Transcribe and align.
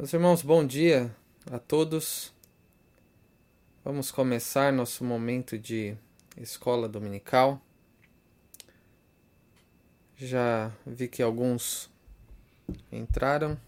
Meus 0.00 0.14
irmãos, 0.14 0.40
bom 0.40 0.66
dia 0.66 1.14
a 1.52 1.58
todos. 1.58 2.32
Vamos 3.84 4.10
começar 4.10 4.72
nosso 4.72 5.04
momento 5.04 5.58
de 5.58 5.94
escola 6.38 6.88
dominical. 6.88 7.60
Já 10.16 10.72
vi 10.86 11.06
que 11.06 11.22
alguns 11.22 11.90
entraram. 12.90 13.60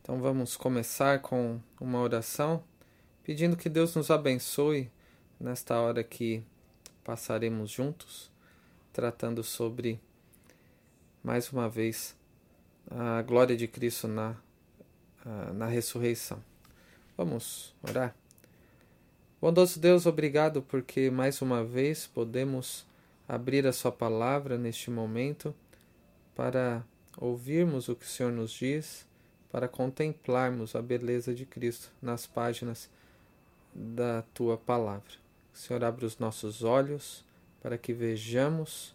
Então 0.00 0.18
vamos 0.22 0.56
começar 0.56 1.20
com 1.20 1.60
uma 1.78 2.00
oração, 2.00 2.64
pedindo 3.22 3.58
que 3.58 3.68
Deus 3.68 3.94
nos 3.94 4.10
abençoe 4.10 4.90
nesta 5.38 5.78
hora 5.78 6.02
que 6.02 6.42
passaremos 7.04 7.70
juntos 7.70 8.34
tratando 8.96 9.44
sobre, 9.44 10.00
mais 11.22 11.52
uma 11.52 11.68
vez, 11.68 12.16
a 12.90 13.20
glória 13.20 13.54
de 13.54 13.68
Cristo 13.68 14.08
na, 14.08 14.34
na 15.52 15.66
ressurreição. 15.66 16.42
Vamos 17.14 17.74
orar? 17.82 18.16
Bondoso 19.38 19.78
Deus, 19.78 20.06
obrigado 20.06 20.62
porque 20.62 21.10
mais 21.10 21.42
uma 21.42 21.62
vez 21.62 22.06
podemos 22.06 22.86
abrir 23.28 23.66
a 23.66 23.72
Sua 23.72 23.92
palavra 23.92 24.56
neste 24.56 24.90
momento 24.90 25.54
para 26.34 26.82
ouvirmos 27.18 27.90
o 27.90 27.94
que 27.94 28.06
o 28.06 28.08
Senhor 28.08 28.32
nos 28.32 28.50
diz, 28.50 29.06
para 29.52 29.68
contemplarmos 29.68 30.74
a 30.74 30.80
beleza 30.80 31.34
de 31.34 31.44
Cristo 31.44 31.92
nas 32.00 32.26
páginas 32.26 32.88
da 33.74 34.22
Tua 34.32 34.56
palavra. 34.56 35.12
O 35.52 35.58
Senhor 35.58 35.84
abre 35.84 36.06
os 36.06 36.16
nossos 36.16 36.64
olhos 36.64 37.25
para 37.66 37.76
que 37.76 37.92
vejamos, 37.92 38.94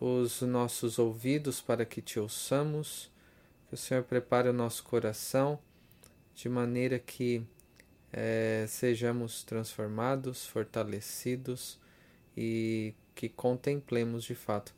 os 0.00 0.40
nossos 0.40 0.98
ouvidos 0.98 1.60
para 1.60 1.84
que 1.84 2.00
te 2.00 2.18
ouçamos, 2.18 3.12
que 3.68 3.74
o 3.74 3.76
Senhor 3.76 4.02
prepare 4.04 4.48
o 4.48 4.54
nosso 4.54 4.82
coração 4.84 5.58
de 6.34 6.48
maneira 6.48 6.98
que 6.98 7.44
é, 8.10 8.64
sejamos 8.66 9.42
transformados, 9.42 10.46
fortalecidos 10.46 11.78
e 12.34 12.94
que 13.14 13.28
contemplemos 13.28 14.24
de 14.24 14.34
fato 14.34 14.74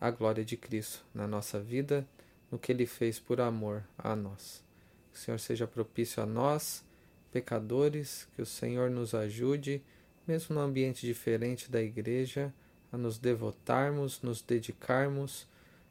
a 0.00 0.10
glória 0.10 0.42
de 0.42 0.56
Cristo 0.56 1.04
na 1.12 1.26
nossa 1.26 1.60
vida, 1.60 2.08
no 2.50 2.58
que 2.58 2.72
Ele 2.72 2.86
fez 2.86 3.20
por 3.20 3.42
amor 3.42 3.84
a 3.98 4.16
nós. 4.16 4.64
Que 5.12 5.18
o 5.18 5.20
Senhor 5.20 5.38
seja 5.38 5.66
propício 5.66 6.22
a 6.22 6.24
nós, 6.24 6.82
pecadores, 7.30 8.26
que 8.34 8.40
o 8.40 8.46
Senhor 8.46 8.88
nos 8.88 9.14
ajude 9.14 9.82
mesmo 10.28 10.54
no 10.54 10.60
ambiente 10.60 11.06
diferente 11.06 11.70
da 11.70 11.82
igreja, 11.82 12.52
a 12.92 12.98
nos 12.98 13.18
devotarmos, 13.18 14.20
nos 14.20 14.42
dedicarmos, 14.42 15.48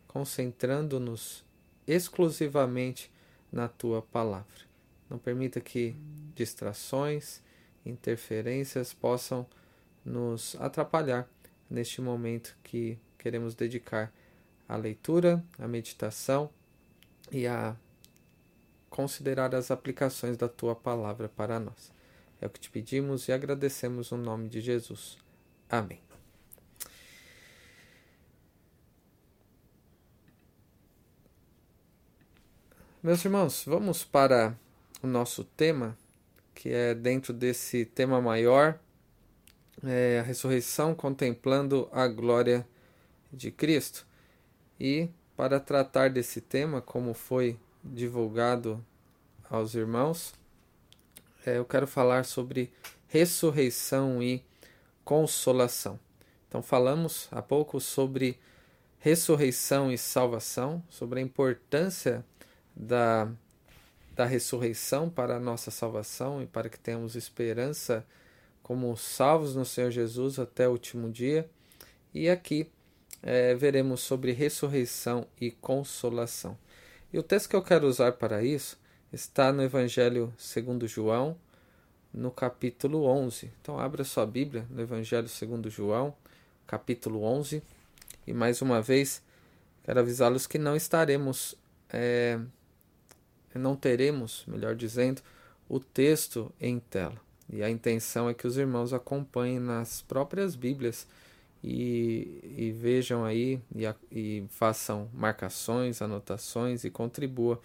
concentrando-nos 0.08 1.44
exclusivamente 1.88 3.12
na 3.52 3.68
tua 3.68 4.02
palavra. 4.02 4.68
Não 5.10 5.18
permita 5.18 5.60
que 5.60 5.96
distrações, 6.36 7.42
interferências 7.84 8.94
possam 8.94 9.46
nos 10.06 10.56
atrapalhar 10.60 11.28
neste 11.70 12.00
momento 12.00 12.56
que 12.64 13.00
queremos 13.18 13.56
dedicar 13.56 14.14
à 14.70 14.76
leitura, 14.76 15.44
à 15.58 15.68
meditação 15.68 16.50
e 17.32 17.48
a 17.48 17.76
considerar 18.90 19.56
as 19.56 19.72
aplicações 19.72 20.38
da 20.38 20.48
tua 20.48 20.76
palavra 20.76 21.28
para 21.28 21.60
nós. 21.60 21.97
É 22.40 22.46
o 22.46 22.50
que 22.50 22.60
te 22.60 22.70
pedimos 22.70 23.28
e 23.28 23.32
agradecemos 23.32 24.12
no 24.12 24.18
nome 24.18 24.48
de 24.48 24.62
Jesus. 24.62 25.18
Amém. 25.70 26.00
Meus 33.02 33.24
irmãos, 33.24 33.64
vamos 33.66 34.04
para 34.04 34.58
o 35.02 35.08
nosso 35.08 35.44
tema, 35.44 35.98
que 36.54 36.70
é 36.70 36.94
dentro 36.94 37.32
desse 37.32 37.86
tema 37.86 38.20
maior, 38.20 38.80
é 39.84 40.20
a 40.20 40.24
ressurreição 40.24 40.94
contemplando 40.94 41.88
a 41.92 42.08
glória 42.08 42.68
de 43.32 43.52
Cristo. 43.52 44.06
E 44.80 45.10
para 45.36 45.60
tratar 45.60 46.10
desse 46.10 46.42
tema, 46.42 46.82
como 46.82 47.14
foi 47.14 47.58
divulgado 47.84 48.84
aos 49.50 49.76
irmãos, 49.76 50.34
eu 51.56 51.66
quero 51.66 51.88
falar 51.88 52.26
sobre 52.26 52.72
ressurreição 53.08 54.22
e 54.22 54.44
consolação. 55.04 56.00
Então, 56.48 56.62
falamos 56.62 57.28
há 57.32 57.42
pouco 57.42 57.80
sobre 57.80 58.40
ressurreição 59.00 59.92
e 59.92 59.98
salvação, 59.98 60.84
sobre 60.90 61.20
a 61.20 61.24
importância 61.24 62.26
da, 62.76 63.30
da 64.16 64.26
ressurreição 64.26 65.10
para 65.10 65.38
a 65.38 65.40
nossa 65.40 65.72
salvação 65.72 66.42
e 66.42 66.46
para 66.46 66.70
que 66.70 66.80
tenhamos 66.80 67.16
esperança 67.16 68.06
como 68.62 68.96
salvos 68.98 69.56
no 69.56 69.64
Senhor 69.64 69.92
Jesus 69.92 70.40
até 70.40 70.68
o 70.68 70.72
último 70.72 71.10
dia. 71.10 71.50
E 72.14 72.30
aqui 72.30 72.70
é, 73.24 73.56
veremos 73.56 74.02
sobre 74.02 74.32
ressurreição 74.32 75.26
e 75.40 75.52
consolação. 75.52 76.58
E 77.12 77.18
o 77.18 77.24
texto 77.24 77.50
que 77.50 77.56
eu 77.56 77.62
quero 77.62 77.88
usar 77.88 78.14
para 78.14 78.44
isso 78.44 78.78
está 79.12 79.52
no 79.54 79.64
Evangelho 79.64 80.34
segundo 80.38 80.88
João, 80.88 81.38
no 82.14 82.32
capítulo 82.32 83.06
11. 83.06 83.52
Então 83.62 83.80
abra 83.80 84.04
sua 84.04 84.26
Bíblia 84.26 84.66
no 84.70 84.82
Evangelho 84.82 85.28
segundo 85.28 85.70
João, 85.70 86.14
capítulo 86.66 87.24
11. 87.24 87.64
E 88.26 88.34
mais 88.34 88.62
uma 88.62 88.82
vez, 88.82 89.22
quero 89.84 90.00
avisá-los 90.00 90.46
que 90.46 90.58
não 90.58 90.76
estaremos, 90.76 91.56
é, 91.90 92.40
não 93.56 93.76
teremos, 93.76 94.44
melhor 94.48 94.76
dizendo, 94.76 95.22
o 95.70 95.80
texto 95.80 96.52
em 96.60 96.80
tela. 96.80 97.16
E 97.50 97.64
a 97.64 97.70
intenção 97.70 98.30
é 98.30 98.34
que 98.34 98.46
os 98.46 98.58
irmãos 98.58 98.92
acompanhem 98.92 99.60
nas 99.60 100.02
próprias 100.02 100.56
Bíblias 100.56 101.08
e, 101.64 102.42
e 102.58 102.72
vejam 102.72 103.24
aí 103.24 103.62
e, 103.74 103.86
e 104.12 104.46
façam 104.50 105.10
marcações, 105.14 106.02
anotações 106.02 106.84
e 106.84 106.90
contribuam 106.92 107.58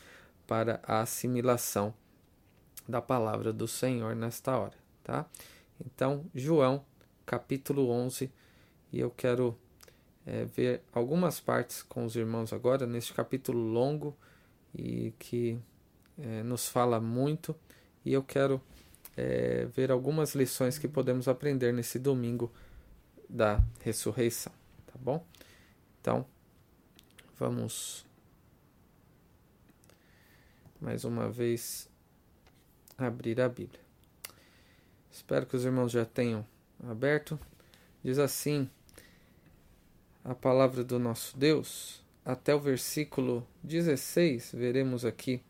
para 0.47 0.81
a 0.83 1.01
assimilação 1.01 1.95
da 2.89 3.01
palavra 3.01 3.53
do 3.53 3.69
Senhor 3.69 4.15
nesta 4.15 4.57
hora, 4.57 4.77
tá? 5.03 5.27
Então, 5.85 6.25
João, 6.35 6.85
capítulo 7.25 7.91
11, 7.91 8.31
e 8.93 9.01
eu 9.01 9.11
quero 9.11 9.59
é, 10.27 10.45
ver 10.45 10.83
algumas 10.93 11.41
partes 11.41 11.83
com 11.83 12.05
os 12.05 12.17
irmãos 12.17 12.53
agora, 12.53 12.87
neste 12.87 13.13
capítulo 13.13 13.59
longo 13.59 14.17
e 14.75 15.13
que 15.19 15.59
é, 16.19 16.43
nos 16.43 16.69
fala 16.69 17.01
muito, 17.01 17.55
e 18.05 18.13
eu 18.13 18.23
quero 18.23 18.61
é, 19.17 19.67
ver 19.67 19.91
algumas 19.91 20.35
lições 20.35 20.79
que 20.79 20.89
podemos 20.89 21.29
aprender 21.29 21.73
nesse 21.73 21.99
domingo 21.99 22.53
da 23.29 23.63
ressurreição, 23.81 24.53
tá 24.87 24.95
bom? 24.99 25.25
Então, 26.01 26.27
vamos 27.39 28.05
mais 30.83 31.05
uma 31.05 31.31
vez 31.31 31.89
abrir 32.99 33.41
a 33.41 33.49
Bíblia. 33.49 33.81
Espero 35.09 35.47
que 35.47 35.55
os 35.55 35.65
irmãos 35.65 35.93
já 35.93 36.05
tenham 36.05 36.45
aberto. 36.83 37.39
Diz 38.03 38.19
assim 38.19 38.69
a 40.25 40.35
palavra 40.35 40.83
do 40.83 40.99
nosso 40.99 41.39
Deus, 41.39 42.05
até 42.25 42.53
o 42.53 42.59
versículo 42.59 43.47
16, 43.63 44.53
veremos 44.55 45.05
aqui 45.05 45.41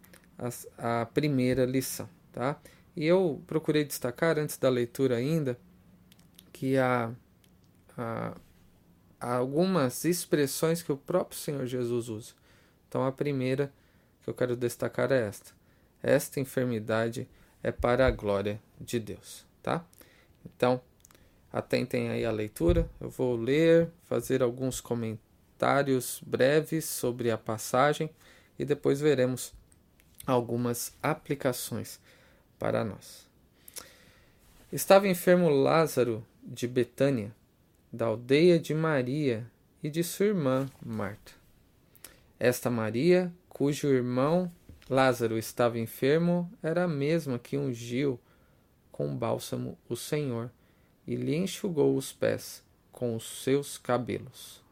a, 0.76 1.06
primeira 1.06 1.64
lição, 1.64 2.08
tá? 2.30 2.60
E 2.94 3.06
eu 3.06 3.42
procurei 3.46 3.84
destacar 3.84 4.38
antes 4.38 4.58
da 4.58 4.68
leitura 4.68 5.16
ainda 5.16 5.58
que 6.52 6.76
há, 6.76 7.10
há 7.96 8.34
algumas 9.18 10.04
expressões 10.04 10.82
que 10.82 10.92
o 10.92 10.96
próprio 10.96 11.38
Senhor 11.38 11.64
Jesus 11.64 12.10
usa. 12.10 12.34
Então 12.86 13.06
a 13.06 13.12
primeira 13.12 13.72
que 14.22 14.30
eu 14.30 14.34
quero 14.34 14.56
destacar 14.56 15.10
é 15.12 15.26
esta: 15.26 15.52
esta 16.02 16.40
enfermidade 16.40 17.28
é 17.62 17.70
para 17.70 18.06
a 18.06 18.10
glória 18.10 18.60
de 18.80 18.98
Deus, 18.98 19.46
tá? 19.62 19.84
Então, 20.44 20.80
atentem 21.52 22.10
aí 22.10 22.24
à 22.24 22.30
leitura. 22.30 22.88
Eu 23.00 23.10
vou 23.10 23.36
ler, 23.36 23.88
fazer 24.04 24.42
alguns 24.42 24.80
comentários 24.80 26.20
breves 26.26 26.84
sobre 26.84 27.30
a 27.30 27.38
passagem 27.38 28.10
e 28.58 28.64
depois 28.64 29.00
veremos 29.00 29.54
algumas 30.26 30.96
aplicações 31.02 32.00
para 32.58 32.84
nós. 32.84 33.26
Estava 34.72 35.08
enfermo 35.08 35.48
Lázaro 35.48 36.24
de 36.42 36.66
Betânia, 36.66 37.34
da 37.92 38.06
aldeia 38.06 38.58
de 38.58 38.72
Maria 38.74 39.46
e 39.82 39.90
de 39.90 40.02
sua 40.02 40.26
irmã 40.26 40.68
Marta. 40.84 41.32
Esta 42.38 42.70
Maria 42.70 43.32
cujo 43.52 43.88
irmão 43.88 44.50
Lázaro 44.88 45.36
estava 45.36 45.78
enfermo, 45.78 46.50
era 46.62 46.84
a 46.84 46.88
mesma 46.88 47.38
que 47.38 47.58
ungiu 47.58 48.18
com 48.90 49.14
bálsamo 49.14 49.78
o 49.88 49.94
Senhor 49.94 50.50
e 51.06 51.14
lhe 51.14 51.36
enxugou 51.36 51.94
os 51.94 52.12
pés 52.12 52.64
com 52.90 53.14
os 53.14 53.42
seus 53.44 53.76
cabelos. 53.76 54.62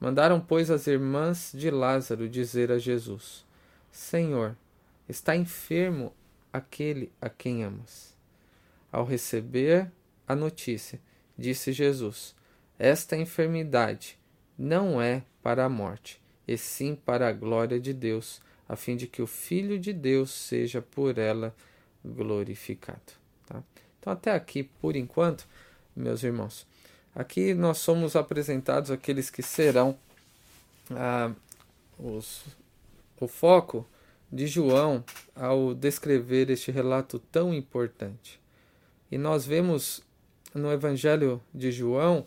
Mandaram, 0.00 0.40
pois, 0.40 0.70
as 0.70 0.86
irmãs 0.86 1.52
de 1.54 1.70
Lázaro 1.70 2.28
dizer 2.28 2.72
a 2.72 2.78
Jesus: 2.78 3.44
Senhor, 3.92 4.56
está 5.06 5.36
enfermo 5.36 6.12
aquele 6.50 7.12
a 7.20 7.28
quem 7.28 7.62
amas. 7.62 8.16
Ao 8.90 9.04
receber 9.04 9.92
a 10.26 10.34
notícia, 10.34 10.98
disse 11.36 11.72
Jesus: 11.72 12.34
Esta 12.78 13.16
enfermidade 13.16 14.18
não 14.58 15.00
é 15.00 15.22
para 15.42 15.66
a 15.66 15.68
morte, 15.68 16.19
e 16.52 16.58
sim 16.58 16.94
para 16.94 17.28
a 17.28 17.32
glória 17.32 17.78
de 17.78 17.92
Deus, 17.92 18.40
a 18.68 18.76
fim 18.76 18.96
de 18.96 19.06
que 19.06 19.22
o 19.22 19.26
Filho 19.26 19.78
de 19.78 19.92
Deus 19.92 20.30
seja 20.30 20.82
por 20.82 21.18
ela 21.18 21.54
glorificado. 22.04 23.12
Tá? 23.46 23.62
Então, 23.98 24.12
até 24.12 24.32
aqui, 24.32 24.62
por 24.62 24.96
enquanto, 24.96 25.46
meus 25.94 26.22
irmãos, 26.22 26.66
Aqui 27.14 27.54
nós 27.54 27.78
somos 27.78 28.14
apresentados 28.14 28.90
aqueles 28.90 29.30
que 29.30 29.42
serão 29.42 29.98
ah, 30.92 31.32
os, 31.98 32.44
o 33.20 33.26
foco 33.26 33.86
de 34.30 34.46
João 34.46 35.04
ao 35.34 35.74
descrever 35.74 36.50
este 36.50 36.70
relato 36.70 37.18
tão 37.18 37.52
importante. 37.52 38.40
E 39.10 39.18
nós 39.18 39.44
vemos 39.44 40.02
no 40.54 40.70
Evangelho 40.70 41.42
de 41.52 41.72
João 41.72 42.24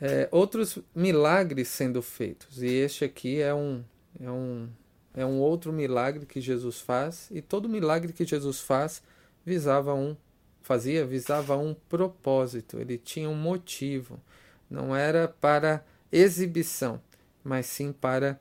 é, 0.00 0.28
outros 0.30 0.78
milagres 0.94 1.68
sendo 1.68 2.00
feitos. 2.00 2.62
E 2.62 2.66
este 2.66 3.04
aqui 3.04 3.40
é 3.40 3.54
um, 3.54 3.84
é, 4.20 4.30
um, 4.30 4.68
é 5.14 5.26
um 5.26 5.38
outro 5.38 5.72
milagre 5.72 6.24
que 6.24 6.40
Jesus 6.40 6.80
faz, 6.80 7.28
e 7.30 7.42
todo 7.42 7.68
milagre 7.68 8.12
que 8.12 8.24
Jesus 8.24 8.60
faz 8.60 9.02
visava 9.44 9.94
um 9.94 10.16
fazia 10.62 11.04
visava 11.04 11.56
um 11.56 11.74
propósito, 11.88 12.78
ele 12.78 12.96
tinha 12.96 13.28
um 13.28 13.34
motivo. 13.34 14.20
Não 14.68 14.94
era 14.94 15.26
para 15.26 15.84
exibição, 16.12 17.00
mas 17.42 17.66
sim 17.66 17.92
para 17.92 18.38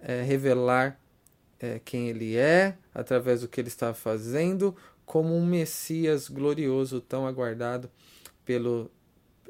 é, 0.00 0.22
revelar 0.22 1.00
é, 1.58 1.80
quem 1.84 2.08
ele 2.08 2.36
é, 2.36 2.76
através 2.94 3.40
do 3.40 3.48
que 3.48 3.60
ele 3.60 3.68
estava 3.68 3.94
fazendo, 3.94 4.76
como 5.04 5.34
um 5.34 5.44
Messias 5.44 6.28
glorioso 6.28 7.00
tão 7.00 7.26
aguardado 7.26 7.90
pelo, 8.44 8.90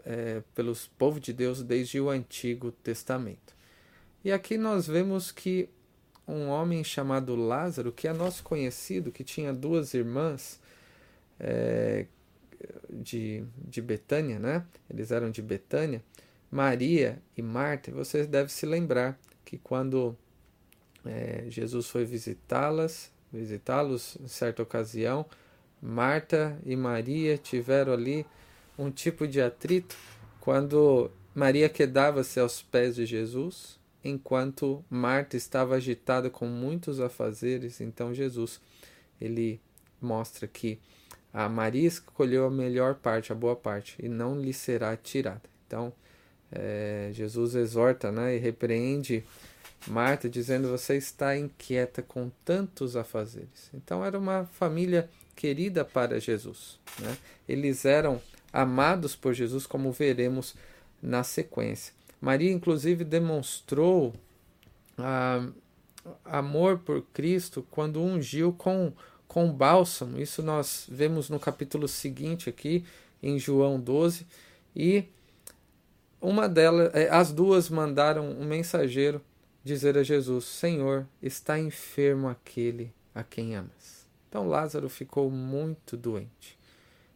é, 0.05 0.43
pelos 0.55 0.87
povos 0.87 1.21
de 1.21 1.33
Deus 1.33 1.63
desde 1.63 2.01
o 2.01 2.11
Antigo 2.11 2.73
Testamento. 2.73 3.55
E 4.25 4.31
aqui 4.31 4.57
nós 4.57 4.87
vemos 4.87 5.33
que 5.33 5.69
um 6.27 6.49
homem 6.49 6.85
chamado 6.85 7.35
Lázaro, 7.35 7.93
que 7.93 8.07
é 8.07 8.13
nosso 8.13 8.43
conhecido, 8.43 9.11
que 9.11 9.25
tinha 9.25 9.53
duas 9.53 9.95
irmãs, 9.95 10.61
é, 11.39 12.07
de, 12.89 13.45
de 13.57 13.83
Betânia, 13.83 14.39
né? 14.39 14.65
Eles 14.89 15.11
eram 15.11 15.31
de 15.31 15.43
Betânia. 15.43 16.03
Maria 16.51 17.19
e 17.37 17.43
Marta, 17.43 17.91
você 17.91 18.27
deve 18.27 18.53
se 18.53 18.67
lembrar 18.67 19.19
que 19.45 19.59
quando 19.59 20.17
é, 21.05 21.45
Jesus 21.49 21.89
foi 21.89 22.05
visitá-las, 22.05 23.11
visitá-los 23.33 24.17
em 24.21 24.29
certa 24.29 24.63
ocasião, 24.63 25.27
Marta 25.81 26.57
e 26.65 26.77
Maria 26.77 27.37
tiveram 27.37 27.93
ali 27.93 28.25
um 28.79 28.91
tipo 28.91 29.27
de 29.27 29.41
atrito 29.41 29.97
quando 30.41 31.11
Maria 31.35 31.69
quedava-se 31.69 32.41
aos 32.41 32.63
pés 32.63 32.97
de 32.97 33.07
Jesus, 33.07 33.79
enquanto 34.05 34.85
Marta 34.91 35.37
estava 35.37 35.77
agitada 35.77 36.29
com 36.29 36.47
muitos 36.47 37.01
afazeres. 37.01 37.81
Então 37.81 38.13
Jesus 38.13 38.61
ele 39.21 39.61
mostra 40.01 40.47
que 40.49 40.79
a 41.33 41.49
Maria 41.49 41.89
escolheu 41.89 42.47
a 42.47 42.51
melhor 42.51 42.97
parte, 42.97 43.33
a 43.33 43.35
boa 43.35 43.57
parte, 43.57 43.97
e 43.99 44.09
não 44.09 44.39
lhe 44.39 44.53
será 44.53 44.97
tirada. 44.97 45.43
Então, 45.67 45.93
é, 46.51 47.11
Jesus 47.13 47.55
exorta 47.55 48.13
né, 48.13 48.37
e 48.37 48.39
repreende 48.39 49.25
Marta, 49.87 50.29
dizendo: 50.29 50.69
Você 50.69 50.97
está 50.97 51.37
inquieta 51.37 52.03
com 52.03 52.31
tantos 52.45 52.97
afazeres. 52.97 53.71
Então, 53.73 54.05
era 54.05 54.19
uma 54.19 54.45
família 54.45 55.09
querida 55.35 55.85
para 55.85 56.21
Jesus. 56.21 56.79
Né? 57.01 57.17
Eles 57.49 57.85
eram 57.85 58.21
amados 58.53 59.17
por 59.17 59.33
Jesus, 59.33 59.67
como 59.67 59.93
veremos 59.93 60.55
na 61.03 61.25
sequência. 61.25 61.93
Maria, 62.21 62.53
inclusive, 62.53 63.05
demonstrou 63.05 64.13
ah, 64.99 65.49
amor 66.25 66.79
por 66.79 67.03
Cristo 67.13 67.67
quando 67.71 68.03
ungiu 68.03 68.53
com 68.53 68.93
com 69.33 69.51
bálsamo. 69.51 70.21
Isso 70.21 70.43
nós 70.43 70.87
vemos 70.91 71.31
no 71.31 71.41
capítulo 71.41 71.89
seguinte 71.89 72.51
aqui, 72.51 72.85
em 73.23 73.39
João 73.39 73.81
12. 73.81 74.27
E 74.77 75.05
uma 76.21 76.47
delas, 76.51 76.95
é, 76.95 77.09
as 77.09 77.33
duas 77.33 77.71
mandaram 77.71 78.31
um 78.31 78.45
mensageiro 78.45 79.23
dizer 79.65 79.97
a 79.97 80.03
Jesus: 80.03 80.45
Senhor, 80.45 81.07
está 81.23 81.59
enfermo 81.59 82.29
aquele 82.29 82.93
a 83.15 83.25
quem 83.25 83.57
amas. 83.57 84.07
Então 84.29 84.47
Lázaro 84.47 84.91
ficou 84.91 85.31
muito 85.31 85.97
doente. 85.97 86.59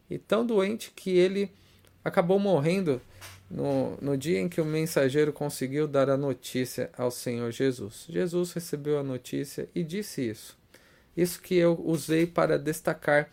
E 0.09 0.17
tão 0.17 0.45
doente 0.45 0.91
que 0.95 1.11
ele 1.11 1.51
acabou 2.03 2.39
morrendo 2.39 3.01
no, 3.49 3.97
no 4.01 4.17
dia 4.17 4.39
em 4.39 4.49
que 4.49 4.61
o 4.61 4.65
mensageiro 4.65 5.31
conseguiu 5.33 5.87
dar 5.87 6.09
a 6.09 6.17
notícia 6.17 6.89
ao 6.97 7.11
Senhor 7.11 7.51
Jesus. 7.51 8.05
Jesus 8.09 8.51
recebeu 8.51 8.99
a 8.99 9.03
notícia 9.03 9.69
e 9.73 9.83
disse 9.83 10.29
isso. 10.29 10.57
Isso 11.15 11.41
que 11.41 11.55
eu 11.55 11.79
usei 11.83 12.27
para 12.27 12.59
destacar 12.59 13.29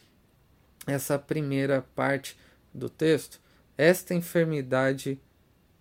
essa 0.87 1.19
primeira 1.19 1.85
parte 1.95 2.37
do 2.73 2.89
texto. 2.89 3.41
Esta 3.77 4.15
enfermidade 4.15 5.21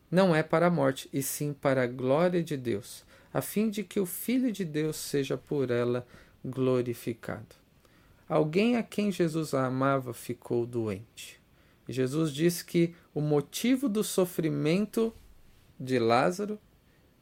não 0.09 0.35
é 0.35 0.43
para 0.43 0.67
a 0.67 0.69
morte, 0.69 1.09
e 1.11 1.23
sim 1.23 1.53
para 1.53 1.83
a 1.83 1.87
glória 1.87 2.43
de 2.43 2.55
Deus, 2.55 3.03
a 3.33 3.41
fim 3.41 3.69
de 3.69 3.83
que 3.83 3.99
o 3.99 4.05
Filho 4.05 4.51
de 4.51 4.63
Deus 4.63 4.95
seja 4.95 5.35
por 5.35 5.71
ela 5.71 6.05
glorificado. 6.45 7.62
Alguém 8.33 8.77
a 8.77 8.81
quem 8.81 9.11
Jesus 9.11 9.53
amava 9.53 10.11
ficou 10.11 10.65
doente. 10.65 11.39
Jesus 11.87 12.33
disse 12.33 12.65
que 12.65 12.95
o 13.13 13.21
motivo 13.21 13.87
do 13.87 14.03
sofrimento 14.03 15.13
de 15.79 15.99
Lázaro, 15.99 16.57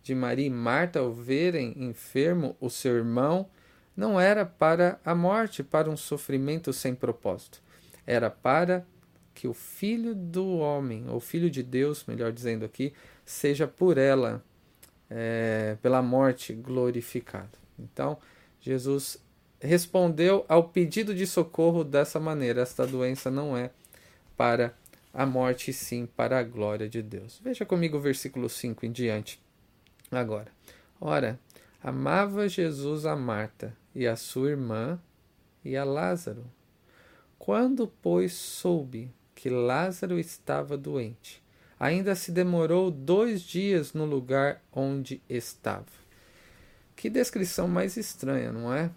de 0.01 0.15
Maria 0.15 0.47
e 0.47 0.49
Marta 0.49 0.99
ao 0.99 1.11
verem 1.11 1.73
enfermo 1.75 2.55
o 2.61 2.69
seu 2.69 2.95
irmão, 2.95 3.49
não 3.93 4.17
era 4.17 4.45
para 4.45 5.01
a 5.03 5.13
morte, 5.13 5.61
para 5.61 5.89
um 5.89 5.97
sofrimento 5.97 6.71
sem 6.71 6.95
propósito. 6.95 7.61
Era 8.07 8.29
para 8.29 8.87
que 9.33 9.49
o 9.49 9.53
Filho 9.53 10.15
do 10.15 10.59
homem, 10.59 11.09
ou 11.09 11.19
Filho 11.19 11.51
de 11.51 11.61
Deus, 11.61 12.05
melhor 12.05 12.31
dizendo 12.31 12.63
aqui, 12.63 12.93
seja 13.25 13.67
por 13.67 13.97
ela, 13.97 14.41
é, 15.09 15.75
pela 15.81 16.01
morte, 16.01 16.53
glorificado. 16.53 17.57
Então, 17.77 18.17
Jesus 18.61 19.21
respondeu 19.61 20.45
ao 20.49 20.65
pedido 20.65 21.13
de 21.13 21.25
socorro 21.25 21.83
dessa 21.83 22.19
maneira: 22.19 22.61
esta 22.61 22.85
doença 22.85 23.29
não 23.31 23.55
é 23.55 23.69
para 24.35 24.73
a 25.13 25.25
morte, 25.25 25.71
sim 25.71 26.05
para 26.05 26.39
a 26.39 26.43
glória 26.43 26.89
de 26.89 27.01
Deus. 27.01 27.39
Veja 27.43 27.65
comigo 27.65 27.97
o 27.97 28.01
versículo 28.01 28.49
5 28.49 28.85
em 28.85 28.91
diante. 28.91 29.39
Agora, 30.09 30.51
ora, 30.99 31.39
amava 31.81 32.49
Jesus 32.49 33.05
a 33.05 33.15
Marta 33.15 33.75
e 33.93 34.07
a 34.07 34.15
sua 34.15 34.49
irmã 34.49 34.99
e 35.63 35.77
a 35.77 35.83
Lázaro. 35.83 36.43
Quando, 37.37 37.87
pois, 38.01 38.33
soube 38.33 39.11
que 39.35 39.49
Lázaro 39.49 40.19
estava 40.19 40.77
doente, 40.77 41.41
ainda 41.79 42.13
se 42.13 42.31
demorou 42.31 42.91
dois 42.91 43.41
dias 43.41 43.93
no 43.93 44.05
lugar 44.05 44.61
onde 44.71 45.21
estava. 45.27 46.01
Que 46.95 47.09
descrição 47.09 47.67
mais 47.67 47.97
estranha, 47.97 48.51
não 48.51 48.71
é? 48.71 48.91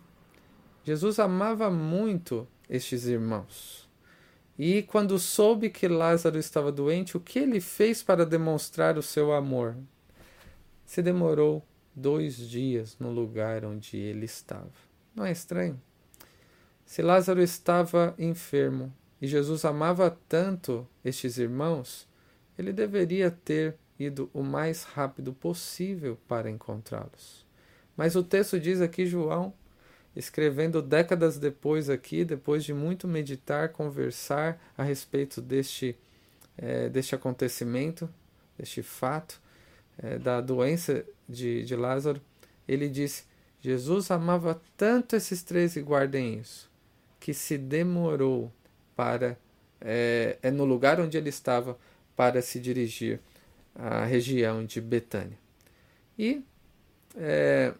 Jesus 0.84 1.18
amava 1.18 1.70
muito 1.70 2.46
estes 2.68 3.06
irmãos. 3.06 3.88
E 4.58 4.82
quando 4.82 5.18
soube 5.18 5.70
que 5.70 5.88
Lázaro 5.88 6.38
estava 6.38 6.70
doente, 6.70 7.16
o 7.16 7.20
que 7.20 7.38
ele 7.38 7.60
fez 7.60 8.02
para 8.02 8.24
demonstrar 8.26 8.96
o 8.96 9.02
seu 9.02 9.32
amor? 9.32 9.76
Se 10.84 11.02
demorou 11.02 11.66
dois 11.96 12.36
dias 12.36 12.96
no 13.00 13.10
lugar 13.10 13.64
onde 13.64 13.96
ele 13.96 14.26
estava. 14.26 14.70
Não 15.14 15.24
é 15.24 15.32
estranho? 15.32 15.80
Se 16.84 17.00
Lázaro 17.02 17.42
estava 17.42 18.14
enfermo 18.18 18.92
e 19.20 19.26
Jesus 19.26 19.64
amava 19.64 20.16
tanto 20.28 20.86
estes 21.04 21.38
irmãos, 21.38 22.06
ele 22.58 22.72
deveria 22.72 23.30
ter 23.30 23.76
ido 23.98 24.28
o 24.34 24.42
mais 24.42 24.82
rápido 24.82 25.32
possível 25.32 26.18
para 26.28 26.50
encontrá-los. 26.50 27.46
Mas 27.96 28.14
o 28.16 28.22
texto 28.22 28.60
diz 28.60 28.80
aqui 28.80 29.06
João, 29.06 29.54
escrevendo 30.16 30.80
décadas 30.80 31.38
depois 31.38 31.90
aqui, 31.90 32.24
depois 32.24 32.64
de 32.64 32.72
muito 32.72 33.08
meditar, 33.08 33.70
conversar 33.70 34.60
a 34.76 34.82
respeito 34.82 35.40
deste, 35.40 35.96
é, 36.56 36.88
deste 36.88 37.14
acontecimento, 37.14 38.08
deste 38.56 38.82
fato, 38.82 39.40
é, 39.98 40.18
da 40.18 40.40
doença 40.40 41.04
de, 41.28 41.64
de 41.64 41.76
Lázaro, 41.76 42.20
ele 42.66 42.88
disse: 42.88 43.24
Jesus 43.60 44.10
amava 44.10 44.60
tanto 44.76 45.16
esses 45.16 45.42
três, 45.42 45.76
e 45.76 45.82
guardem 45.82 46.38
isso, 46.38 46.70
que 47.18 47.32
se 47.32 47.56
demorou 47.58 48.52
para, 48.94 49.38
é, 49.80 50.38
é 50.42 50.50
no 50.50 50.64
lugar 50.64 51.00
onde 51.00 51.16
ele 51.16 51.28
estava, 51.28 51.78
para 52.16 52.40
se 52.40 52.60
dirigir 52.60 53.20
à 53.74 54.04
região 54.04 54.64
de 54.64 54.80
Betânia. 54.80 55.38
E, 56.16 56.44
é, 57.16 57.74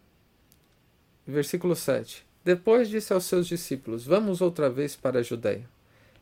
versículo 1.25 1.75
7: 1.75 2.24
Depois 2.45 2.87
disse 2.87 3.11
aos 3.11 3.25
seus 3.25 3.47
discípulos: 3.47 4.05
Vamos 4.05 4.39
outra 4.39 4.69
vez 4.69 4.95
para 4.95 5.19
a 5.19 5.23
Judéia. 5.23 5.67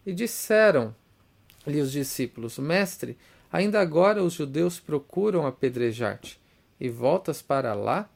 E 0.05 0.13
disseram-lhe 0.13 1.81
os 1.81 1.91
discípulos: 1.91 2.57
Mestre, 2.57 3.17
ainda 3.51 3.81
agora 3.81 4.23
os 4.23 4.31
judeus 4.31 4.79
procuram 4.79 5.45
apedrejar-te, 5.45 6.39
e 6.79 6.89
voltas 6.89 7.41
para 7.41 7.73
lá? 7.73 8.09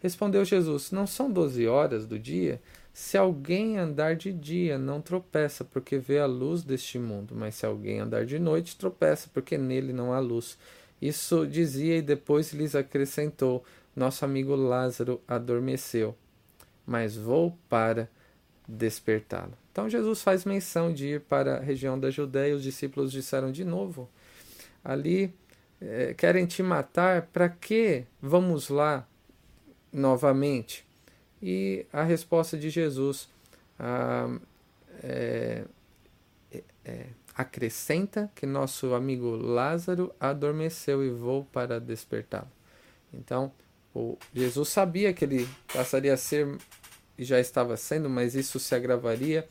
Respondeu 0.00 0.44
Jesus: 0.44 0.92
Não 0.92 1.04
são 1.04 1.28
doze 1.30 1.66
horas 1.66 2.06
do 2.06 2.16
dia? 2.16 2.62
Se 2.94 3.18
alguém 3.18 3.78
andar 3.78 4.14
de 4.14 4.32
dia, 4.32 4.78
não 4.78 5.00
tropeça, 5.00 5.64
porque 5.64 5.98
vê 5.98 6.18
a 6.18 6.26
luz 6.26 6.62
deste 6.62 6.98
mundo, 6.98 7.34
mas 7.34 7.56
se 7.56 7.66
alguém 7.66 8.00
andar 8.00 8.24
de 8.24 8.38
noite, 8.38 8.76
tropeça, 8.76 9.28
porque 9.32 9.58
nele 9.58 9.92
não 9.92 10.12
há 10.12 10.20
luz. 10.20 10.58
Isso 11.00 11.46
dizia 11.46 11.96
e 11.96 12.02
depois 12.02 12.52
lhes 12.52 12.76
acrescentou: 12.76 13.64
Nosso 13.96 14.24
amigo 14.24 14.54
Lázaro 14.54 15.20
adormeceu, 15.26 16.14
mas 16.86 17.16
vou 17.16 17.56
para 17.68 18.08
despertá-lo. 18.66 19.52
Então 19.70 19.88
Jesus 19.88 20.22
faz 20.22 20.44
menção 20.44 20.92
de 20.92 21.06
ir 21.06 21.20
para 21.20 21.56
a 21.56 21.60
região 21.60 21.98
da 21.98 22.10
Judéia, 22.10 22.54
os 22.54 22.62
discípulos 22.62 23.10
disseram 23.10 23.50
de 23.50 23.64
novo: 23.64 24.08
Ali 24.84 25.34
é, 25.80 26.14
querem 26.14 26.46
te 26.46 26.62
matar, 26.62 27.22
para 27.32 27.48
que 27.48 28.04
vamos 28.20 28.68
lá 28.68 29.06
novamente? 29.92 30.84
E 31.42 31.86
a 31.92 32.02
resposta 32.02 32.56
de 32.56 32.70
Jesus 32.70 33.28
ah, 33.78 34.38
é, 35.02 35.64
é, 36.84 37.06
acrescenta 37.34 38.30
que 38.34 38.46
nosso 38.46 38.94
amigo 38.94 39.30
Lázaro 39.36 40.14
adormeceu 40.20 41.04
e 41.04 41.10
vou 41.10 41.44
para 41.46 41.80
despertá-lo. 41.80 42.50
Então, 43.12 43.52
o, 43.94 44.18
Jesus 44.34 44.68
sabia 44.68 45.12
que 45.12 45.24
ele 45.24 45.48
passaria 45.72 46.14
a 46.14 46.16
ser, 46.16 46.56
e 47.18 47.24
já 47.24 47.38
estava 47.38 47.76
sendo, 47.76 48.08
mas 48.08 48.34
isso 48.34 48.58
se 48.58 48.74
agravaria, 48.74 49.48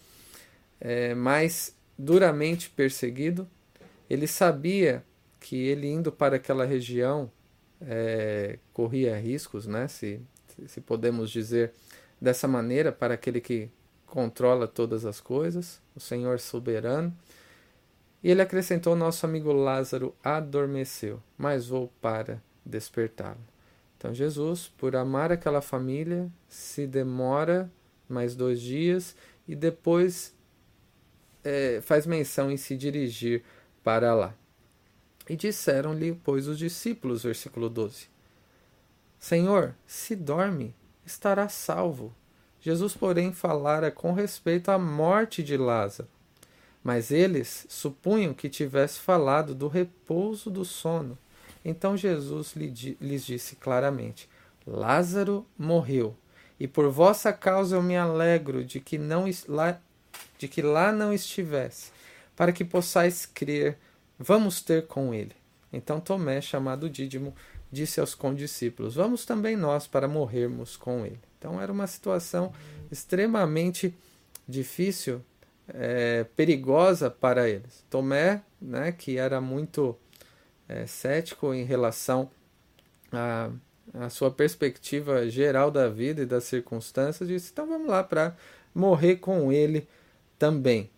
é, 0.79 1.13
mais 1.13 1.75
duramente 1.97 2.69
perseguido. 2.69 3.47
Ele 4.09 4.27
sabia 4.27 5.03
que 5.39 5.55
ele 5.55 5.87
indo 5.87 6.11
para 6.11 6.35
aquela 6.35 6.65
região 6.65 7.31
é, 7.81 8.59
corria 8.73 9.17
riscos, 9.17 9.65
né? 9.65 9.87
Se 9.87 10.21
se 10.67 10.81
podemos 10.81 11.29
dizer 11.31 11.73
dessa 12.19 12.47
maneira, 12.47 12.91
para 12.91 13.13
aquele 13.13 13.41
que 13.41 13.69
controla 14.05 14.67
todas 14.67 15.05
as 15.05 15.19
coisas, 15.19 15.81
o 15.95 15.99
Senhor 15.99 16.39
soberano. 16.39 17.15
E 18.23 18.29
ele 18.29 18.41
acrescentou: 18.41 18.95
Nosso 18.95 19.25
amigo 19.25 19.51
Lázaro 19.51 20.15
adormeceu, 20.23 21.21
mas 21.37 21.67
vou 21.67 21.91
para 22.01 22.41
despertá-lo. 22.65 23.50
Então, 24.01 24.15
Jesus, 24.15 24.67
por 24.79 24.95
amar 24.95 25.31
aquela 25.31 25.61
família, 25.61 26.27
se 26.49 26.87
demora 26.87 27.71
mais 28.09 28.35
dois 28.35 28.59
dias 28.59 29.15
e 29.47 29.55
depois 29.55 30.35
é, 31.43 31.79
faz 31.83 32.07
menção 32.07 32.49
em 32.49 32.57
se 32.57 32.75
dirigir 32.75 33.43
para 33.83 34.15
lá. 34.15 34.33
E 35.29 35.35
disseram-lhe, 35.35 36.19
pois, 36.23 36.47
os 36.47 36.57
discípulos, 36.57 37.21
versículo 37.21 37.69
12: 37.69 38.07
Senhor, 39.19 39.75
se 39.85 40.15
dorme, 40.15 40.73
estará 41.05 41.47
salvo. 41.47 42.11
Jesus, 42.59 42.95
porém, 42.95 43.31
falara 43.31 43.91
com 43.91 44.13
respeito 44.13 44.69
à 44.69 44.79
morte 44.79 45.43
de 45.43 45.55
Lázaro. 45.55 46.09
Mas 46.83 47.11
eles 47.11 47.67
supunham 47.69 48.33
que 48.33 48.49
tivesse 48.49 48.99
falado 48.99 49.53
do 49.53 49.67
repouso 49.67 50.49
do 50.49 50.65
sono. 50.65 51.19
Então 51.63 51.95
Jesus 51.95 52.55
lhes 52.55 53.25
disse 53.25 53.55
claramente: 53.55 54.29
Lázaro 54.65 55.45
morreu, 55.57 56.15
e 56.59 56.67
por 56.67 56.89
vossa 56.89 57.31
causa 57.33 57.75
eu 57.75 57.83
me 57.83 57.95
alegro 57.95 58.63
de 58.63 58.79
que, 58.79 58.97
não, 58.97 59.25
lá, 59.47 59.79
de 60.37 60.47
que 60.47 60.61
lá 60.61 60.91
não 60.91 61.13
estivesse, 61.13 61.91
para 62.35 62.51
que 62.51 62.63
possais 62.63 63.25
crer, 63.25 63.77
vamos 64.17 64.61
ter 64.61 64.87
com 64.87 65.13
ele. 65.13 65.35
Então 65.71 65.99
Tomé, 65.99 66.41
chamado 66.41 66.89
Dídimo, 66.89 67.33
disse 67.71 67.99
aos 67.99 68.13
condiscípulos: 68.13 68.95
Vamos 68.95 69.25
também 69.25 69.55
nós 69.55 69.87
para 69.87 70.07
morrermos 70.07 70.75
com 70.75 71.05
ele. 71.05 71.19
Então 71.37 71.59
era 71.59 71.71
uma 71.71 71.87
situação 71.87 72.51
extremamente 72.91 73.95
difícil, 74.47 75.21
é, 75.67 76.25
perigosa 76.35 77.09
para 77.09 77.49
eles. 77.49 77.85
Tomé, 77.89 78.43
né, 78.61 78.91
que 78.91 79.17
era 79.17 79.39
muito 79.39 79.97
é, 80.71 80.87
cético 80.87 81.53
em 81.53 81.63
relação 81.63 82.31
à, 83.11 83.49
à 83.93 84.09
sua 84.09 84.31
perspectiva 84.31 85.29
geral 85.29 85.69
da 85.69 85.89
vida 85.89 86.21
e 86.21 86.25
das 86.25 86.45
circunstâncias, 86.45 87.27
disse: 87.27 87.51
Então 87.51 87.67
vamos 87.67 87.89
lá 87.89 88.03
para 88.03 88.35
morrer 88.73 89.17
com 89.17 89.51
ele 89.51 89.87
também. 90.39 90.89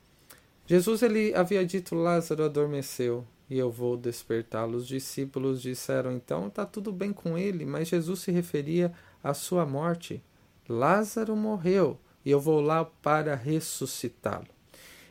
Jesus 0.67 1.01
ele 1.01 1.33
havia 1.33 1.65
dito: 1.65 1.95
Lázaro 1.95 2.43
adormeceu 2.43 3.25
e 3.49 3.57
eu 3.57 3.71
vou 3.71 3.97
despertá-lo. 3.97 4.77
Os 4.77 4.87
discípulos 4.87 5.61
disseram 5.61 6.13
então: 6.13 6.47
está 6.47 6.65
tudo 6.65 6.91
bem 6.91 7.11
com 7.11 7.37
ele, 7.37 7.65
mas 7.65 7.87
Jesus 7.87 8.19
se 8.21 8.31
referia 8.31 8.93
à 9.23 9.33
sua 9.33 9.65
morte. 9.65 10.21
Lázaro 10.69 11.35
morreu 11.35 11.99
e 12.23 12.31
eu 12.31 12.39
vou 12.39 12.61
lá 12.61 12.85
para 12.85 13.35
ressuscitá-lo. 13.35 14.47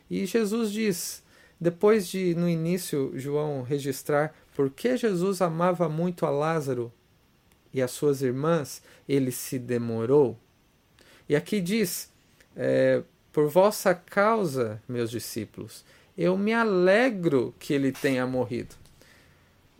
E 0.09 0.25
Jesus 0.25 0.71
diz, 0.71 1.23
depois 1.59 2.07
de 2.07 2.35
no 2.35 2.49
início 2.49 3.13
João 3.15 3.61
registrar 3.61 4.35
por 4.55 4.69
que 4.69 4.95
Jesus 4.97 5.41
amava 5.41 5.89
muito 5.89 6.25
a 6.25 6.29
Lázaro 6.29 6.91
e 7.73 7.81
as 7.81 7.91
suas 7.91 8.21
irmãs, 8.21 8.81
ele 9.07 9.31
se 9.31 9.57
demorou. 9.57 10.37
E 11.27 11.35
aqui 11.35 11.59
diz: 11.59 12.11
é, 12.55 13.01
por 13.31 13.49
vossa 13.49 13.95
causa, 13.95 14.81
meus 14.87 15.09
discípulos, 15.09 15.83
eu 16.17 16.37
me 16.37 16.53
alegro 16.53 17.53
que 17.59 17.73
ele 17.73 17.91
tenha 17.91 18.27
morrido. 18.27 18.75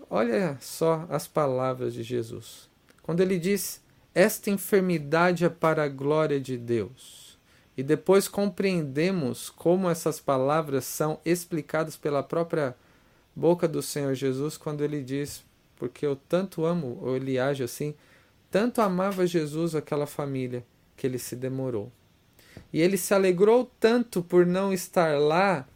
Olha 0.09 0.57
só 0.59 1.05
as 1.09 1.27
palavras 1.27 1.93
de 1.93 2.01
Jesus. 2.03 2.69
Quando 3.03 3.21
ele 3.21 3.37
diz: 3.37 3.81
Esta 4.13 4.49
enfermidade 4.49 5.45
é 5.45 5.49
para 5.49 5.83
a 5.83 5.87
glória 5.87 6.39
de 6.39 6.57
Deus. 6.57 7.37
E 7.75 7.81
depois 7.81 8.27
compreendemos 8.27 9.49
como 9.49 9.89
essas 9.89 10.19
palavras 10.19 10.85
são 10.85 11.19
explicadas 11.25 11.95
pela 11.95 12.21
própria 12.21 12.75
boca 13.35 13.67
do 13.67 13.81
Senhor 13.81 14.13
Jesus 14.13 14.57
quando 14.57 14.83
ele 14.83 15.03
diz: 15.03 15.43
Porque 15.75 16.05
eu 16.05 16.15
tanto 16.15 16.65
amo, 16.65 16.99
ou 17.01 17.15
ele 17.15 17.39
age 17.39 17.63
assim, 17.63 17.95
tanto 18.51 18.81
amava 18.81 19.25
Jesus 19.25 19.73
aquela 19.73 20.05
família 20.05 20.63
que 20.95 21.07
ele 21.07 21.17
se 21.17 21.35
demorou. 21.35 21.91
E 22.71 22.81
ele 22.81 22.97
se 22.97 23.13
alegrou 23.13 23.71
tanto 23.79 24.21
por 24.21 24.45
não 24.45 24.71
estar 24.71 25.19
lá 25.19 25.67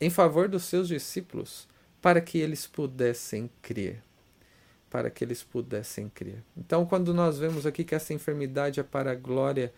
em 0.00 0.10
favor 0.10 0.48
dos 0.48 0.64
seus 0.64 0.88
discípulos, 0.88 1.68
para 2.00 2.20
que 2.20 2.38
eles 2.38 2.66
pudessem 2.66 3.50
crer. 3.60 4.00
Para 4.90 5.10
que 5.10 5.24
eles 5.24 5.42
pudessem 5.42 6.08
crer. 6.08 6.42
Então, 6.56 6.84
quando 6.84 7.14
nós 7.14 7.38
vemos 7.38 7.66
aqui 7.66 7.82
que 7.82 7.94
essa 7.94 8.12
enfermidade 8.12 8.78
é 8.78 8.82
para 8.82 9.12
a 9.12 9.16
glória 9.16 9.72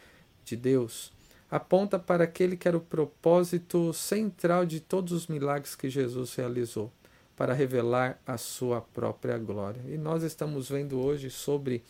de 0.44 0.56
Deus, 0.56 1.12
aponta 1.54 2.00
para 2.00 2.24
aquele 2.24 2.56
que 2.56 2.66
era 2.66 2.76
o 2.76 2.80
propósito 2.80 3.92
central 3.92 4.66
de 4.66 4.80
todos 4.80 5.12
os 5.12 5.28
milagres 5.28 5.76
que 5.76 5.88
Jesus 5.88 6.34
realizou, 6.34 6.90
para 7.36 7.54
revelar 7.54 8.20
a 8.26 8.36
sua 8.36 8.80
própria 8.80 9.38
glória. 9.38 9.80
E 9.86 9.96
nós 9.96 10.24
estamos 10.24 10.68
vendo 10.68 10.98
hoje 10.98 11.30
sobre 11.30 11.84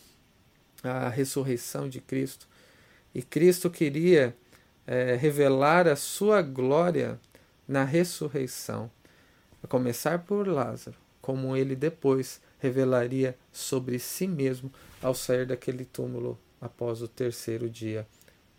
a 0.83 1.09
ressurreição 1.09 1.89
de 1.89 1.99
Cristo. 1.99 2.47
E 3.15 3.23
Cristo 3.23 3.71
queria 3.71 4.37
é, 4.87 5.15
revelar 5.15 5.89
a 5.89 5.97
sua 5.97 6.43
glória 6.43 7.19
na 7.67 7.85
ressurreição, 7.85 8.91
a 9.63 9.67
começar 9.67 10.25
por 10.25 10.47
Lázaro, 10.47 10.99
como 11.23 11.57
ele 11.57 11.75
depois 11.75 12.39
revelaria 12.59 13.35
sobre 13.51 13.99
si 13.99 14.27
mesmo 14.27 14.71
ao 15.01 15.15
sair 15.15 15.47
daquele 15.47 15.87
túmulo 15.87 16.39
após 16.61 17.01
o 17.01 17.09
terceiro 17.09 17.71
dia 17.71 18.07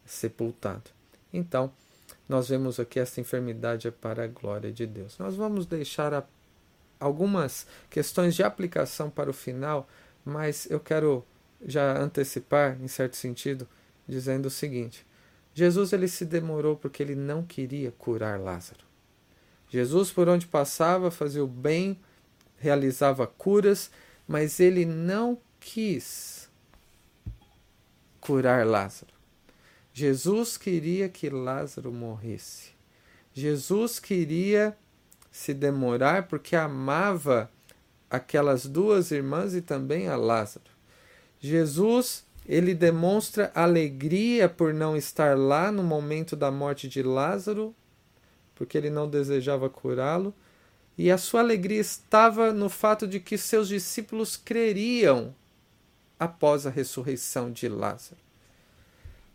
sepultado. 0.06 0.92
Então, 1.34 1.72
nós 2.28 2.50
vemos 2.50 2.80
aqui 2.80 3.00
essa 3.00 3.20
enfermidade 3.22 3.88
é 3.88 3.92
para 3.92 4.24
a 4.24 4.28
glória 4.28 4.72
de 4.72 4.86
Deus. 4.86 5.18
Nós 5.18 5.36
vamos 5.36 5.66
deixar 5.66 6.14
a, 6.14 6.24
algumas 7.00 7.68
questões 7.90 8.36
de 8.36 8.44
aplicação 8.44 9.10
para 9.10 9.30
o 9.30 9.34
final, 9.34 9.88
mas 10.24 10.70
eu 10.70 10.80
quero 10.80 11.26
já 11.66 11.98
antecipar, 11.98 12.78
em 12.82 12.88
certo 12.88 13.16
sentido, 13.16 13.68
dizendo 14.08 14.48
o 14.48 14.52
seguinte: 14.52 15.06
Jesus 15.54 15.94
ele 15.94 16.08
se 16.08 16.26
demorou 16.26 16.76
porque 16.76 17.02
ele 17.02 17.16
não 17.16 17.44
queria 17.44 17.92
curar 17.92 18.40
Lázaro. 18.40 18.84
Jesus, 19.70 20.12
por 20.12 20.30
onde 20.30 20.48
passava, 20.48 21.12
fazia 21.12 21.44
o 21.44 21.48
bem, 21.48 22.00
realizava 22.58 23.28
curas, 23.28 23.92
mas 24.28 24.60
ele 24.60 24.86
não 24.86 25.38
quis 25.60 26.50
curar 28.20 28.66
Lázaro. 28.66 29.15
Jesus 29.98 30.58
queria 30.58 31.08
que 31.08 31.30
Lázaro 31.30 31.90
morresse. 31.90 32.72
Jesus 33.34 33.98
queria 33.98 34.78
se 35.32 35.54
demorar 35.54 36.28
porque 36.28 36.54
amava 36.54 37.50
aquelas 38.10 38.66
duas 38.66 39.10
irmãs 39.12 39.56
e 39.56 39.62
também 39.62 40.10
a 40.10 40.18
Lázaro. 40.18 40.66
Jesus, 41.40 42.26
ele 42.46 42.74
demonstra 42.74 43.54
alegria 43.56 44.50
por 44.50 44.74
não 44.74 44.98
estar 44.98 45.38
lá 45.38 45.72
no 45.72 45.82
momento 45.82 46.36
da 46.36 46.52
morte 46.52 46.90
de 46.90 47.02
Lázaro, 47.02 47.74
porque 48.54 48.78
ele 48.78 48.90
não 48.90 49.10
desejava 49.10 49.70
curá-lo, 49.70 50.36
e 50.98 51.10
a 51.10 51.18
sua 51.18 51.40
alegria 51.40 51.80
estava 51.80 52.52
no 52.52 52.68
fato 52.68 53.08
de 53.08 53.22
que 53.22 53.38
seus 53.38 53.70
discípulos 53.70 54.36
creriam 54.36 55.34
após 56.20 56.68
a 56.68 56.70
ressurreição 56.70 57.50
de 57.50 57.70
Lázaro. 57.70 58.25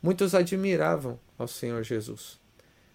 Muitos 0.03 0.35
admiravam 0.35 1.19
ao 1.39 1.47
Senhor 1.47 1.83
Jesus. 1.83 2.41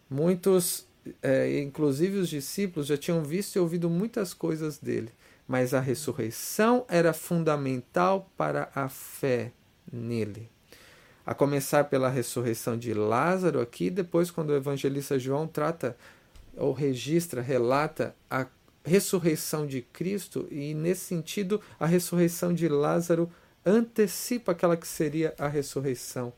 Muitos, 0.09 0.87
é, 1.21 1.59
inclusive 1.59 2.17
os 2.17 2.29
discípulos, 2.29 2.87
já 2.87 2.97
tinham 2.97 3.23
visto 3.23 3.55
e 3.55 3.59
ouvido 3.59 3.89
muitas 3.89 4.33
coisas 4.33 4.79
dele, 4.79 5.11
mas 5.47 5.75
a 5.75 5.79
ressurreição 5.79 6.83
era 6.87 7.13
fundamental 7.13 8.31
para 8.35 8.69
a 8.73 8.89
fé 8.89 9.51
nele. 9.91 10.49
A 11.23 11.35
começar 11.35 11.83
pela 11.85 12.09
ressurreição 12.09 12.77
de 12.77 12.93
Lázaro 12.93 13.61
aqui, 13.61 13.91
depois 13.91 14.31
quando 14.31 14.49
o 14.49 14.55
evangelista 14.55 15.19
João 15.19 15.47
trata 15.47 15.95
ou 16.57 16.73
registra, 16.73 17.41
relata 17.41 18.15
a 18.29 18.47
ressurreição 18.83 19.67
de 19.67 19.81
Cristo 19.81 20.47
e 20.49 20.73
nesse 20.73 21.05
sentido 21.05 21.61
a 21.79 21.85
ressurreição 21.85 22.53
de 22.53 22.67
Lázaro 22.67 23.29
antecipa 23.63 24.51
aquela 24.51 24.77
que 24.77 24.87
seria 24.87 25.33
a 25.37 25.47
ressurreição 25.47 26.33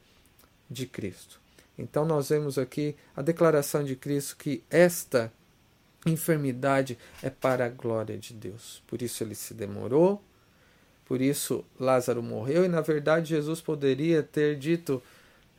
de 0.69 0.85
Cristo. 0.85 1.39
Então 1.77 2.05
nós 2.05 2.29
vemos 2.29 2.57
aqui 2.57 2.95
a 3.15 3.21
declaração 3.21 3.83
de 3.83 3.95
Cristo 3.95 4.35
que 4.37 4.63
esta 4.69 5.31
enfermidade 6.05 6.97
é 7.21 7.29
para 7.29 7.65
a 7.65 7.69
glória 7.69 8.17
de 8.17 8.33
Deus. 8.33 8.81
Por 8.87 9.01
isso 9.01 9.23
ele 9.23 9.35
se 9.35 9.53
demorou, 9.53 10.21
por 11.05 11.21
isso 11.21 11.63
Lázaro 11.79 12.23
morreu 12.23 12.65
e 12.65 12.67
na 12.67 12.81
verdade 12.81 13.29
Jesus 13.29 13.61
poderia 13.61 14.23
ter 14.23 14.57
dito 14.57 15.01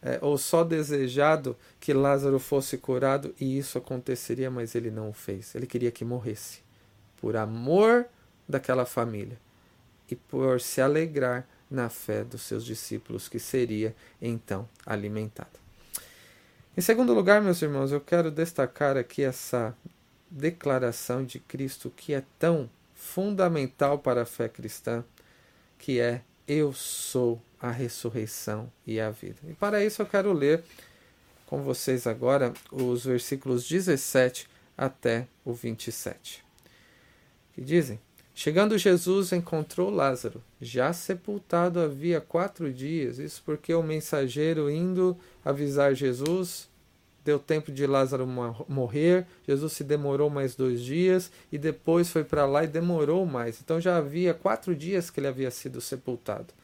é, 0.02 0.18
ou 0.22 0.38
só 0.38 0.62
desejado 0.62 1.56
que 1.80 1.92
Lázaro 1.92 2.38
fosse 2.38 2.78
curado 2.78 3.34
e 3.40 3.58
isso 3.58 3.78
aconteceria, 3.78 4.50
mas 4.50 4.74
ele 4.74 4.90
não 4.90 5.10
o 5.10 5.12
fez. 5.12 5.54
Ele 5.54 5.66
queria 5.66 5.90
que 5.90 6.04
morresse 6.04 6.60
por 7.16 7.36
amor 7.36 8.06
daquela 8.48 8.86
família 8.86 9.38
e 10.10 10.16
por 10.16 10.60
se 10.60 10.80
alegrar 10.80 11.46
na 11.70 11.88
fé 11.88 12.24
dos 12.24 12.42
seus 12.42 12.64
discípulos, 12.64 13.28
que 13.28 13.38
seria 13.38 13.94
então 14.20 14.68
alimentada. 14.84 15.58
Em 16.76 16.80
segundo 16.80 17.12
lugar, 17.12 17.42
meus 17.42 17.60
irmãos, 17.60 17.90
eu 17.90 18.00
quero 18.00 18.30
destacar 18.30 18.96
aqui 18.96 19.22
essa 19.22 19.76
declaração 20.30 21.24
de 21.24 21.38
Cristo 21.40 21.90
que 21.90 22.14
é 22.14 22.22
tão 22.38 22.70
fundamental 22.94 23.98
para 23.98 24.22
a 24.22 24.26
fé 24.26 24.48
cristã, 24.48 25.04
que 25.78 26.00
é 26.00 26.22
eu 26.46 26.72
sou 26.72 27.40
a 27.60 27.70
ressurreição 27.70 28.70
e 28.86 29.00
a 29.00 29.10
vida. 29.10 29.38
E 29.48 29.54
para 29.54 29.84
isso 29.84 30.02
eu 30.02 30.06
quero 30.06 30.32
ler 30.32 30.62
com 31.46 31.62
vocês 31.62 32.06
agora 32.06 32.52
os 32.70 33.04
versículos 33.04 33.66
17 33.66 34.48
até 34.76 35.26
o 35.44 35.52
27. 35.52 36.44
Que 37.54 37.60
dizem: 37.60 37.98
Chegando 38.40 38.78
Jesus, 38.78 39.32
encontrou 39.32 39.90
Lázaro, 39.90 40.40
já 40.60 40.92
sepultado 40.92 41.80
havia 41.80 42.20
quatro 42.20 42.72
dias. 42.72 43.18
Isso 43.18 43.42
porque 43.44 43.74
o 43.74 43.82
mensageiro 43.82 44.70
indo 44.70 45.18
avisar 45.44 45.92
Jesus 45.92 46.68
deu 47.24 47.40
tempo 47.40 47.72
de 47.72 47.84
Lázaro 47.84 48.28
morrer. 48.68 49.26
Jesus 49.44 49.72
se 49.72 49.82
demorou 49.82 50.30
mais 50.30 50.54
dois 50.54 50.80
dias 50.80 51.32
e 51.50 51.58
depois 51.58 52.10
foi 52.10 52.22
para 52.22 52.46
lá 52.46 52.62
e 52.62 52.68
demorou 52.68 53.26
mais. 53.26 53.60
Então 53.60 53.80
já 53.80 53.96
havia 53.96 54.32
quatro 54.32 54.72
dias 54.72 55.10
que 55.10 55.18
ele 55.18 55.26
havia 55.26 55.50
sido 55.50 55.80
sepultado. 55.80 56.54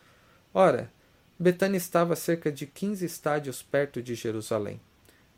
Ora, 0.55 0.89
Betânia 1.37 1.77
estava 1.77 2.13
a 2.13 2.17
cerca 2.17 2.53
de 2.53 2.67
15 2.69 3.05
estádios 3.05 3.65
perto 3.65 4.01
de 4.01 4.15
Jerusalém. 4.15 4.81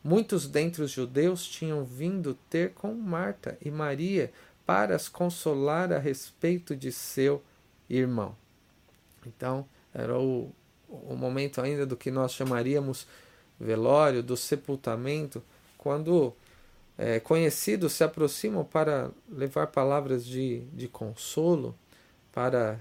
Muitos 0.05 0.47
dentre 0.47 0.83
os 0.83 0.91
judeus 0.91 1.49
tinham 1.49 1.83
vindo 1.83 2.35
ter 2.51 2.73
com 2.75 2.93
Marta 2.93 3.57
e 3.65 3.71
Maria 3.71 4.31
para 4.67 4.97
as 4.97 5.09
consolar 5.09 5.93
a 5.93 5.99
respeito 5.99 6.75
de 6.75 6.91
seu 6.91 7.43
irmão. 7.89 8.37
Então, 9.25 9.67
era 9.95 10.19
o, 10.19 10.53
o 10.89 11.15
momento 11.15 11.61
ainda 11.61 11.87
do 11.87 11.97
que 11.97 12.11
nós 12.11 12.33
chamaríamos 12.33 13.07
velório, 13.59 14.23
do 14.23 14.37
sepultamento, 14.37 15.43
quando 15.79 16.35
é, 16.99 17.21
conhecidos 17.21 17.93
se 17.93 18.03
aproximam 18.03 18.65
para 18.65 19.11
levar 19.29 19.69
palavras 19.69 20.27
de, 20.27 20.61
de 20.73 20.89
consolo, 20.89 21.75
para 22.33 22.79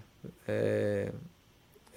é, 0.48 1.12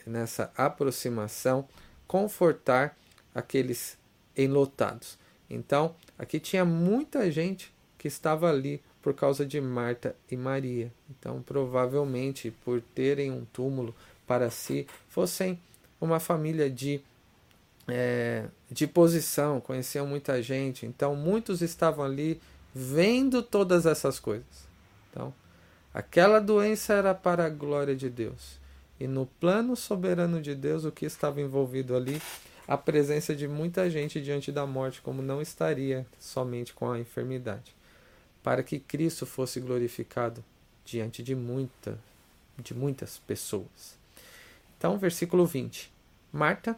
nessa 0.06 0.52
aproximação 0.56 1.66
confortar 2.06 2.96
aqueles 3.34 3.98
enlotados. 4.36 5.18
Então, 5.50 5.94
aqui 6.18 6.38
tinha 6.38 6.64
muita 6.64 7.30
gente 7.30 7.74
que 7.96 8.06
estava 8.06 8.48
ali 8.48 8.82
por 9.02 9.14
causa 9.14 9.46
de 9.46 9.60
Marta 9.60 10.14
e 10.30 10.36
Maria. 10.36 10.92
Então, 11.10 11.42
provavelmente, 11.42 12.50
por 12.64 12.80
terem 12.80 13.30
um 13.30 13.44
túmulo 13.52 13.94
para 14.26 14.50
si, 14.50 14.86
fossem 15.08 15.58
uma 16.00 16.20
família 16.20 16.68
de, 16.68 17.00
é, 17.86 18.46
de 18.70 18.86
posição, 18.86 19.60
conheciam 19.60 20.06
muita 20.06 20.42
gente. 20.42 20.84
Então, 20.84 21.14
muitos 21.14 21.62
estavam 21.62 22.04
ali 22.04 22.40
vendo 22.74 23.42
todas 23.42 23.86
essas 23.86 24.18
coisas. 24.20 24.68
Então, 25.10 25.32
aquela 25.94 26.40
doença 26.40 26.92
era 26.92 27.14
para 27.14 27.46
a 27.46 27.50
glória 27.50 27.96
de 27.96 28.10
Deus. 28.10 28.58
E 29.00 29.06
no 29.06 29.26
plano 29.26 29.76
soberano 29.76 30.40
de 30.40 30.54
Deus, 30.54 30.84
o 30.84 30.90
que 30.92 31.06
estava 31.06 31.40
envolvido 31.40 31.96
ali? 31.96 32.20
A 32.66 32.76
presença 32.76 33.34
de 33.34 33.48
muita 33.48 33.88
gente 33.88 34.20
diante 34.20 34.52
da 34.52 34.66
morte, 34.66 35.00
como 35.00 35.22
não 35.22 35.40
estaria 35.40 36.04
somente 36.18 36.74
com 36.74 36.90
a 36.90 36.98
enfermidade 36.98 37.77
para 38.48 38.62
que 38.62 38.80
Cristo 38.80 39.26
fosse 39.26 39.60
glorificado 39.60 40.42
diante 40.82 41.22
de 41.22 41.34
muita 41.34 41.98
de 42.56 42.72
muitas 42.72 43.18
pessoas. 43.18 43.98
Então, 44.78 44.96
versículo 44.96 45.44
20. 45.44 45.92
Marta, 46.32 46.74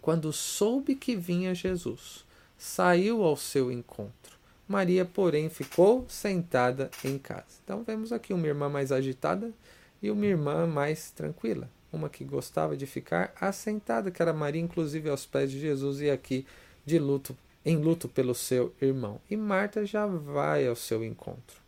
quando 0.00 0.32
soube 0.32 0.94
que 0.94 1.16
vinha 1.16 1.52
Jesus, 1.52 2.24
saiu 2.56 3.24
ao 3.24 3.36
seu 3.36 3.72
encontro. 3.72 4.38
Maria, 4.68 5.04
porém, 5.04 5.50
ficou 5.50 6.06
sentada 6.08 6.92
em 7.04 7.18
casa. 7.18 7.58
Então, 7.64 7.82
vemos 7.82 8.12
aqui 8.12 8.32
uma 8.32 8.46
irmã 8.46 8.68
mais 8.68 8.92
agitada 8.92 9.52
e 10.00 10.12
uma 10.12 10.26
irmã 10.26 10.64
mais 10.64 11.10
tranquila. 11.10 11.68
Uma 11.92 12.08
que 12.08 12.22
gostava 12.22 12.76
de 12.76 12.86
ficar 12.86 13.34
assentada, 13.40 14.12
que 14.12 14.22
era 14.22 14.32
Maria, 14.32 14.62
inclusive 14.62 15.10
aos 15.10 15.26
pés 15.26 15.50
de 15.50 15.58
Jesus, 15.58 16.00
e 16.00 16.08
aqui 16.08 16.46
de 16.86 17.00
luto 17.00 17.36
em 17.64 17.76
luto 17.76 18.08
pelo 18.08 18.34
seu 18.34 18.74
irmão. 18.80 19.20
E 19.28 19.36
Marta 19.36 19.84
já 19.84 20.06
vai 20.06 20.66
ao 20.66 20.76
seu 20.76 21.04
encontro. 21.04 21.60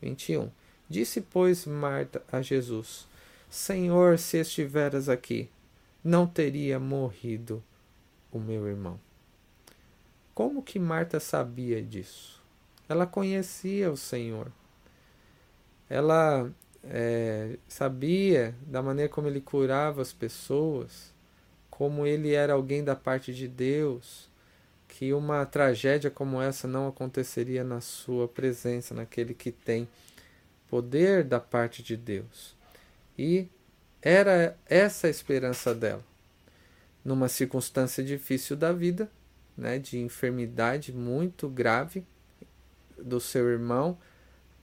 21. 0.00 0.50
Disse, 0.88 1.20
pois, 1.20 1.66
Marta 1.66 2.22
a 2.30 2.42
Jesus: 2.42 3.06
Senhor, 3.48 4.18
se 4.18 4.38
estiveras 4.38 5.08
aqui, 5.08 5.48
não 6.02 6.26
teria 6.26 6.78
morrido 6.78 7.62
o 8.32 8.38
meu 8.38 8.66
irmão. 8.66 8.98
Como 10.34 10.62
que 10.62 10.78
Marta 10.78 11.20
sabia 11.20 11.82
disso? 11.82 12.40
Ela 12.88 13.06
conhecia 13.06 13.90
o 13.90 13.96
Senhor. 13.96 14.50
Ela 15.88 16.50
é, 16.84 17.58
sabia 17.68 18.54
da 18.62 18.82
maneira 18.82 19.12
como 19.12 19.28
ele 19.28 19.40
curava 19.40 20.00
as 20.00 20.12
pessoas, 20.12 21.12
como 21.68 22.06
ele 22.06 22.32
era 22.32 22.54
alguém 22.54 22.82
da 22.82 22.96
parte 22.96 23.34
de 23.34 23.46
Deus 23.46 24.29
que 25.00 25.14
uma 25.14 25.46
tragédia 25.46 26.10
como 26.10 26.42
essa 26.42 26.68
não 26.68 26.86
aconteceria 26.86 27.64
na 27.64 27.80
sua 27.80 28.28
presença, 28.28 28.92
naquele 28.92 29.32
que 29.32 29.50
tem 29.50 29.88
poder 30.68 31.24
da 31.24 31.40
parte 31.40 31.82
de 31.82 31.96
Deus. 31.96 32.54
E 33.16 33.48
era 34.02 34.54
essa 34.66 35.06
a 35.06 35.10
esperança 35.10 35.74
dela. 35.74 36.04
Numa 37.02 37.30
circunstância 37.30 38.04
difícil 38.04 38.58
da 38.58 38.74
vida, 38.74 39.10
né, 39.56 39.78
de 39.78 39.98
enfermidade 39.98 40.92
muito 40.92 41.48
grave 41.48 42.04
do 42.98 43.18
seu 43.18 43.48
irmão, 43.48 43.96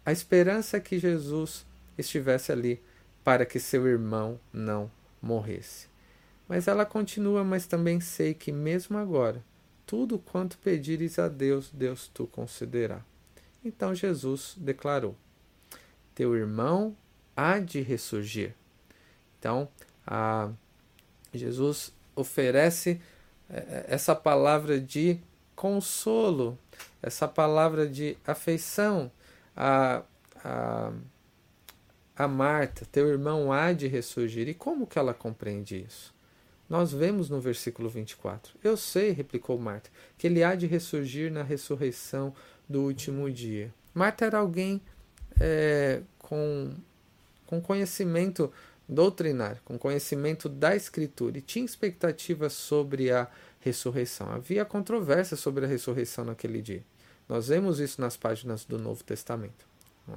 a 0.06 0.12
esperança 0.12 0.78
é 0.78 0.80
que 0.80 1.00
Jesus 1.00 1.66
estivesse 1.98 2.52
ali 2.52 2.80
para 3.24 3.44
que 3.44 3.60
seu 3.60 3.88
irmão 3.88 4.40
não 4.54 4.92
morresse. 5.20 5.88
Mas 6.48 6.68
ela 6.68 6.86
continua, 6.86 7.44
mas 7.44 7.66
também 7.66 8.00
sei 8.00 8.36
que 8.36 8.52
mesmo 8.52 9.00
agora 9.00 9.44
tudo 9.88 10.20
quanto 10.20 10.58
pedires 10.58 11.18
a 11.18 11.30
Deus, 11.30 11.72
Deus 11.72 12.12
tu 12.14 12.28
concederá. 12.28 13.02
Então 13.64 13.96
Jesus 13.96 14.54
declarou: 14.58 15.16
Teu 16.14 16.36
irmão 16.36 16.96
há 17.36 17.58
de 17.58 17.82
ressurgir. 17.82 18.54
Então, 19.40 19.70
a, 20.06 20.52
Jesus 21.34 21.94
oferece 22.16 23.02
é, 23.50 23.58
é, 23.58 23.86
essa 23.88 24.14
palavra 24.14 24.80
de 24.80 25.20
consolo, 25.56 26.60
essa 27.02 27.28
palavra 27.28 27.88
de 27.88 28.18
afeição, 28.26 29.10
a, 29.56 30.04
a, 30.44 30.92
a 32.14 32.28
Marta: 32.28 32.86
Teu 32.92 33.08
irmão 33.08 33.54
há 33.54 33.72
de 33.72 33.88
ressurgir. 33.88 34.50
E 34.50 34.54
como 34.54 34.86
que 34.86 35.00
ela 35.00 35.14
compreende 35.14 35.82
isso? 35.82 36.17
Nós 36.70 36.92
vemos 36.92 37.30
no 37.30 37.40
versículo 37.40 37.90
24. 37.90 38.54
Eu 38.64 38.76
sei, 38.76 39.12
replicou 39.12 39.58
Marta, 39.58 39.90
que 40.18 40.28
ele 40.28 40.44
há 40.44 40.54
de 40.56 40.68
ressurgir 40.68 41.32
na 41.32 41.44
ressurreição 41.44 42.34
do 42.68 42.84
último 42.84 43.32
dia. 43.32 43.74
Marta 43.94 44.26
era 44.26 44.40
alguém 44.40 44.82
é, 45.40 46.02
com, 46.20 46.74
com 47.46 47.62
conhecimento 47.62 48.52
doutrinário, 48.88 49.62
com 49.66 49.78
conhecimento 49.78 50.48
da 50.48 50.76
Escritura 50.76 51.38
e 51.38 51.42
tinha 51.42 51.66
expectativas 51.66 52.54
sobre 52.54 53.12
a 53.12 53.28
ressurreição. 53.60 54.30
Havia 54.32 54.64
controvérsia 54.64 55.36
sobre 55.36 55.66
a 55.66 55.68
ressurreição 55.68 56.24
naquele 56.26 56.62
dia. 56.62 56.84
Nós 57.28 57.48
vemos 57.48 57.80
isso 57.80 58.00
nas 58.00 58.16
páginas 58.16 58.64
do 58.64 58.78
Novo 58.78 59.04
Testamento. 59.04 59.66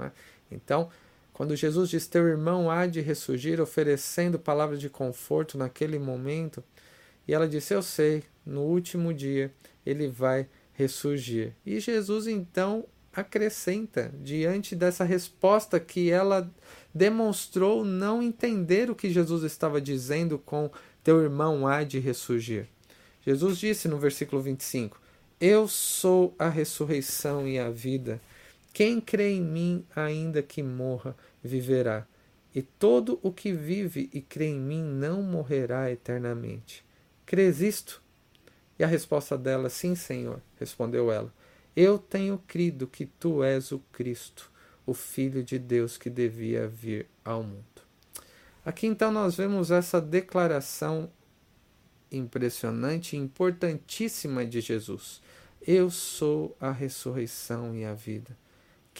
É? 0.03 0.11
Então, 0.51 0.89
quando 1.41 1.57
Jesus 1.57 1.89
diz: 1.89 2.07
Teu 2.07 2.29
irmão 2.29 2.71
há 2.71 2.87
de 2.87 3.01
ressurgir, 3.01 3.63
oferecendo 3.63 4.39
palavras 4.39 4.79
de 4.79 4.91
conforto 4.91 5.57
naquele 5.57 5.99
momento, 5.99 6.63
e 7.27 7.33
ela 7.33 7.49
disse: 7.49 7.73
Eu 7.73 7.83
sei, 7.83 8.25
no 8.45 8.61
último 8.61 9.15
dia 9.15 9.51
ele 9.87 10.07
vai 10.07 10.47
ressurgir. 10.75 11.55
E 11.65 11.81
Jesus 11.81 12.27
então 12.27 12.85
acrescenta, 13.11 14.13
diante 14.23 14.77
dessa 14.77 15.03
resposta 15.03 15.81
que 15.81 16.11
ela 16.11 16.47
demonstrou 16.95 17.87
não 17.87 18.23
entender 18.23 18.91
o 18.91 18.95
que 18.95 19.09
Jesus 19.09 19.43
estava 19.43 19.81
dizendo 19.81 20.39
com 20.39 20.71
teu 21.03 21.23
irmão 21.23 21.67
há 21.67 21.83
de 21.85 21.99
ressurgir. 21.99 22.69
Jesus 23.25 23.57
disse 23.57 23.89
no 23.89 23.97
versículo 23.97 24.43
25: 24.43 25.01
Eu 25.41 25.67
sou 25.67 26.35
a 26.39 26.51
ressurreição 26.51 27.49
e 27.49 27.59
a 27.59 27.71
vida. 27.71 28.21
Quem 28.73 29.01
crê 29.01 29.33
em 29.33 29.41
mim, 29.41 29.85
ainda 29.95 30.43
que 30.43 30.63
morra, 30.63 31.17
viverá. 31.43 32.07
E 32.55 32.63
todo 32.63 33.19
o 33.23 33.33
que 33.33 33.53
vive 33.53 34.11
e 34.13 34.21
crê 34.21 34.47
em 34.47 34.59
mim 34.59 34.83
não 34.83 35.23
morrerá 35.23 35.91
eternamente. 35.91 36.85
Crês 37.27 37.61
isto? 37.61 38.03
E 38.79 38.85
a 38.85 38.87
resposta 38.87 39.37
dela, 39.37 39.69
sim, 39.69 39.95
Senhor, 39.95 40.41
respondeu 40.59 41.13
ela. 41.13 41.33
Eu 41.77 41.99
tenho 41.99 42.39
crido 42.47 42.87
que 42.87 43.07
tu 43.07 43.45
és 43.45 43.71
o 43.71 43.79
Cristo, 43.93 44.51
o 44.85 44.95
Filho 44.95 45.45
de 45.45 45.59
Deus 45.59 45.97
que 45.97 46.11
devia 46.11 46.67
vir 46.67 47.07
ao 47.25 47.43
mundo. 47.43 47.65
Aqui 48.65 48.87
então 48.87 49.13
nós 49.13 49.37
vemos 49.37 49.71
essa 49.71 50.01
declaração 50.01 51.11
impressionante 52.11 53.17
e 53.17 53.19
importantíssima 53.19 54.45
de 54.45 54.61
Jesus. 54.61 55.23
Eu 55.67 55.91
sou 55.91 56.57
a 56.61 56.73
ressurreição 56.73 57.75
e 57.75 57.85
a 57.85 57.95
vida. 57.95 58.37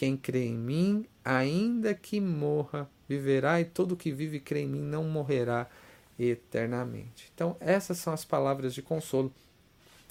Quem 0.01 0.17
crê 0.17 0.47
em 0.47 0.57
mim, 0.57 1.05
ainda 1.23 1.93
que 1.93 2.19
morra, 2.19 2.89
viverá, 3.07 3.61
e 3.61 3.65
todo 3.65 3.95
que 3.95 4.11
vive 4.11 4.37
e 4.37 4.39
crê 4.39 4.61
em 4.61 4.67
mim 4.67 4.81
não 4.81 5.03
morrerá 5.03 5.69
eternamente. 6.17 7.31
Então, 7.35 7.55
essas 7.59 7.99
são 7.99 8.11
as 8.11 8.25
palavras 8.25 8.73
de 8.73 8.81
consolo 8.81 9.31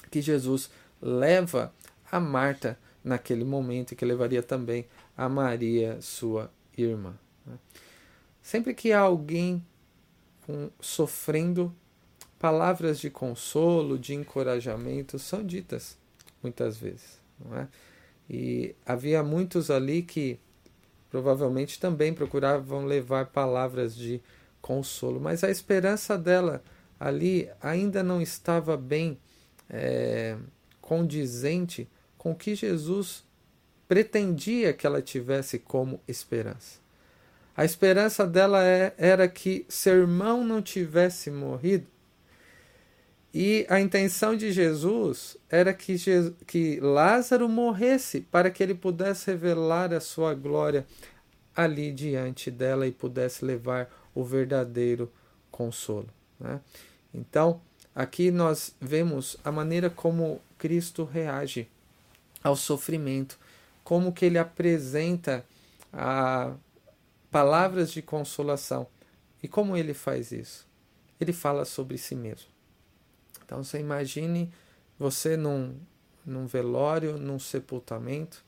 que 0.08 0.22
Jesus 0.22 0.70
leva 1.02 1.74
a 2.08 2.20
Marta 2.20 2.78
naquele 3.02 3.42
momento 3.42 3.90
e 3.90 3.96
que 3.96 4.04
levaria 4.04 4.44
também 4.44 4.86
a 5.16 5.28
Maria, 5.28 6.00
sua 6.00 6.52
irmã. 6.78 7.18
Sempre 8.40 8.74
que 8.74 8.92
há 8.92 9.00
alguém 9.00 9.60
sofrendo, 10.78 11.74
palavras 12.38 13.00
de 13.00 13.10
consolo, 13.10 13.98
de 13.98 14.14
encorajamento 14.14 15.18
são 15.18 15.44
ditas 15.44 15.98
muitas 16.40 16.76
vezes. 16.76 17.18
Não 17.44 17.58
é? 17.58 17.66
E 18.32 18.76
havia 18.86 19.24
muitos 19.24 19.72
ali 19.72 20.02
que 20.02 20.38
provavelmente 21.10 21.80
também 21.80 22.14
procuravam 22.14 22.84
levar 22.84 23.26
palavras 23.26 23.96
de 23.96 24.22
consolo, 24.62 25.20
mas 25.20 25.42
a 25.42 25.50
esperança 25.50 26.16
dela 26.16 26.62
ali 26.98 27.50
ainda 27.60 28.04
não 28.04 28.22
estava 28.22 28.76
bem 28.76 29.18
é, 29.68 30.36
condizente 30.80 31.88
com 32.16 32.30
o 32.30 32.36
que 32.36 32.54
Jesus 32.54 33.24
pretendia 33.88 34.72
que 34.72 34.86
ela 34.86 35.02
tivesse 35.02 35.58
como 35.58 36.00
esperança. 36.06 36.78
A 37.56 37.64
esperança 37.64 38.24
dela 38.24 38.64
é, 38.64 38.94
era 38.96 39.26
que 39.26 39.66
seu 39.68 39.94
irmão 39.94 40.44
não 40.44 40.62
tivesse 40.62 41.32
morrido 41.32 41.88
e 43.32 43.64
a 43.68 43.80
intenção 43.80 44.36
de 44.36 44.50
Jesus 44.50 45.36
era 45.48 45.72
que, 45.72 45.96
Jesus, 45.96 46.34
que 46.46 46.80
Lázaro 46.80 47.48
morresse 47.48 48.20
para 48.22 48.50
que 48.50 48.62
ele 48.62 48.74
pudesse 48.74 49.30
revelar 49.30 49.92
a 49.92 50.00
sua 50.00 50.34
glória 50.34 50.84
ali 51.54 51.92
diante 51.92 52.50
dela 52.50 52.86
e 52.86 52.92
pudesse 52.92 53.44
levar 53.44 53.88
o 54.14 54.24
verdadeiro 54.24 55.12
consolo. 55.50 56.08
Né? 56.40 56.60
Então, 57.14 57.60
aqui 57.94 58.32
nós 58.32 58.74
vemos 58.80 59.36
a 59.44 59.52
maneira 59.52 59.88
como 59.88 60.40
Cristo 60.58 61.04
reage 61.04 61.68
ao 62.42 62.56
sofrimento, 62.56 63.38
como 63.84 64.12
que 64.12 64.24
ele 64.24 64.38
apresenta 64.38 65.44
a 65.92 66.52
palavras 67.30 67.92
de 67.92 68.02
consolação. 68.02 68.88
E 69.40 69.46
como 69.46 69.76
ele 69.76 69.94
faz 69.94 70.32
isso? 70.32 70.66
Ele 71.20 71.32
fala 71.32 71.64
sobre 71.64 71.96
si 71.96 72.16
mesmo. 72.16 72.49
Então 73.50 73.64
você 73.64 73.80
imagine 73.80 74.48
você 74.96 75.36
num, 75.36 75.74
num 76.24 76.46
velório, 76.46 77.18
num 77.18 77.40
sepultamento, 77.40 78.44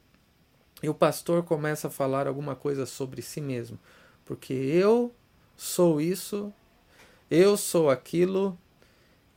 e 0.81 0.89
o 0.89 0.95
pastor 0.95 1.43
começa 1.43 1.89
a 1.89 1.91
falar 1.91 2.29
alguma 2.29 2.55
coisa 2.55 2.87
sobre 2.87 3.21
si 3.21 3.41
mesmo. 3.41 3.77
Porque 4.25 4.53
eu 4.53 5.13
sou 5.57 6.01
isso, 6.01 6.53
eu 7.29 7.57
sou 7.57 7.91
aquilo, 7.91 8.57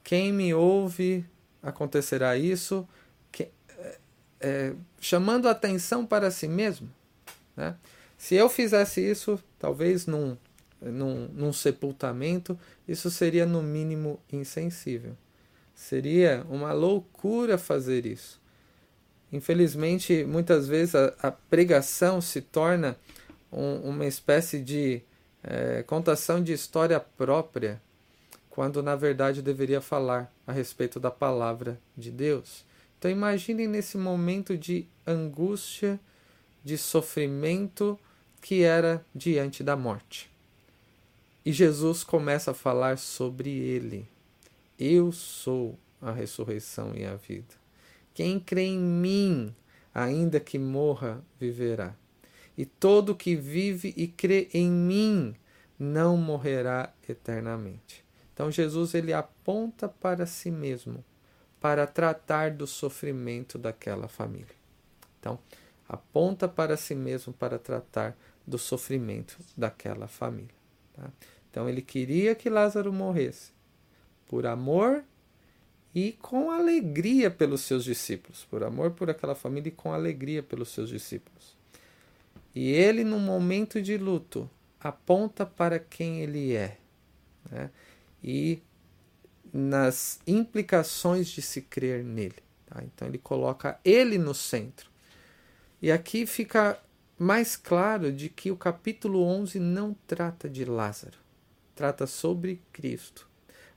quem 0.04 0.32
me 0.32 0.54
ouve 0.54 1.26
acontecerá 1.64 2.38
isso, 2.38 2.88
que, 3.32 3.50
é, 3.70 3.98
é 4.40 4.76
chamando 5.00 5.50
atenção 5.50 6.06
para 6.06 6.30
si 6.30 6.48
mesmo. 6.48 6.88
Né? 7.58 7.76
Se 8.20 8.36
eu 8.36 8.50
fizesse 8.50 9.02
isso, 9.02 9.44
talvez 9.58 10.06
num, 10.06 10.38
num, 10.80 11.28
num 11.30 11.52
sepultamento, 11.52 12.56
isso 12.88 13.10
seria 13.10 13.48
no 13.48 13.64
mínimo 13.64 14.20
insensível. 14.32 15.18
Seria 15.76 16.46
uma 16.50 16.72
loucura 16.72 17.58
fazer 17.58 18.06
isso. 18.06 18.42
Infelizmente, 19.32 20.24
muitas 20.24 20.68
vezes 20.68 20.96
a, 20.96 21.14
a 21.22 21.32
pregação 21.32 22.22
se 22.22 22.40
torna 22.42 22.98
um, 23.52 23.90
uma 23.90 24.06
espécie 24.06 24.60
de 24.60 25.02
é, 25.44 25.84
contação 25.84 26.42
de 26.42 26.54
história 26.54 27.00
própria, 27.00 27.82
quando 28.50 28.82
na 28.82 28.96
verdade 28.96 29.42
deveria 29.42 29.82
falar 29.82 30.34
a 30.48 30.54
respeito 30.54 31.00
da 31.00 31.12
palavra 31.12 31.80
de 31.98 32.10
Deus. 32.10 32.64
Então 32.98 33.12
imaginem 33.12 33.68
nesse 33.68 33.98
momento 33.98 34.58
de 34.58 34.88
angústia, 35.06 36.00
de 36.64 36.78
sofrimento 36.78 38.00
que 38.42 38.64
era 38.64 39.06
diante 39.14 39.62
da 39.62 39.76
morte. 39.76 40.32
E 41.46 41.52
Jesus 41.52 42.04
começa 42.04 42.52
a 42.52 42.56
falar 42.56 42.98
sobre 42.98 43.50
ele. 43.50 44.08
Eu 44.78 45.12
sou 45.12 45.80
a 46.02 46.12
ressurreição 46.12 46.94
e 46.96 47.06
a 47.06 47.16
vida. 47.16 47.56
Quem 48.14 48.40
crê 48.40 48.64
em 48.64 48.80
mim, 48.80 49.56
ainda 49.94 50.40
que 50.40 50.60
morra, 50.60 51.24
viverá. 51.40 51.96
E 52.58 52.66
todo 52.66 53.16
que 53.16 53.36
vive 53.36 53.94
e 53.98 54.08
crê 54.08 54.50
em 54.54 54.70
mim 54.70 55.36
não 55.78 56.18
morrerá 56.18 56.94
eternamente. 57.08 58.06
Então 58.34 58.52
Jesus 58.52 58.94
ele 58.94 59.14
aponta 59.14 59.88
para 59.88 60.26
si 60.26 60.52
mesmo 60.52 61.04
para 61.60 61.88
tratar 61.88 62.52
do 62.52 62.68
sofrimento 62.68 63.58
daquela 63.58 64.08
família. 64.08 64.56
Então, 65.20 65.40
aponta 65.88 66.48
para 66.48 66.78
si 66.78 66.94
mesmo 66.94 67.34
para 67.34 67.58
tratar 67.58 68.16
do 68.46 68.60
sofrimento 68.60 69.38
daquela 69.58 70.08
família. 70.08 70.54
Tá? 70.94 71.10
Então 71.50 71.68
ele 71.68 71.82
queria 71.82 72.36
que 72.36 72.50
Lázaro 72.50 72.94
morresse, 72.94 73.52
por 74.28 74.46
amor 74.46 75.04
e 75.94 76.12
com 76.12 76.52
alegria 76.52 77.32
pelos 77.32 77.62
seus 77.62 77.86
discípulos, 77.86 78.46
por 78.50 78.64
amor 78.64 78.92
por 78.92 79.10
aquela 79.10 79.34
família 79.34 79.70
e 79.70 79.72
com 79.72 79.94
alegria 79.94 80.44
pelos 80.44 80.70
seus 80.70 80.90
discípulos. 80.90 81.56
E 82.54 82.70
ele, 82.72 83.04
num 83.04 83.20
momento 83.20 83.82
de 83.82 83.98
luto, 83.98 84.50
aponta 84.80 85.46
para 85.46 85.80
quem 85.80 86.22
ele 86.22 86.54
é 86.54 86.78
né? 87.50 87.70
e 88.24 88.62
nas 89.54 90.20
implicações 90.28 91.28
de 91.28 91.42
se 91.42 91.62
crer 91.62 92.04
nele. 92.04 92.44
Tá? 92.66 92.84
Então 92.84 93.08
ele 93.08 93.18
coloca 93.18 93.80
ele 93.84 94.18
no 94.18 94.34
centro. 94.34 94.90
E 95.82 95.92
aqui 95.92 96.26
fica 96.26 96.78
mais 97.18 97.56
claro 97.56 98.12
de 98.12 98.28
que 98.28 98.52
o 98.52 98.58
capítulo 98.58 99.24
11 99.24 99.60
não 99.60 99.96
trata 100.06 100.50
de 100.50 100.66
Lázaro, 100.66 101.18
trata 101.74 102.06
sobre 102.06 102.62
Cristo 102.74 103.30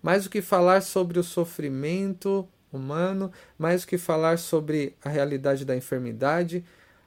mais 0.02 0.24
do 0.24 0.30
que 0.30 0.40
falar 0.40 0.82
sobre 0.82 1.18
o 1.18 1.24
sofrimento 1.24 2.46
humano, 2.72 3.32
mais 3.58 3.82
do 3.82 3.88
que 3.88 3.98
falar 3.98 4.38
sobre 4.38 4.94
a 5.04 5.08
realidade 5.08 5.64
da 5.64 5.76
enfermidade, 5.76 6.64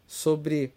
sobre 0.07 0.73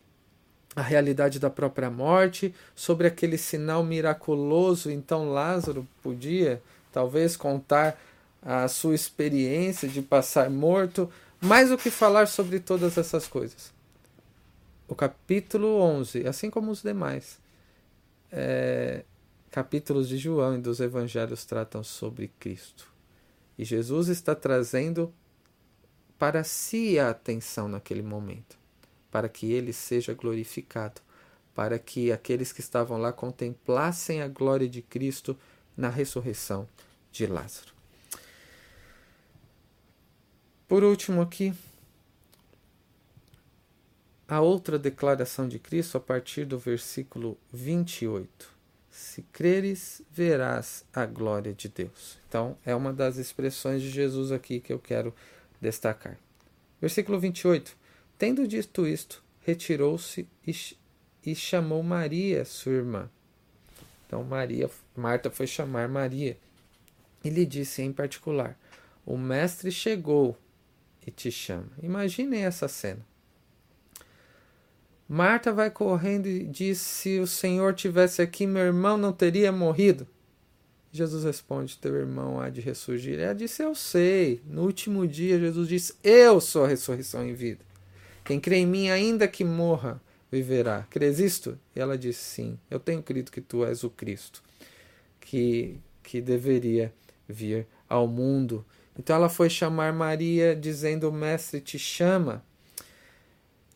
a 0.76 0.82
realidade 0.82 1.38
da 1.38 1.48
própria 1.48 1.90
morte, 1.90 2.54
sobre 2.74 3.06
aquele 3.06 3.38
sinal 3.38 3.84
miraculoso. 3.84 4.90
Então 4.90 5.30
Lázaro 5.30 5.86
podia 6.02 6.62
talvez 6.92 7.36
contar 7.36 8.00
a 8.42 8.68
sua 8.68 8.94
experiência 8.94 9.88
de 9.88 10.02
passar 10.02 10.50
morto, 10.50 11.10
mais 11.40 11.72
o 11.72 11.78
que 11.78 11.90
falar 11.90 12.26
sobre 12.26 12.60
todas 12.60 12.98
essas 12.98 13.26
coisas. 13.26 13.72
O 14.86 14.94
capítulo 14.94 15.80
11, 15.80 16.26
assim 16.26 16.50
como 16.50 16.70
os 16.70 16.82
demais 16.82 17.38
é, 18.34 19.04
capítulos 19.54 20.08
de 20.08 20.18
João 20.18 20.56
e 20.56 20.60
dos 20.60 20.80
evangelhos 20.80 21.44
tratam 21.44 21.84
sobre 21.84 22.26
Cristo. 22.40 22.92
E 23.56 23.64
Jesus 23.64 24.08
está 24.08 24.34
trazendo 24.34 25.14
para 26.18 26.42
si 26.42 26.98
a 26.98 27.10
atenção 27.10 27.68
naquele 27.68 28.02
momento, 28.02 28.58
para 29.12 29.28
que 29.28 29.52
ele 29.52 29.72
seja 29.72 30.12
glorificado, 30.12 31.00
para 31.54 31.78
que 31.78 32.10
aqueles 32.10 32.52
que 32.52 32.58
estavam 32.58 32.98
lá 32.98 33.12
contemplassem 33.12 34.22
a 34.22 34.26
glória 34.26 34.68
de 34.68 34.82
Cristo 34.82 35.38
na 35.76 35.88
ressurreição 35.88 36.68
de 37.12 37.24
Lázaro. 37.24 37.72
Por 40.66 40.82
último, 40.82 41.22
aqui, 41.22 41.54
a 44.26 44.40
outra 44.40 44.80
declaração 44.80 45.46
de 45.46 45.60
Cristo 45.60 45.96
a 45.96 46.00
partir 46.00 46.44
do 46.44 46.58
versículo 46.58 47.38
28. 47.52 48.53
Se 48.94 49.22
creres, 49.32 50.00
verás 50.08 50.84
a 50.92 51.04
glória 51.04 51.52
de 51.52 51.68
Deus. 51.68 52.16
Então, 52.28 52.56
é 52.64 52.72
uma 52.76 52.92
das 52.92 53.16
expressões 53.16 53.82
de 53.82 53.90
Jesus 53.90 54.30
aqui 54.30 54.60
que 54.60 54.72
eu 54.72 54.78
quero 54.78 55.12
destacar. 55.60 56.16
Versículo 56.80 57.18
28. 57.18 57.76
Tendo 58.16 58.46
dito 58.46 58.86
isto, 58.86 59.20
retirou-se 59.40 60.28
e, 60.46 60.54
e 61.26 61.34
chamou 61.34 61.82
Maria, 61.82 62.44
sua 62.44 62.70
irmã. 62.70 63.10
Então, 64.06 64.22
Maria, 64.22 64.70
Marta 64.94 65.28
foi 65.28 65.48
chamar 65.48 65.88
Maria 65.88 66.38
e 67.24 67.28
lhe 67.28 67.44
disse 67.44 67.82
em 67.82 67.92
particular: 67.92 68.56
O 69.04 69.18
mestre 69.18 69.72
chegou 69.72 70.38
e 71.04 71.10
te 71.10 71.32
chama. 71.32 71.72
Imaginem 71.82 72.44
essa 72.44 72.68
cena. 72.68 73.04
Marta 75.08 75.52
vai 75.52 75.70
correndo 75.70 76.26
e 76.26 76.44
diz: 76.44 76.78
Se 76.78 77.18
o 77.18 77.26
Senhor 77.26 77.74
tivesse 77.74 78.22
aqui, 78.22 78.46
meu 78.46 78.62
irmão 78.62 78.96
não 78.96 79.12
teria 79.12 79.52
morrido. 79.52 80.06
Jesus 80.90 81.24
responde: 81.24 81.76
Teu 81.76 81.94
irmão 81.94 82.40
há 82.40 82.48
de 82.48 82.60
ressurgir. 82.60 83.18
Ela 83.18 83.34
disse: 83.34 83.62
Eu 83.62 83.74
sei. 83.74 84.40
No 84.46 84.62
último 84.62 85.06
dia, 85.06 85.38
Jesus 85.38 85.68
disse: 85.68 85.94
Eu 86.02 86.40
sou 86.40 86.64
a 86.64 86.68
ressurreição 86.68 87.26
em 87.26 87.34
vida. 87.34 87.64
Quem 88.24 88.40
crê 88.40 88.58
em 88.58 88.66
mim, 88.66 88.88
ainda 88.88 89.28
que 89.28 89.44
morra, 89.44 90.00
viverá. 90.32 90.86
Crês 90.88 91.20
isto? 91.20 91.58
E 91.76 91.80
ela 91.80 91.98
disse: 91.98 92.20
Sim. 92.20 92.58
Eu 92.70 92.80
tenho 92.80 93.02
crido 93.02 93.30
que 93.30 93.40
tu 93.40 93.64
és 93.64 93.84
o 93.84 93.90
Cristo, 93.90 94.42
que, 95.20 95.78
que 96.02 96.20
deveria 96.20 96.94
vir 97.28 97.66
ao 97.88 98.06
mundo. 98.06 98.64
Então 98.98 99.16
ela 99.16 99.28
foi 99.28 99.50
chamar 99.50 99.92
Maria, 99.92 100.56
dizendo: 100.56 101.08
O 101.08 101.12
Mestre 101.12 101.60
te 101.60 101.78
chama. 101.78 102.42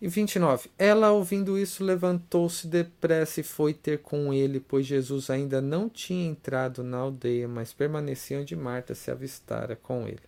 E 0.01 0.07
29. 0.07 0.71
Ela, 0.79 1.11
ouvindo 1.11 1.59
isso, 1.59 1.83
levantou-se 1.83 2.67
depressa 2.69 3.41
e 3.41 3.43
foi 3.43 3.75
ter 3.75 3.99
com 3.99 4.33
ele, 4.33 4.61
pois 4.61 4.87
Jesus 4.87 5.29
ainda 5.29 5.61
não 5.61 5.89
tinha 5.89 6.29
entrado 6.29 6.85
na 6.85 6.99
aldeia, 6.99 7.49
mas 7.49 7.73
permanecia 7.73 8.39
onde 8.39 8.55
Marta 8.55 8.95
se 8.95 9.11
avistara 9.11 9.75
com 9.75 10.07
ele. 10.07 10.23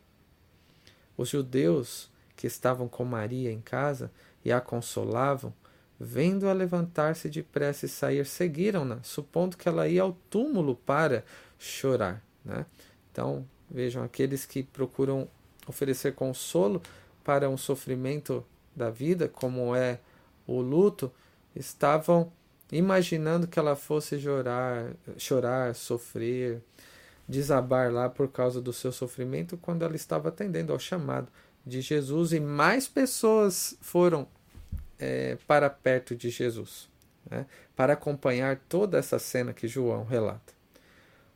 Os 1.16 1.28
judeus 1.28 2.11
que 2.35 2.48
estavam 2.48 2.88
com 2.88 3.04
Maria 3.04 3.52
em 3.52 3.61
casa 3.61 4.11
e 4.44 4.50
a 4.50 4.61
consolavam, 4.61 5.54
vendo-a 6.00 6.52
levantar-se 6.52 7.28
depressa 7.28 7.87
e 7.87 7.88
sair, 7.88 8.26
seguiram-na, 8.26 9.00
supondo 9.04 9.56
que 9.56 9.68
ela 9.68 9.87
ia 9.87 10.02
ao 10.02 10.16
túmulo 10.28 10.74
para 10.74 11.22
chorar. 11.59 12.24
Né? 12.44 12.66
Então, 13.12 13.46
vejam, 13.70 14.02
aqueles 14.02 14.46
que 14.46 14.64
procuram 14.64 15.28
oferecer 15.66 16.14
consolo 16.14 16.83
para 17.22 17.48
um 17.48 17.56
sofrimento 17.56 18.44
da 18.81 18.90
vida, 18.90 19.29
como 19.29 19.77
é 19.77 20.01
o 20.47 20.61
luto, 20.61 21.12
estavam 21.55 22.33
imaginando 22.73 23.47
que 23.47 23.59
ela 23.59 23.77
fosse 23.77 24.19
chorar, 24.19 24.93
chorar, 25.19 25.75
sofrer, 25.75 26.62
desabar 27.29 27.93
lá 27.93 28.09
por 28.09 28.29
causa 28.29 28.61
do 28.61 28.73
seu 28.73 28.90
sofrimento, 28.90 29.57
quando 29.59 29.85
ela 29.85 29.95
estava 29.95 30.31
atendendo 30.31 30.73
ao 30.73 30.79
chamado 30.79 31.29
de 31.64 31.81
Jesus 31.81 32.33
e 32.33 32.40
mais 32.40 32.88
pessoas 32.88 33.77
foram 33.83 34.27
é, 34.99 35.37
para 35.47 35.69
perto 35.69 36.16
de 36.16 36.31
Jesus, 36.31 36.88
né, 37.31 37.47
para 37.77 37.93
acompanhar 37.93 38.57
toda 38.69 38.99
essa 38.99 39.19
cena 39.19 39.53
que 39.53 39.69
João 39.69 40.05
relata. 40.05 40.55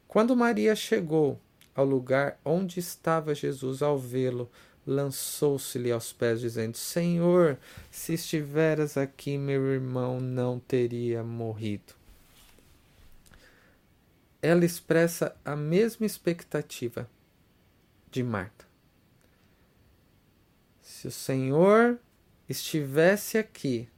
Quando 0.09 0.35
Maria 0.35 0.75
chegou 0.75 1.39
ao 1.75 1.85
lugar 1.85 2.39
onde 2.45 2.81
estava 2.81 3.35
Jesus, 3.35 3.83
ao 3.83 3.99
vê-lo, 3.99 4.51
lançou-se-lhe 4.87 5.91
aos 5.91 6.13
pés, 6.13 6.41
dizendo: 6.41 6.77
Senhor, 6.77 7.59
se 7.91 8.15
estiveras 8.15 8.97
aqui, 8.97 9.39
meu 9.39 9.67
irmão 9.67 10.21
não 10.21 10.59
teria 10.59 11.23
morrido. 11.23 11.95
Ela 14.43 14.65
expressa 14.65 15.35
a 15.45 15.57
mesma 15.57 16.05
expectativa 16.05 17.09
de 18.11 18.23
Marta. 18.23 18.67
Se 20.83 21.09
o 21.09 21.11
Senhor 21.11 21.99
estivesse 22.49 23.39
aqui, 23.39 23.89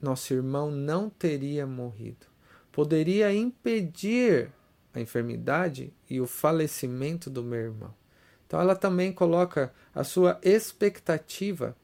nosso 0.00 0.32
irmão 0.32 0.70
não 0.70 1.10
teria 1.10 1.66
morrido. 1.66 2.26
Poderia 2.70 3.32
impedir 3.34 4.52
a 4.94 5.00
enfermidade 5.00 5.92
e 6.08 6.20
o 6.20 6.26
falecimento 6.26 7.28
do 7.28 7.42
meu 7.42 7.60
irmão. 7.60 8.01
Então 8.52 8.60
ela 8.60 8.76
também 8.76 9.10
coloca 9.10 9.72
a 9.94 10.04
sua 10.04 10.38
expectativa, 10.42 11.74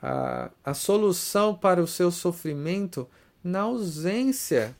a, 0.00 0.48
a 0.64 0.72
solução 0.72 1.52
para 1.52 1.82
o 1.82 1.86
seu 1.86 2.12
sofrimento 2.12 3.08
na 3.42 3.62
ausência 3.62 4.76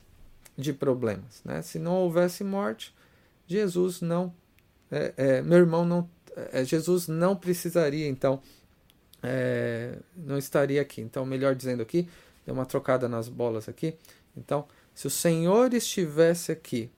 de 0.57 0.71
problemas. 0.71 1.41
Né? 1.43 1.61
Se 1.63 1.77
não 1.77 1.95
houvesse 1.95 2.45
morte, 2.45 2.95
Jesus 3.45 3.99
não, 3.99 4.33
é, 4.89 5.13
é, 5.17 5.41
meu 5.41 5.57
irmão 5.57 5.83
não, 5.83 6.09
é, 6.53 6.63
Jesus 6.63 7.09
não 7.09 7.35
precisaria 7.35 8.07
então, 8.07 8.41
é, 9.21 9.97
não 10.15 10.37
estaria 10.37 10.81
aqui. 10.81 11.01
Então, 11.01 11.25
melhor 11.25 11.55
dizendo 11.55 11.83
aqui, 11.83 12.07
deu 12.45 12.55
uma 12.55 12.65
trocada 12.65 13.09
nas 13.09 13.27
bolas 13.27 13.67
aqui. 13.67 13.97
Então, 14.37 14.65
se 14.95 15.07
o 15.07 15.09
Senhor 15.09 15.73
estivesse 15.73 16.53
aqui, 16.53 16.89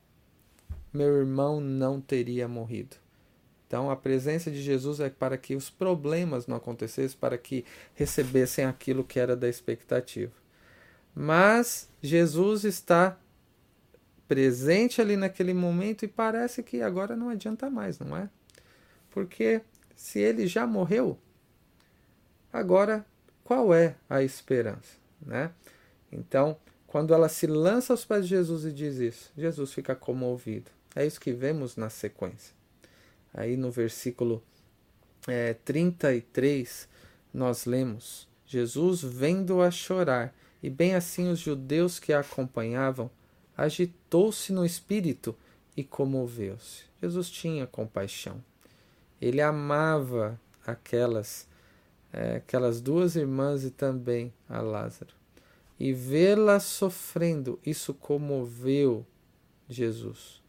meu 0.93 1.17
irmão 1.17 1.59
não 1.59 1.99
teria 1.99 2.47
morrido. 2.47 3.01
Então, 3.73 3.89
a 3.89 3.95
presença 3.95 4.51
de 4.51 4.61
Jesus 4.61 4.99
é 4.99 5.09
para 5.09 5.35
que 5.35 5.55
os 5.55 5.67
problemas 5.67 6.45
não 6.45 6.55
acontecessem, 6.55 7.17
para 7.19 7.39
que 7.39 7.65
recebessem 7.95 8.65
aquilo 8.65 9.03
que 9.03 9.19
era 9.19 9.35
da 9.35 9.49
expectativa. 9.49 10.31
Mas 11.15 11.89
Jesus 11.99 12.65
está 12.65 13.17
presente 14.27 15.01
ali 15.01 15.17
naquele 15.17 15.55
momento 15.55 16.05
e 16.05 16.07
parece 16.07 16.61
que 16.61 16.83
agora 16.83 17.15
não 17.15 17.29
adianta 17.29 17.67
mais, 17.67 17.97
não 17.97 18.15
é? 18.15 18.29
Porque 19.09 19.59
se 19.95 20.19
ele 20.19 20.45
já 20.45 20.67
morreu, 20.67 21.17
agora 22.51 23.03
qual 23.43 23.73
é 23.73 23.95
a 24.07 24.21
esperança, 24.21 24.99
né? 25.19 25.51
Então, 26.11 26.55
quando 26.85 27.11
ela 27.11 27.27
se 27.27 27.47
lança 27.47 27.91
aos 27.91 28.05
pés 28.05 28.25
de 28.25 28.35
Jesus 28.35 28.65
e 28.65 28.71
diz 28.71 28.97
isso, 28.97 29.31
Jesus 29.35 29.73
fica 29.73 29.95
comovido. 29.95 30.69
É 30.95 31.03
isso 31.03 31.19
que 31.19 31.33
vemos 31.33 31.75
na 31.75 31.89
sequência. 31.89 32.61
Aí 33.33 33.57
no 33.57 33.71
versículo 33.71 34.43
é, 35.27 35.53
33, 35.53 36.87
nós 37.33 37.65
lemos: 37.65 38.27
Jesus, 38.45 39.01
vendo-a 39.01 39.71
chorar, 39.71 40.35
e 40.61 40.69
bem 40.69 40.93
assim 40.93 41.29
os 41.29 41.39
judeus 41.39 41.99
que 41.99 42.13
a 42.13 42.19
acompanhavam, 42.19 43.09
agitou-se 43.57 44.53
no 44.53 44.65
espírito 44.65 45.35
e 45.75 45.83
comoveu-se. 45.83 46.83
Jesus 47.01 47.29
tinha 47.29 47.65
compaixão. 47.65 48.43
Ele 49.19 49.41
amava 49.41 50.39
aquelas 50.65 51.47
é, 52.11 52.35
aquelas 52.35 52.79
duas 52.79 53.15
irmãs 53.15 53.63
e 53.63 53.71
também 53.71 54.31
a 54.47 54.61
Lázaro. 54.61 55.15
E 55.79 55.91
vê-la 55.91 56.59
sofrendo, 56.59 57.59
isso 57.65 57.93
comoveu 57.95 59.05
Jesus 59.67 60.42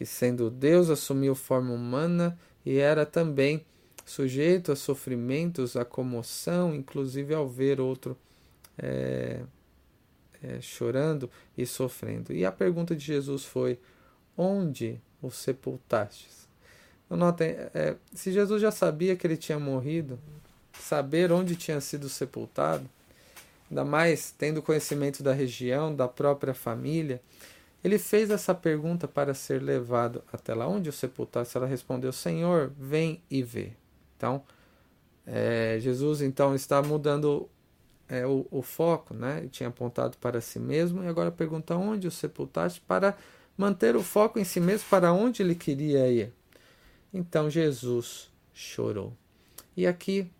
que 0.00 0.06
sendo 0.06 0.48
Deus 0.48 0.88
assumiu 0.88 1.34
forma 1.34 1.74
humana 1.74 2.38
e 2.64 2.78
era 2.78 3.04
também 3.04 3.66
sujeito 4.06 4.72
a 4.72 4.76
sofrimentos, 4.76 5.76
a 5.76 5.84
comoção, 5.84 6.74
inclusive 6.74 7.34
ao 7.34 7.46
ver 7.46 7.82
outro 7.82 8.16
é, 8.78 9.42
é, 10.42 10.58
chorando 10.62 11.28
e 11.54 11.66
sofrendo. 11.66 12.32
E 12.32 12.46
a 12.46 12.50
pergunta 12.50 12.96
de 12.96 13.04
Jesus 13.04 13.44
foi: 13.44 13.78
Onde 14.34 14.98
o 15.20 15.30
sepultastes? 15.30 16.48
Notem, 17.10 17.50
é, 17.74 17.94
se 18.14 18.32
Jesus 18.32 18.62
já 18.62 18.70
sabia 18.70 19.14
que 19.14 19.26
ele 19.26 19.36
tinha 19.36 19.58
morrido, 19.58 20.18
saber 20.72 21.30
onde 21.30 21.56
tinha 21.56 21.78
sido 21.78 22.08
sepultado 22.08 22.88
ainda 23.70 23.84
mais 23.84 24.30
tendo 24.30 24.62
conhecimento 24.62 25.22
da 25.22 25.34
região, 25.34 25.94
da 25.94 26.08
própria 26.08 26.54
família, 26.54 27.20
ele 27.82 27.98
fez 27.98 28.30
essa 28.30 28.54
pergunta 28.54 29.08
para 29.08 29.32
ser 29.32 29.62
levado 29.62 30.22
até 30.32 30.54
lá. 30.54 30.68
Onde 30.68 30.88
o 30.88 30.92
sepultasse? 30.92 31.56
Ela 31.56 31.66
respondeu: 31.66 32.12
Senhor, 32.12 32.72
vem 32.78 33.22
e 33.30 33.42
vê. 33.42 33.72
Então, 34.16 34.42
é, 35.26 35.78
Jesus 35.80 36.20
então 36.20 36.54
está 36.54 36.82
mudando 36.82 37.48
é, 38.08 38.26
o, 38.26 38.46
o, 38.50 38.60
foco, 38.60 39.14
né? 39.14 39.38
Ele 39.38 39.48
tinha 39.48 39.68
apontado 39.68 40.18
para 40.18 40.40
si 40.40 40.58
mesmo 40.58 41.02
e 41.02 41.06
agora 41.06 41.30
pergunta 41.30 41.74
onde 41.74 42.06
o 42.06 42.10
sepultaste 42.10 42.80
para 42.80 43.16
manter 43.56 43.96
o 43.96 44.02
foco 44.02 44.38
em 44.38 44.44
si 44.44 44.60
mesmo 44.60 44.88
para 44.90 45.12
onde 45.12 45.42
ele 45.42 45.54
queria 45.54 46.08
ir. 46.08 46.32
Então 47.14 47.48
Jesus 47.48 48.30
chorou. 48.52 49.16
E 49.76 49.86
aqui 49.86 50.30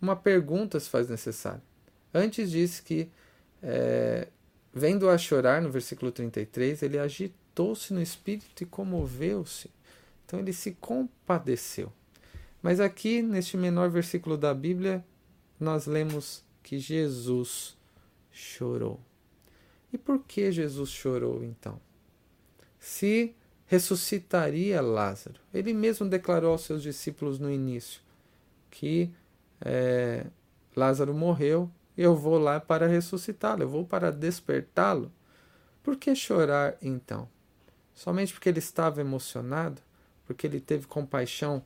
uma 0.00 0.16
pergunta 0.16 0.80
se 0.80 0.88
faz 0.88 1.08
necessária. 1.08 1.62
Antes 2.12 2.50
disse 2.50 2.82
que 2.82 3.08
é, 3.62 4.28
Vendo-a 4.78 5.18
chorar, 5.18 5.60
no 5.60 5.70
versículo 5.70 6.12
33, 6.12 6.82
ele 6.82 6.98
agitou-se 6.98 7.92
no 7.92 8.00
espírito 8.00 8.62
e 8.62 8.66
comoveu-se. 8.66 9.70
Então 10.24 10.38
ele 10.38 10.52
se 10.52 10.72
compadeceu. 10.72 11.92
Mas 12.62 12.80
aqui, 12.80 13.22
neste 13.22 13.56
menor 13.56 13.90
versículo 13.90 14.36
da 14.36 14.54
Bíblia, 14.54 15.04
nós 15.58 15.86
lemos 15.86 16.44
que 16.62 16.78
Jesus 16.78 17.76
chorou. 18.30 19.00
E 19.92 19.98
por 19.98 20.20
que 20.20 20.52
Jesus 20.52 20.90
chorou 20.90 21.42
então? 21.42 21.80
Se 22.78 23.34
ressuscitaria 23.66 24.80
Lázaro. 24.80 25.40
Ele 25.52 25.72
mesmo 25.72 26.08
declarou 26.08 26.52
aos 26.52 26.62
seus 26.62 26.82
discípulos 26.82 27.38
no 27.38 27.50
início 27.50 28.00
que 28.70 29.10
é, 29.60 30.26
Lázaro 30.76 31.14
morreu 31.14 31.70
eu 31.98 32.14
vou 32.14 32.38
lá 32.38 32.60
para 32.60 32.86
ressuscitá-lo, 32.86 33.64
eu 33.64 33.68
vou 33.68 33.84
para 33.84 34.12
despertá-lo. 34.12 35.10
Por 35.82 35.96
que 35.96 36.14
chorar 36.14 36.76
então? 36.80 37.28
Somente 37.92 38.32
porque 38.32 38.48
ele 38.48 38.60
estava 38.60 39.00
emocionado? 39.00 39.82
Porque 40.24 40.46
ele 40.46 40.60
teve 40.60 40.86
compaixão 40.86 41.60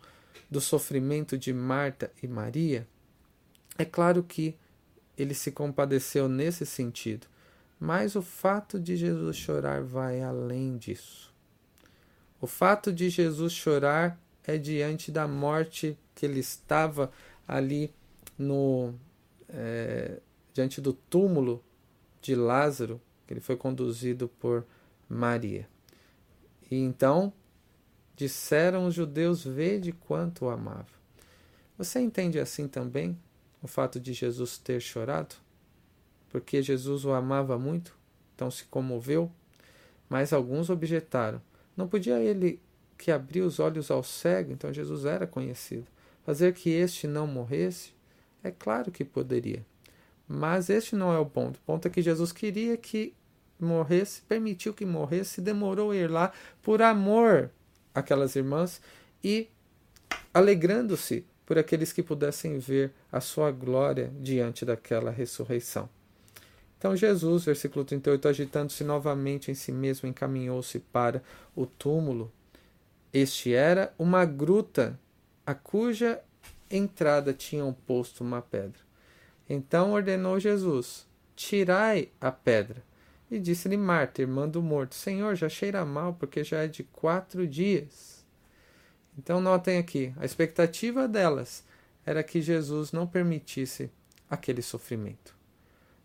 do 0.50 0.58
sofrimento 0.58 1.36
de 1.36 1.52
Marta 1.52 2.10
e 2.22 2.26
Maria? 2.26 2.88
É 3.76 3.84
claro 3.84 4.22
que 4.22 4.56
ele 5.18 5.34
se 5.34 5.52
compadeceu 5.52 6.30
nesse 6.30 6.64
sentido, 6.64 7.26
mas 7.78 8.16
o 8.16 8.22
fato 8.22 8.80
de 8.80 8.96
Jesus 8.96 9.36
chorar 9.36 9.82
vai 9.82 10.22
além 10.22 10.78
disso. 10.78 11.30
O 12.40 12.46
fato 12.46 12.90
de 12.90 13.10
Jesus 13.10 13.52
chorar 13.52 14.18
é 14.44 14.56
diante 14.56 15.12
da 15.12 15.28
morte 15.28 15.98
que 16.14 16.24
ele 16.24 16.40
estava 16.40 17.12
ali 17.46 17.92
no, 18.38 18.94
é, 19.52 20.18
diante 20.52 20.80
do 20.80 20.92
túmulo 20.92 21.62
de 22.20 22.34
Lázaro, 22.34 23.00
que 23.26 23.34
ele 23.34 23.40
foi 23.40 23.56
conduzido 23.56 24.28
por 24.28 24.64
Maria. 25.08 25.68
E 26.70 26.76
então 26.76 27.32
disseram 28.16 28.86
os 28.86 28.94
judeus: 28.94 29.44
Vede 29.44 29.92
quanto 29.92 30.46
o 30.46 30.50
amava. 30.50 30.86
Você 31.76 32.00
entende 32.00 32.38
assim 32.38 32.68
também 32.68 33.18
o 33.62 33.66
fato 33.66 33.98
de 34.00 34.12
Jesus 34.12 34.58
ter 34.58 34.80
chorado? 34.80 35.34
Porque 36.30 36.62
Jesus 36.62 37.04
o 37.04 37.12
amava 37.12 37.58
muito, 37.58 37.96
então 38.34 38.50
se 38.50 38.64
comoveu. 38.64 39.30
Mas 40.08 40.32
alguns 40.32 40.70
objetaram: 40.70 41.42
Não 41.76 41.88
podia 41.88 42.20
ele 42.20 42.60
que 42.96 43.10
abrir 43.10 43.40
os 43.40 43.58
olhos 43.58 43.90
ao 43.90 44.02
cego, 44.02 44.52
então 44.52 44.72
Jesus 44.72 45.04
era 45.04 45.26
conhecido, 45.26 45.86
fazer 46.24 46.54
que 46.54 46.70
este 46.70 47.06
não 47.06 47.26
morresse? 47.26 47.91
É 48.42 48.50
claro 48.50 48.90
que 48.90 49.04
poderia. 49.04 49.64
Mas 50.26 50.70
este 50.70 50.96
não 50.96 51.12
é 51.12 51.18
o 51.18 51.26
ponto. 51.26 51.56
O 51.56 51.62
ponto 51.62 51.86
é 51.86 51.90
que 51.90 52.02
Jesus 52.02 52.32
queria 52.32 52.76
que 52.76 53.14
morresse, 53.60 54.22
permitiu 54.22 54.74
que 54.74 54.84
morresse, 54.84 55.40
demorou 55.40 55.90
a 55.90 55.96
ir 55.96 56.10
lá 56.10 56.32
por 56.62 56.82
amor 56.82 57.50
àquelas 57.94 58.34
irmãs 58.34 58.80
e 59.22 59.48
alegrando-se 60.32 61.24
por 61.44 61.58
aqueles 61.58 61.92
que 61.92 62.02
pudessem 62.02 62.58
ver 62.58 62.92
a 63.10 63.20
sua 63.20 63.50
glória 63.50 64.12
diante 64.20 64.64
daquela 64.64 65.10
ressurreição. 65.10 65.88
Então 66.78 66.96
Jesus, 66.96 67.44
versículo 67.44 67.84
38, 67.84 68.26
agitando-se 68.26 68.82
novamente 68.82 69.50
em 69.50 69.54
si 69.54 69.70
mesmo, 69.70 70.08
encaminhou-se 70.08 70.80
para 70.80 71.22
o 71.54 71.64
túmulo. 71.64 72.32
Este 73.12 73.54
era 73.54 73.94
uma 73.98 74.24
gruta, 74.24 74.98
a 75.46 75.54
cuja 75.54 76.20
entrada 76.72 77.32
tinham 77.32 77.72
posto 77.72 78.24
uma 78.24 78.40
pedra. 78.40 78.80
Então 79.48 79.92
ordenou 79.92 80.40
Jesus: 80.40 81.06
Tirai 81.36 82.08
a 82.20 82.32
pedra. 82.32 82.82
E 83.30 83.38
disse-lhe 83.38 83.76
Marta, 83.76 84.22
irmã 84.22 84.48
do 84.48 84.62
morto: 84.62 84.94
Senhor, 84.94 85.34
já 85.34 85.48
cheira 85.48 85.84
mal, 85.84 86.14
porque 86.14 86.42
já 86.42 86.64
é 86.64 86.68
de 86.68 86.82
quatro 86.82 87.46
dias. 87.46 88.24
Então 89.18 89.40
notem 89.40 89.78
aqui: 89.78 90.12
a 90.16 90.24
expectativa 90.24 91.06
delas 91.06 91.64
era 92.04 92.22
que 92.22 92.40
Jesus 92.40 92.92
não 92.92 93.06
permitisse 93.06 93.90
aquele 94.28 94.62
sofrimento. 94.62 95.34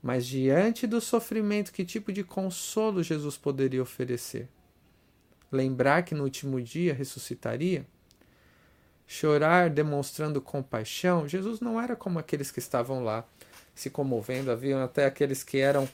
Mas 0.01 0.25
diante 0.25 0.85
do 0.85 1.01
sofrimento, 1.01 1.73
que 1.73 1.83
tipo 1.83 2.13
de 2.13 2.23
consolo 2.23 3.01
Jesus 3.01 3.35
poderia 3.37 3.81
oferecer? 3.81 4.47
Lembrar 5.51 6.03
que 6.03 6.13
no 6.13 6.23
último 6.23 6.61
dia 6.61 6.93
ressuscitaria? 6.93 7.85
Chorar 9.07 9.69
demonstrando 9.69 10.41
compaixão, 10.41 11.27
Jesus 11.27 11.61
não 11.61 11.81
era 11.81 11.95
como 11.95 12.19
aqueles 12.19 12.51
que 12.51 12.59
estavam 12.59 13.03
lá 13.03 13.25
se 13.73 13.89
comovendo, 13.89 14.51
haviam 14.51 14.83
até 14.83 15.05
aqueles 15.05 15.43
que 15.43 15.59
eram 15.59 15.87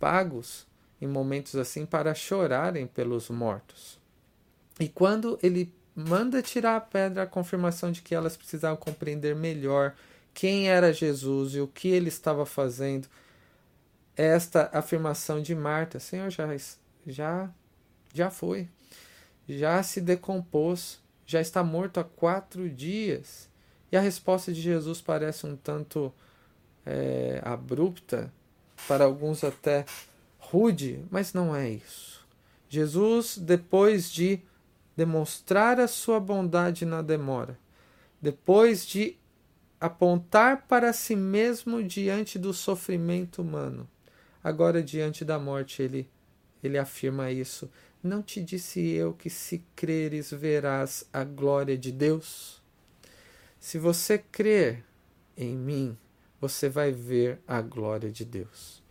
pagos 0.00 0.66
em 1.00 1.06
momentos 1.06 1.56
assim 1.56 1.84
para 1.84 2.14
chorarem 2.14 2.86
pelos 2.86 3.28
mortos. 3.28 4.00
E 4.80 4.88
quando 4.88 5.38
ele 5.42 5.72
manda 5.94 6.42
tirar 6.42 6.76
a 6.76 6.80
pedra, 6.80 7.24
a 7.24 7.26
confirmação 7.26 7.92
de 7.92 8.02
que 8.02 8.14
elas 8.14 8.36
precisavam 8.36 8.76
compreender 8.76 9.34
melhor 9.34 9.94
quem 10.32 10.68
era 10.68 10.92
Jesus 10.92 11.54
e 11.54 11.60
o 11.60 11.68
que 11.68 11.88
ele 11.88 12.08
estava 12.08 12.46
fazendo, 12.46 13.06
esta 14.16 14.70
afirmação 14.72 15.42
de 15.42 15.54
Marta, 15.54 16.00
Senhor, 16.00 16.30
já 16.30 16.48
já 17.06 17.50
já 18.12 18.30
foi, 18.30 18.68
já 19.48 19.82
se 19.82 20.00
decompôs, 20.00 21.00
já 21.26 21.40
está 21.40 21.62
morto 21.62 21.98
há 21.98 22.04
quatro 22.04 22.68
dias. 22.68 23.48
E 23.90 23.96
a 23.96 24.00
resposta 24.00 24.52
de 24.52 24.60
Jesus 24.60 25.00
parece 25.00 25.46
um 25.46 25.56
tanto 25.56 26.12
é, 26.84 27.40
abrupta, 27.44 28.32
para 28.88 29.04
alguns 29.04 29.44
até 29.44 29.84
rude, 30.38 31.04
mas 31.10 31.32
não 31.32 31.54
é 31.54 31.70
isso. 31.70 32.26
Jesus, 32.68 33.38
depois 33.38 34.10
de 34.10 34.40
demonstrar 34.96 35.80
a 35.80 35.88
sua 35.88 36.20
bondade 36.20 36.84
na 36.84 37.02
demora, 37.02 37.58
depois 38.20 38.86
de 38.86 39.16
apontar 39.80 40.66
para 40.66 40.92
si 40.92 41.14
mesmo 41.14 41.82
diante 41.82 42.38
do 42.38 42.52
sofrimento 42.52 43.42
humano, 43.42 43.88
agora 44.42 44.82
diante 44.82 45.24
da 45.24 45.38
morte, 45.38 45.82
ele, 45.82 46.08
ele 46.62 46.78
afirma 46.78 47.30
isso. 47.30 47.70
Não 48.04 48.22
te 48.22 48.42
disse 48.42 48.86
eu 48.86 49.14
que 49.14 49.30
se 49.30 49.64
creres 49.74 50.30
verás 50.30 51.08
a 51.10 51.24
glória 51.24 51.78
de 51.78 51.90
Deus? 51.90 52.62
Se 53.58 53.78
você 53.78 54.18
crer 54.18 54.84
em 55.34 55.56
mim, 55.56 55.96
você 56.38 56.68
vai 56.68 56.92
ver 56.92 57.40
a 57.48 57.62
glória 57.62 58.12
de 58.12 58.22
Deus. 58.22 58.82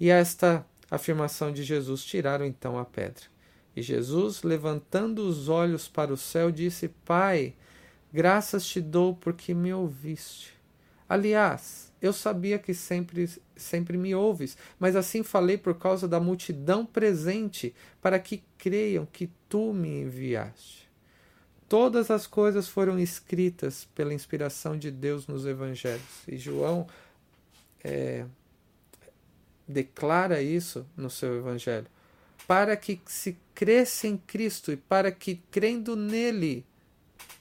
E 0.00 0.10
esta 0.10 0.66
afirmação 0.90 1.52
de 1.52 1.62
Jesus 1.62 2.04
tiraram 2.04 2.44
então 2.44 2.76
a 2.76 2.84
pedra. 2.84 3.22
E 3.76 3.80
Jesus, 3.80 4.42
levantando 4.42 5.24
os 5.24 5.48
olhos 5.48 5.86
para 5.86 6.12
o 6.12 6.16
céu, 6.16 6.50
disse: 6.50 6.88
Pai, 6.88 7.54
graças 8.12 8.66
te 8.66 8.80
dou 8.80 9.14
porque 9.14 9.54
me 9.54 9.72
ouviste. 9.72 10.52
Aliás, 11.08 11.91
eu 12.02 12.12
sabia 12.12 12.58
que 12.58 12.74
sempre, 12.74 13.30
sempre 13.54 13.96
me 13.96 14.12
ouves, 14.12 14.56
mas 14.76 14.96
assim 14.96 15.22
falei 15.22 15.56
por 15.56 15.78
causa 15.78 16.08
da 16.08 16.18
multidão 16.18 16.84
presente, 16.84 17.72
para 18.00 18.18
que 18.18 18.42
creiam 18.58 19.06
que 19.06 19.30
tu 19.48 19.72
me 19.72 20.02
enviaste. 20.02 20.90
Todas 21.68 22.10
as 22.10 22.26
coisas 22.26 22.66
foram 22.66 22.98
escritas 22.98 23.88
pela 23.94 24.12
inspiração 24.12 24.76
de 24.76 24.90
Deus 24.90 25.28
nos 25.28 25.46
evangelhos. 25.46 26.02
E 26.26 26.36
João 26.36 26.88
é, 27.84 28.26
declara 29.66 30.42
isso 30.42 30.84
no 30.96 31.08
seu 31.08 31.38
evangelho. 31.38 31.86
Para 32.48 32.76
que 32.76 33.00
se 33.06 33.38
cresça 33.54 34.08
em 34.08 34.16
Cristo 34.16 34.72
e 34.72 34.76
para 34.76 35.12
que, 35.12 35.36
crendo 35.50 35.94
nele, 35.94 36.66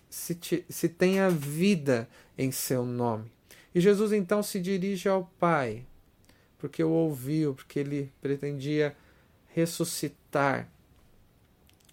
se, 0.07 0.35
te, 0.35 0.63
se 0.69 0.87
tenha 0.87 1.29
vida 1.29 2.07
em 2.37 2.51
seu 2.51 2.85
nome. 2.85 3.29
E 3.73 3.79
Jesus 3.79 4.11
então 4.11 4.43
se 4.43 4.59
dirige 4.59 5.07
ao 5.07 5.31
Pai, 5.39 5.85
porque 6.57 6.83
o 6.83 6.89
ouviu, 6.89 7.53
porque 7.53 7.79
ele 7.79 8.11
pretendia 8.21 8.95
ressuscitar 9.47 10.69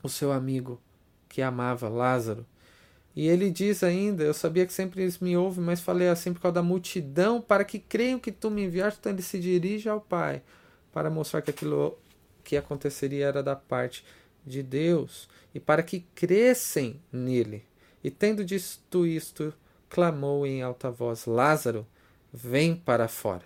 o 0.03 0.09
seu 0.09 0.33
amigo 0.33 0.81
que 1.29 1.43
amava, 1.43 1.89
Lázaro. 1.89 2.47
E 3.15 3.27
ele 3.27 3.51
diz 3.51 3.83
ainda: 3.83 4.23
Eu 4.23 4.35
sabia 4.35 4.67
que 4.67 4.73
sempre 4.73 5.03
eles 5.03 5.19
me 5.19 5.37
ouvem, 5.37 5.65
mas 5.65 5.81
falei 5.81 6.09
assim 6.09 6.33
por 6.33 6.41
causa 6.41 6.57
da 6.57 6.63
multidão, 6.63 7.41
para 7.41 7.65
que 7.65 7.79
creiam 7.79 8.19
que 8.19 8.31
tu 8.31 8.51
me 8.51 8.65
enviaste. 8.65 9.01
Então 9.01 9.13
ele 9.13 9.23
se 9.23 9.39
dirige 9.39 9.89
ao 9.89 10.01
Pai 10.01 10.43
para 10.93 11.11
mostrar 11.11 11.43
que 11.43 11.51
aquilo 11.51 11.99
que 12.45 12.57
aconteceria 12.57 13.27
era 13.27 13.43
da 13.43 13.55
parte 13.55 14.05
de 14.45 14.63
Deus 14.63 15.29
e 15.55 15.61
para 15.61 15.83
que 15.83 16.01
crescem 16.15 17.01
nele. 17.13 17.65
E 18.03 18.11
tendo 18.11 18.45
dito 18.45 19.07
isto, 19.07 19.53
clamou 19.89 20.47
em 20.47 20.63
alta 20.63 20.91
voz: 20.91 21.27
Lázaro, 21.27 21.87
vem 22.33 22.75
para 22.75 23.09
fora. 23.09 23.45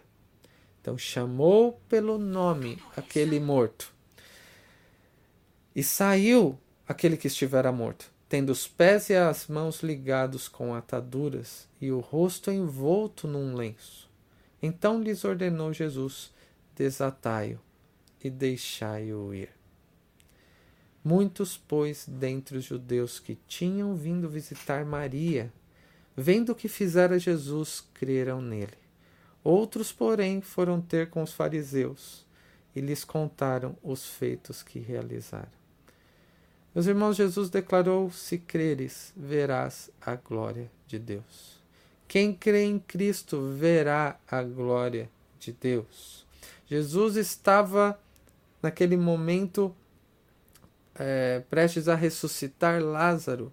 Então 0.80 0.98
chamou 0.98 1.80
pelo 1.88 2.18
nome 2.18 2.82
aquele 2.96 3.38
morto. 3.38 3.92
E 5.74 5.82
saiu 5.82 6.58
aquele 6.86 7.16
que 7.16 7.28
estivera 7.28 7.70
morto 7.70 8.12
tendo 8.32 8.48
os 8.48 8.66
pés 8.66 9.10
e 9.10 9.14
as 9.14 9.46
mãos 9.46 9.82
ligados 9.82 10.48
com 10.48 10.74
ataduras 10.74 11.68
e 11.78 11.92
o 11.92 12.00
rosto 12.00 12.50
envolto 12.50 13.28
num 13.28 13.54
lenço. 13.54 14.10
Então 14.62 15.02
lhes 15.02 15.22
ordenou 15.22 15.70
Jesus: 15.70 16.32
desatai-o 16.74 17.60
e 18.24 18.30
deixai-o 18.30 19.34
ir. 19.34 19.50
Muitos, 21.04 21.58
pois, 21.58 22.08
dentre 22.08 22.56
os 22.56 22.64
judeus 22.64 23.20
que 23.20 23.34
tinham 23.46 23.94
vindo 23.94 24.30
visitar 24.30 24.82
Maria, 24.82 25.52
vendo 26.16 26.50
o 26.50 26.54
que 26.54 26.68
fizera 26.68 27.18
Jesus, 27.18 27.84
creram 27.94 28.40
nele. 28.40 28.82
Outros, 29.42 29.92
porém, 29.92 30.40
foram 30.40 30.80
ter 30.80 31.10
com 31.10 31.22
os 31.22 31.32
fariseus 31.32 32.24
e 32.74 32.80
lhes 32.80 33.04
contaram 33.04 33.76
os 33.82 34.06
feitos 34.06 34.62
que 34.62 34.78
realizaram. 34.78 35.62
Meus 36.74 36.86
irmãos, 36.86 37.16
Jesus 37.16 37.50
declarou: 37.50 38.10
Se 38.10 38.38
creres, 38.38 39.12
verás 39.16 39.90
a 40.00 40.14
glória 40.14 40.70
de 40.86 40.98
Deus. 40.98 41.60
Quem 42.06 42.32
crê 42.34 42.64
em 42.64 42.78
Cristo 42.78 43.52
verá 43.52 44.18
a 44.30 44.42
glória 44.42 45.10
de 45.38 45.52
Deus. 45.52 46.26
Jesus 46.66 47.16
estava, 47.16 47.98
naquele 48.62 48.96
momento, 48.96 49.74
é, 50.94 51.42
prestes 51.50 51.88
a 51.88 51.94
ressuscitar 51.94 52.82
Lázaro 52.82 53.52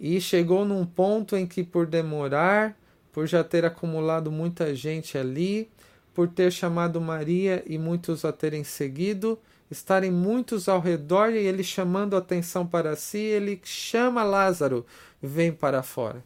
e 0.00 0.18
chegou 0.18 0.64
num 0.64 0.86
ponto 0.86 1.36
em 1.36 1.46
que, 1.46 1.62
por 1.62 1.86
demorar, 1.86 2.74
por 3.12 3.26
já 3.26 3.44
ter 3.44 3.66
acumulado 3.66 4.32
muita 4.32 4.74
gente 4.74 5.18
ali, 5.18 5.70
por 6.14 6.26
ter 6.26 6.50
chamado 6.50 7.00
Maria 7.00 7.62
e 7.66 7.76
muitos 7.76 8.24
a 8.24 8.32
terem 8.32 8.64
seguido, 8.64 9.38
estarem 9.70 10.10
muitos 10.10 10.68
ao 10.68 10.80
redor 10.80 11.32
e 11.32 11.38
ele 11.38 11.62
chamando 11.62 12.16
atenção 12.16 12.66
para 12.66 12.96
si, 12.96 13.18
ele 13.18 13.60
chama 13.62 14.24
Lázaro, 14.24 14.86
vem 15.20 15.52
para 15.52 15.82
fora. 15.82 16.24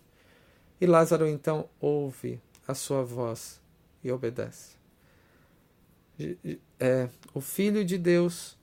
E 0.81 0.87
Lázaro 0.87 1.27
então 1.27 1.69
ouve 1.81 2.41
a 2.67 2.75
sua 2.75 3.03
voz 3.03 3.61
e 4.03 4.13
obedece. 4.13 4.75
É, 6.79 7.09
o 7.33 7.41
Filho 7.41 7.85
de 7.85 7.99
Deus, 7.99 8.57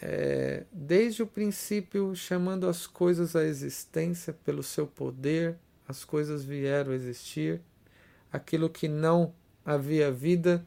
é, 0.00 0.64
desde 0.72 1.22
o 1.22 1.26
princípio, 1.26 2.14
chamando 2.14 2.68
as 2.68 2.86
coisas 2.86 3.36
à 3.36 3.44
existência 3.44 4.32
pelo 4.32 4.62
seu 4.62 4.86
poder, 4.86 5.56
as 5.86 6.04
coisas 6.04 6.44
vieram 6.44 6.92
a 6.92 6.94
existir. 6.94 7.60
Aquilo 8.32 8.68
que 8.68 8.88
não 8.88 9.32
havia 9.64 10.10
vida, 10.10 10.66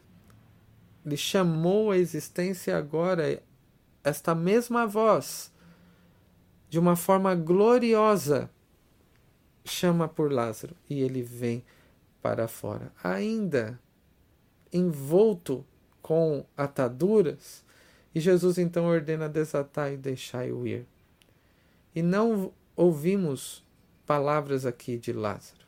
lhe 1.05 1.17
chamou 1.17 1.91
à 1.91 1.97
existência 1.97 2.78
agora 2.78 3.41
esta 4.03 4.34
mesma 4.34 4.88
voz, 4.88 5.51
de 6.69 6.80
uma 6.80 6.95
forma 6.95 7.36
gloriosa, 7.36 8.49
chama 9.65 10.07
por 10.07 10.32
Lázaro 10.32 10.75
e 10.89 11.01
ele 11.01 11.21
vem 11.21 11.63
para 12.21 12.47
fora. 12.47 12.91
Ainda 13.03 13.80
envolto 14.71 15.65
com 16.01 16.45
ataduras, 16.55 17.63
e 18.18 18.20
Jesus 18.20 18.57
então 18.57 18.86
ordena 18.86 19.30
desatar 19.30 19.93
e 19.93 19.95
deixai-o 19.95 20.65
ir. 20.65 20.88
E 21.93 22.01
não 22.01 22.51
ouvimos 22.76 23.63
palavras 24.07 24.65
aqui 24.65 24.97
de 24.97 25.13
Lázaro. 25.13 25.68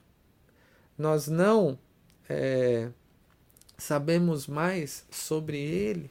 Nós 0.97 1.27
não 1.27 1.77
é, 2.27 2.89
sabemos 3.77 4.47
mais 4.47 5.05
sobre 5.11 5.59
ele. 5.59 6.09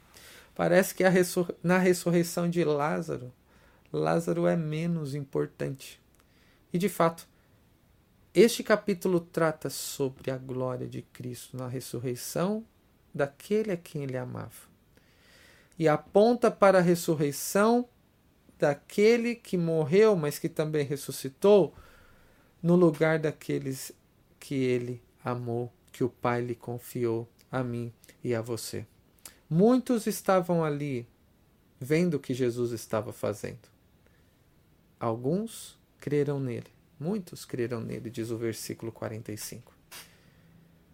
Parece 0.55 0.95
que 0.95 1.03
ressur 1.09 1.53
na 1.61 1.77
ressurreição 1.77 2.49
de 2.49 2.63
Lázaro, 2.63 3.33
Lázaro 3.93 4.47
é 4.47 4.57
menos 4.57 5.17
importante. 5.17 6.01
E 6.73 6.79
de 6.79 6.89
fato, 6.89 7.27
este 8.33 8.63
capítulo 8.63 9.19
trata 9.19 9.69
sobre 9.69 10.31
a 10.31 10.39
glória 10.39 10.87
de 10.87 11.03
Cristo 11.03 11.57
na 11.57 11.67
ressurreição 11.67 12.65
daquele 13.13 13.73
a 13.73 13.77
quem 13.77 14.05
ele 14.05 14.17
amava. 14.17 14.69
E 15.79 15.87
aponta 15.87 16.51
para 16.51 16.79
a 16.79 16.83
ressurreição 16.83 17.89
daquele 18.59 19.35
que 19.35 19.57
morreu, 19.57 20.17
mas 20.17 20.39
que 20.39 20.49
também 20.49 20.85
ressuscitou, 20.85 21.75
no 22.63 22.75
lugar 22.75 23.19
daqueles 23.19 23.93
que 24.41 24.55
ele 24.55 25.01
amou, 25.25 25.73
que 25.93 26.03
o 26.03 26.09
Pai 26.09 26.41
lhe 26.41 26.55
confiou 26.55 27.29
a 27.51 27.63
mim 27.63 27.93
e 28.23 28.35
a 28.35 28.43
você. 28.43 28.85
Muitos 29.49 30.07
estavam 30.07 30.65
ali 30.65 31.07
vendo 31.81 32.15
o 32.15 32.21
que 32.21 32.35
Jesus 32.35 32.73
estava 32.73 33.13
fazendo. 33.13 33.69
Alguns 34.99 35.79
creram 36.01 36.41
nele, 36.41 36.67
muitos 36.99 37.45
creram 37.45 37.81
nele, 37.81 38.11
diz 38.11 38.31
o 38.31 38.37
versículo 38.37 38.91
45. 38.91 39.73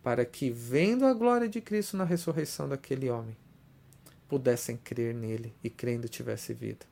Para 0.03 0.27
que, 0.27 0.51
vendo 0.51 1.07
a 1.07 1.15
glória 1.15 1.49
de 1.49 1.63
Cristo 1.63 1.97
na 1.97 2.05
ressurreição 2.05 2.69
daquele 2.69 3.09
homem, 3.09 3.35
pudessem 4.29 4.77
crer 4.77 5.15
nele 5.15 5.55
e 5.63 5.71
crendo 5.71 6.09
tivesse 6.09 6.53
vida. 6.53 6.87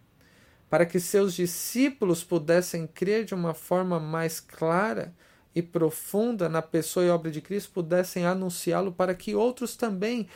Para 0.69 0.87
que 0.87 0.99
seus 0.99 1.35
discípulos 1.35 2.25
pudessem 2.25 2.87
crer 2.87 3.25
de 3.25 3.35
uma 3.35 3.55
forma 3.55 4.01
mais 4.01 4.41
clara 4.41 5.15
e 5.55 5.61
profunda 5.61 6.49
na 6.49 6.63
pessoa 6.63 7.05
e 7.05 7.11
obra 7.11 7.31
de 7.31 7.41
Cristo 7.41 7.73
pudessem 7.73 8.25
anunciá-lo 8.25 8.93
para 8.93 9.15
que 9.15 9.35
outros 9.35 9.77
também 9.77 10.29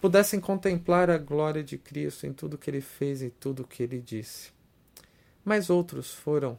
pudessem 0.00 0.40
contemplar 0.40 1.10
a 1.10 1.18
glória 1.18 1.62
de 1.62 1.76
Cristo 1.76 2.26
em 2.26 2.32
tudo 2.32 2.56
que 2.56 2.70
ele 2.70 2.80
fez 2.80 3.20
e 3.20 3.30
tudo 3.30 3.66
que 3.66 3.82
ele 3.82 4.00
disse. 4.00 4.50
Mas 5.44 5.68
outros 5.70 6.12
foram 6.12 6.58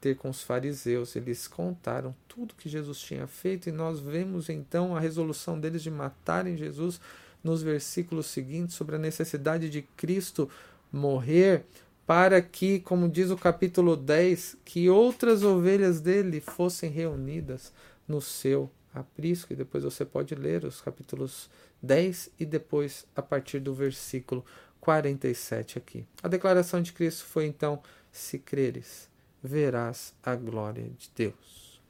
ter 0.00 0.16
com 0.16 0.28
os 0.28 0.42
fariseus, 0.42 1.16
eles 1.16 1.48
contaram 1.48 2.14
tudo 2.28 2.54
que 2.54 2.68
Jesus 2.68 2.98
tinha 3.00 3.26
feito 3.26 3.68
e 3.68 3.72
nós 3.72 4.00
vemos 4.00 4.50
então 4.50 4.94
a 4.94 5.00
resolução 5.00 5.58
deles 5.58 5.82
de 5.82 5.90
matarem 5.90 6.56
Jesus 6.56 7.00
nos 7.44 7.62
versículos 7.62 8.26
seguintes 8.26 8.74
sobre 8.74 8.96
a 8.96 8.98
necessidade 8.98 9.68
de 9.68 9.82
Cristo 9.82 10.48
morrer 10.90 11.64
para 12.06 12.40
que, 12.42 12.80
como 12.80 13.08
diz 13.08 13.30
o 13.30 13.36
capítulo 13.36 13.96
10, 13.96 14.56
que 14.64 14.88
outras 14.88 15.42
ovelhas 15.42 16.00
dele 16.00 16.40
fossem 16.40 16.90
reunidas 16.90 17.72
no 18.08 18.20
seu 18.20 18.70
aprisco. 18.94 19.52
E 19.52 19.56
depois 19.56 19.84
você 19.84 20.04
pode 20.04 20.34
ler 20.34 20.64
os 20.64 20.80
capítulos 20.80 21.50
10 21.82 22.30
e 22.38 22.44
depois 22.44 23.06
a 23.14 23.22
partir 23.22 23.60
do 23.60 23.74
versículo 23.74 24.44
47 24.80 25.78
aqui. 25.78 26.06
A 26.22 26.28
declaração 26.28 26.80
de 26.82 26.92
Cristo 26.92 27.24
foi 27.24 27.46
então: 27.46 27.82
se 28.12 28.38
creres, 28.38 29.08
verás 29.42 30.14
a 30.22 30.34
glória 30.34 30.84
de 30.98 31.10
Deus. 31.14 31.80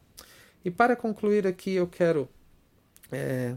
E 0.64 0.70
para 0.70 0.96
concluir 0.96 1.46
aqui, 1.46 1.74
eu 1.74 1.86
quero 1.86 2.28
é, 3.12 3.56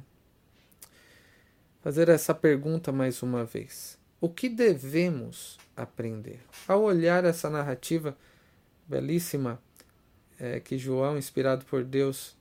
fazer 1.87 2.09
essa 2.09 2.35
pergunta 2.35 2.91
mais 2.91 3.23
uma 3.23 3.45
vez. 3.45 3.97
O 4.19 4.27
que 4.27 4.49
devemos 4.49 5.57
aprender? 5.73 6.41
Ao 6.67 6.81
olhar 6.81 7.23
essa 7.23 7.49
narrativa 7.49 8.13
belíssima 8.85 9.57
é, 10.37 10.59
que 10.59 10.77
João, 10.77 11.17
inspirado 11.17 11.63
por 11.63 11.85
Deus, 11.85 12.35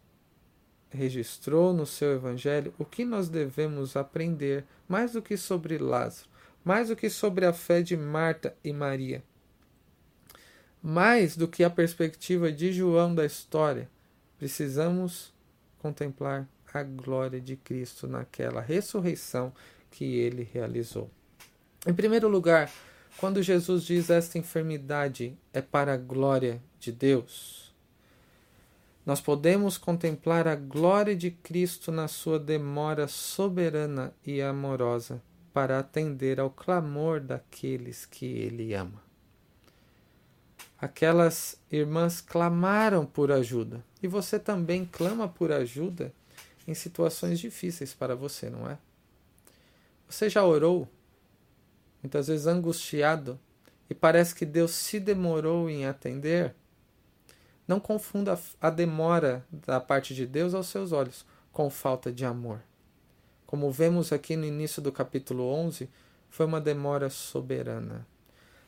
registrou 0.90 1.72
no 1.72 1.86
seu 1.86 2.14
evangelho, 2.14 2.74
o 2.76 2.84
que 2.84 3.04
nós 3.04 3.28
devemos 3.28 3.94
aprender 3.94 4.64
mais 4.88 5.12
do 5.12 5.22
que 5.22 5.36
sobre 5.36 5.78
Lázaro, 5.78 6.28
mais 6.64 6.88
do 6.88 6.96
que 6.96 7.08
sobre 7.08 7.46
a 7.46 7.52
fé 7.52 7.82
de 7.82 7.96
Marta 7.96 8.52
e 8.64 8.72
Maria, 8.72 9.22
mais 10.82 11.36
do 11.36 11.46
que 11.46 11.62
a 11.62 11.70
perspectiva 11.70 12.50
de 12.50 12.72
João 12.72 13.14
da 13.14 13.24
história, 13.24 13.88
precisamos 14.40 15.32
contemplar 15.78 16.48
a 16.74 16.82
glória 16.82 17.40
de 17.40 17.56
Cristo 17.56 18.06
naquela 18.06 18.60
ressurreição 18.60 19.52
que 19.90 20.16
ele 20.16 20.48
realizou. 20.52 21.10
Em 21.86 21.94
primeiro 21.94 22.28
lugar, 22.28 22.70
quando 23.16 23.42
Jesus 23.42 23.84
diz 23.84 24.10
esta 24.10 24.38
enfermidade 24.38 25.36
é 25.52 25.62
para 25.62 25.94
a 25.94 25.96
glória 25.96 26.60
de 26.78 26.92
Deus, 26.92 27.74
nós 29.06 29.20
podemos 29.20 29.78
contemplar 29.78 30.48
a 30.48 30.56
glória 30.56 31.14
de 31.14 31.30
Cristo 31.30 31.92
na 31.92 32.08
sua 32.08 32.38
demora 32.38 33.06
soberana 33.06 34.12
e 34.24 34.42
amorosa 34.42 35.22
para 35.52 35.78
atender 35.78 36.40
ao 36.40 36.50
clamor 36.50 37.20
daqueles 37.20 38.04
que 38.04 38.26
ele 38.26 38.74
ama. 38.74 39.00
aquelas 40.78 41.58
irmãs 41.70 42.20
clamaram 42.20 43.06
por 43.06 43.32
ajuda. 43.32 43.82
E 44.02 44.06
você 44.08 44.38
também 44.38 44.84
clama 44.84 45.26
por 45.26 45.50
ajuda 45.50 46.12
em 46.66 46.74
situações 46.74 47.38
difíceis 47.38 47.94
para 47.94 48.16
você, 48.16 48.50
não 48.50 48.68
é? 48.68 48.78
Você 50.08 50.28
já 50.28 50.44
orou, 50.44 50.88
muitas 52.02 52.28
vezes 52.28 52.46
angustiado, 52.46 53.38
e 53.88 53.94
parece 53.94 54.34
que 54.34 54.44
Deus 54.44 54.72
se 54.72 54.98
demorou 54.98 55.70
em 55.70 55.86
atender? 55.86 56.54
Não 57.66 57.80
confunda 57.80 58.38
a 58.60 58.70
demora 58.70 59.44
da 59.50 59.80
parte 59.80 60.14
de 60.14 60.26
Deus 60.26 60.54
aos 60.54 60.68
seus 60.68 60.92
olhos 60.92 61.24
com 61.52 61.68
falta 61.70 62.12
de 62.12 62.24
amor. 62.24 62.60
Como 63.46 63.70
vemos 63.70 64.12
aqui 64.12 64.36
no 64.36 64.44
início 64.44 64.82
do 64.82 64.92
capítulo 64.92 65.44
11, 65.44 65.88
foi 66.28 66.46
uma 66.46 66.60
demora 66.60 67.08
soberana. 67.08 68.06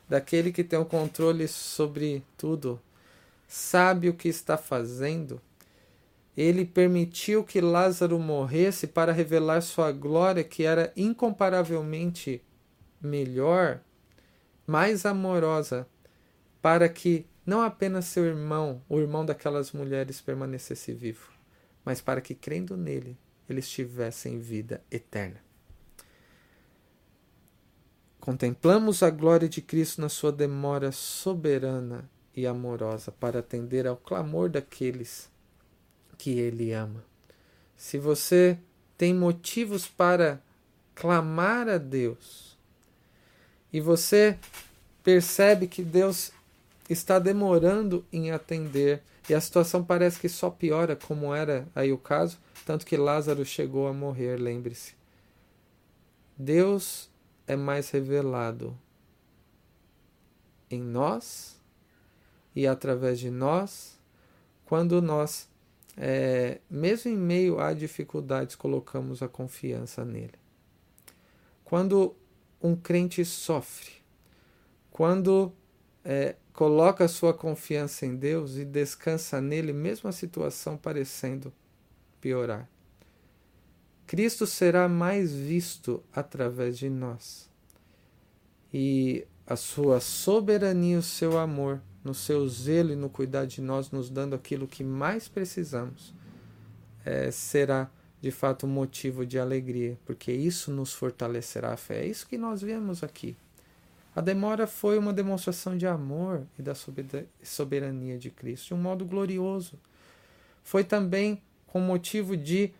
Daquele 0.07 0.51
que 0.51 0.63
tem 0.63 0.79
o 0.79 0.85
controle 0.85 1.47
sobre 1.47 2.23
tudo, 2.37 2.81
sabe 3.47 4.09
o 4.09 4.13
que 4.13 4.27
está 4.27 4.57
fazendo. 4.57 5.41
Ele 6.39 6.63
permitiu 6.63 7.43
que 7.43 7.59
Lázaro 7.59 8.17
morresse 8.17 8.87
para 8.87 9.11
revelar 9.11 9.59
sua 9.59 9.91
glória, 9.91 10.41
que 10.41 10.63
era 10.63 10.89
incomparavelmente 10.95 12.41
melhor, 13.01 13.81
mais 14.65 15.05
amorosa, 15.05 15.85
para 16.61 16.87
que 16.87 17.25
não 17.45 17.59
apenas 17.61 18.05
seu 18.05 18.23
irmão, 18.23 18.81
o 18.87 19.01
irmão 19.01 19.25
daquelas 19.25 19.73
mulheres, 19.73 20.21
permanecesse 20.21 20.93
vivo, 20.93 21.29
mas 21.83 21.99
para 21.99 22.21
que, 22.21 22.33
crendo 22.33 22.77
nele, 22.77 23.17
eles 23.49 23.69
tivessem 23.69 24.39
vida 24.39 24.81
eterna. 24.89 25.43
Contemplamos 28.17 29.03
a 29.03 29.09
glória 29.09 29.49
de 29.49 29.61
Cristo 29.61 29.99
na 29.99 30.07
sua 30.07 30.31
demora 30.31 30.93
soberana 30.93 32.09
e 32.33 32.47
amorosa 32.47 33.11
para 33.11 33.39
atender 33.39 33.85
ao 33.85 33.97
clamor 33.97 34.47
daqueles 34.47 35.29
que 36.19 36.37
ele 36.37 36.73
ama. 36.73 37.03
Se 37.77 37.97
você 37.97 38.59
tem 38.97 39.13
motivos 39.13 39.87
para 39.87 40.39
clamar 40.93 41.69
a 41.69 41.77
Deus 41.77 42.57
e 43.71 43.79
você 43.79 44.37
percebe 45.01 45.65
que 45.65 45.81
Deus 45.81 46.31
está 46.89 47.17
demorando 47.17 48.05
em 48.11 48.31
atender 48.31 49.01
e 49.29 49.33
a 49.33 49.39
situação 49.39 49.83
parece 49.83 50.19
que 50.19 50.27
só 50.27 50.49
piora, 50.49 50.95
como 50.95 51.33
era 51.33 51.65
aí 51.73 51.93
o 51.93 51.97
caso, 51.97 52.37
tanto 52.65 52.85
que 52.85 52.97
Lázaro 52.97 53.45
chegou 53.45 53.87
a 53.87 53.93
morrer, 53.93 54.37
lembre-se. 54.37 54.93
Deus 56.37 57.09
é 57.47 57.55
mais 57.55 57.89
revelado 57.91 58.77
em 60.69 60.81
nós 60.81 61.57
e 62.53 62.67
através 62.67 63.19
de 63.19 63.29
nós 63.29 63.99
quando 64.69 65.01
nós, 65.01 65.48
é, 66.01 66.61
mesmo 66.69 67.11
em 67.11 67.17
meio 67.17 67.59
a 67.59 67.73
dificuldades, 67.73 68.55
colocamos 68.55 69.21
a 69.21 69.27
confiança 69.27 70.05
nele. 70.05 70.39
Quando 71.65 72.15
um 72.61 72.73
crente 72.73 73.25
sofre, 73.25 73.91
quando 74.89 75.51
é, 76.05 76.37
coloca 76.53 77.05
sua 77.09 77.33
confiança 77.33 78.05
em 78.05 78.15
Deus 78.15 78.55
e 78.55 78.63
descansa 78.63 79.41
nele, 79.41 79.73
mesmo 79.73 80.09
a 80.09 80.13
situação 80.13 80.77
parecendo 80.77 81.51
piorar. 82.21 82.69
Cristo 84.07 84.47
será 84.47 84.87
mais 84.87 85.33
visto 85.33 86.01
através 86.13 86.77
de 86.77 86.89
nós. 86.89 87.49
E 88.73 89.27
a 89.45 89.57
sua 89.57 89.99
soberania, 89.99 90.99
o 90.99 91.03
seu 91.03 91.37
amor, 91.37 91.81
no 92.03 92.13
seu 92.13 92.47
zelo 92.47 92.91
e 92.91 92.95
no 92.95 93.09
cuidar 93.09 93.45
de 93.45 93.61
nós, 93.61 93.91
nos 93.91 94.09
dando 94.09 94.35
aquilo 94.35 94.67
que 94.67 94.83
mais 94.83 95.27
precisamos, 95.27 96.13
é, 97.05 97.31
será 97.31 97.89
de 98.21 98.31
fato 98.31 98.65
um 98.65 98.69
motivo 98.69 99.25
de 99.25 99.39
alegria, 99.39 99.97
porque 100.05 100.31
isso 100.31 100.71
nos 100.71 100.93
fortalecerá 100.93 101.73
a 101.73 101.77
fé. 101.77 102.03
É 102.03 102.07
isso 102.07 102.27
que 102.27 102.37
nós 102.37 102.61
vemos 102.61 103.03
aqui. 103.03 103.35
A 104.15 104.21
demora 104.21 104.67
foi 104.67 104.97
uma 104.97 105.13
demonstração 105.13 105.77
de 105.77 105.87
amor 105.87 106.45
e 106.57 106.61
da 106.61 106.73
soberania 106.75 108.17
de 108.17 108.29
Cristo, 108.29 108.67
de 108.67 108.73
um 108.73 108.77
modo 108.77 109.05
glorioso. 109.05 109.79
Foi 110.63 110.83
também 110.83 111.41
com 111.67 111.79
motivo 111.79 112.35
de, 112.35 112.73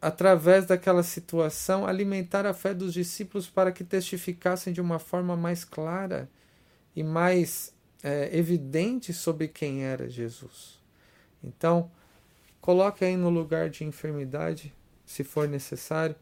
através 0.00 0.66
daquela 0.66 1.02
situação, 1.02 1.86
alimentar 1.86 2.46
a 2.46 2.54
fé 2.54 2.72
dos 2.72 2.92
discípulos 2.92 3.48
para 3.48 3.72
que 3.72 3.82
testificassem 3.82 4.72
de 4.72 4.80
uma 4.80 4.98
forma 4.98 5.36
mais 5.36 5.64
clara 5.64 6.28
e 6.94 7.02
mais 7.02 7.73
é, 8.04 8.28
evidente 8.36 9.14
sobre 9.14 9.48
quem 9.48 9.82
era 9.82 10.10
Jesus. 10.10 10.78
Então, 11.42 11.90
coloque 12.60 13.02
aí 13.02 13.16
no 13.16 13.30
lugar 13.30 13.70
de 13.70 13.82
enfermidade, 13.82 14.74
se 15.06 15.24
for 15.24 15.48
necessário, 15.48 16.14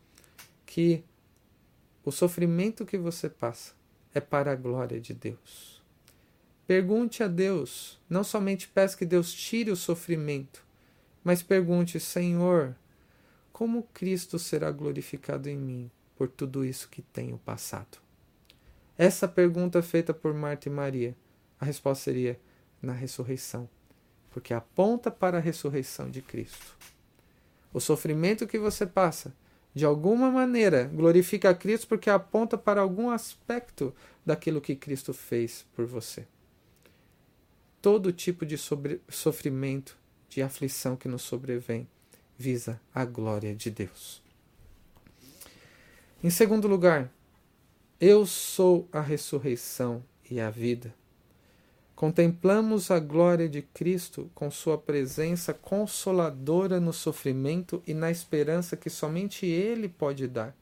que 0.64 1.05
o 2.05 2.12
sofrimento 2.12 2.87
que 2.87 2.97
você 2.97 3.28
passa 3.28 3.72
é 4.14 4.20
para 4.20 4.53
a 4.53 4.57
glória 4.57 5.01
de 5.01 5.12
Deus. 5.12 5.83
Pergunte 6.68 7.24
a 7.24 7.28
Deus, 7.28 8.01
não 8.09 8.22
somente 8.22 8.68
peça 8.68 8.97
que 8.97 9.05
Deus 9.05 9.33
tire 9.33 9.72
o 9.72 9.76
sofrimento, 9.76 10.64
mas 11.24 11.43
pergunte, 11.43 11.99
Senhor, 11.99 12.76
como 13.53 13.89
Cristo 13.93 14.39
será 14.39 14.70
glorificado 14.70 15.49
em 15.49 15.57
mim 15.57 15.91
por 16.16 16.28
tudo 16.28 16.64
isso 16.64 16.89
que 16.89 17.03
tenho 17.03 17.39
passado? 17.39 17.99
Essa 18.97 19.26
pergunta 19.26 19.80
é 19.80 19.83
feita 19.83 20.14
por 20.14 20.33
Marta 20.33 20.68
e 20.68 20.72
Maria, 20.72 21.16
a 21.63 21.65
resposta 21.65 22.03
seria 22.03 22.41
na 22.83 22.93
ressurreição, 22.93 23.69
porque 24.33 24.53
aponta 24.53 25.13
para 25.13 25.39
a 25.39 25.41
ressurreição 25.41 26.11
de 26.11 26.21
Cristo. 26.21 26.77
O 27.73 27.79
sofrimento 27.79 28.49
que 28.49 28.59
você 28.59 28.85
passa 28.85 29.33
de 29.73 29.85
alguma 29.85 30.29
maneira, 30.29 30.85
glorifica 30.85 31.51
a 31.51 31.55
Cristo 31.55 31.87
porque 31.87 32.11
aponta 32.11 32.59
para 32.59 32.81
algum 32.81 33.11
aspecto 33.11 33.95
daquilo 34.27 34.61
que 34.61 34.75
Cristo 34.75 35.15
fez 35.15 35.65
por 35.73 35.87
você. 35.87 36.27
Todo 37.81 38.13
tipo 38.13 38.45
de 38.45 38.57
sofrimento, 39.09 39.97
de 40.29 40.43
aflição 40.43 40.97
que 40.97 41.07
nos 41.07 41.23
sobrevém, 41.23 41.89
visa 42.37 42.81
a 42.93 43.05
glória 43.05 43.55
de 43.55 43.71
Deus. 43.71 44.21
Em 46.25 46.31
segundo 46.31 46.67
lugar, 46.67 47.09
eu 48.01 48.27
sou 48.27 48.89
a 48.91 49.01
ressurreição 49.01 50.05
e 50.29 50.41
a 50.41 50.51
vida. 50.51 50.93
Contemplamos 52.03 52.91
a 52.91 52.99
glória 52.99 53.49
de 53.49 53.63
Cristo 53.63 54.29
com 54.35 54.51
Sua 54.51 54.77
presença 54.77 55.55
consoladora 55.55 56.81
no 56.81 56.93
sofrimento 56.93 57.81
e 57.87 57.95
na 57.95 58.11
esperança 58.11 58.77
que 58.77 58.91
somente 58.91 59.47
Ele 59.47 59.89
pode 59.89 60.27
dar, 60.27 60.53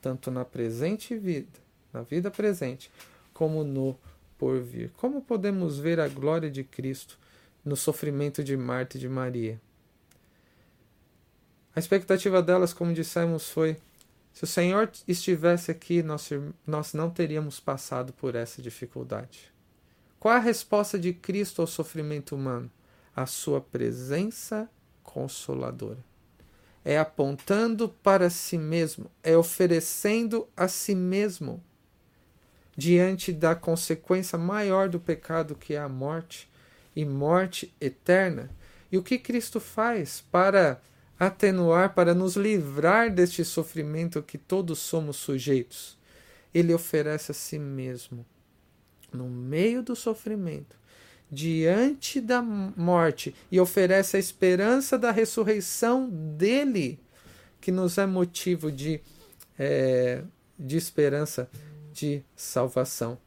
tanto 0.00 0.30
na 0.30 0.44
presente 0.44 1.18
vida, 1.18 1.58
na 1.92 2.02
vida 2.02 2.30
presente, 2.30 2.88
como 3.34 3.64
no 3.64 3.98
porvir. 4.38 4.92
Como 4.96 5.20
podemos 5.20 5.76
ver 5.76 5.98
a 5.98 6.06
glória 6.06 6.48
de 6.48 6.62
Cristo 6.62 7.18
no 7.64 7.74
sofrimento 7.74 8.44
de 8.44 8.56
Marta 8.56 8.96
e 8.96 9.00
de 9.00 9.08
Maria? 9.08 9.60
A 11.74 11.80
expectativa 11.80 12.40
delas, 12.40 12.72
como 12.72 12.94
dissemos, 12.94 13.50
foi: 13.50 13.76
se 14.32 14.44
o 14.44 14.46
Senhor 14.46 14.88
estivesse 15.08 15.68
aqui, 15.68 16.00
nós, 16.00 16.30
nós 16.64 16.92
não 16.92 17.10
teríamos 17.10 17.58
passado 17.58 18.12
por 18.12 18.36
essa 18.36 18.62
dificuldade. 18.62 19.55
Qual 20.26 20.34
a 20.34 20.40
resposta 20.40 20.98
de 20.98 21.12
Cristo 21.12 21.60
ao 21.60 21.68
sofrimento 21.68 22.34
humano? 22.34 22.68
A 23.14 23.26
sua 23.26 23.60
presença 23.60 24.68
consoladora. 25.00 26.04
É 26.84 26.98
apontando 26.98 27.88
para 27.88 28.28
si 28.28 28.58
mesmo, 28.58 29.08
é 29.22 29.36
oferecendo 29.36 30.48
a 30.56 30.66
si 30.66 30.96
mesmo 30.96 31.62
diante 32.76 33.32
da 33.32 33.54
consequência 33.54 34.36
maior 34.36 34.88
do 34.88 34.98
pecado 34.98 35.54
que 35.54 35.74
é 35.74 35.78
a 35.78 35.88
morte 35.88 36.50
e 36.96 37.04
morte 37.04 37.72
eterna. 37.80 38.50
E 38.90 38.98
o 38.98 39.04
que 39.04 39.20
Cristo 39.20 39.60
faz 39.60 40.24
para 40.32 40.82
atenuar, 41.20 41.94
para 41.94 42.16
nos 42.16 42.34
livrar 42.34 43.12
deste 43.12 43.44
sofrimento 43.44 44.20
que 44.20 44.38
todos 44.38 44.80
somos 44.80 45.18
sujeitos? 45.18 45.96
Ele 46.52 46.74
oferece 46.74 47.30
a 47.30 47.34
si 47.34 47.60
mesmo 47.60 48.26
no 49.16 49.28
meio 49.28 49.82
do 49.82 49.96
sofrimento, 49.96 50.76
diante 51.30 52.20
da 52.20 52.42
morte, 52.42 53.34
e 53.50 53.58
oferece 53.58 54.16
a 54.16 54.20
esperança 54.20 54.98
da 54.98 55.10
ressurreição 55.10 56.08
dele, 56.08 57.00
que 57.60 57.72
nos 57.72 57.98
é 57.98 58.06
motivo 58.06 58.70
de, 58.70 59.00
é, 59.58 60.22
de 60.58 60.76
esperança, 60.76 61.48
de 61.92 62.22
salvação. 62.36 63.18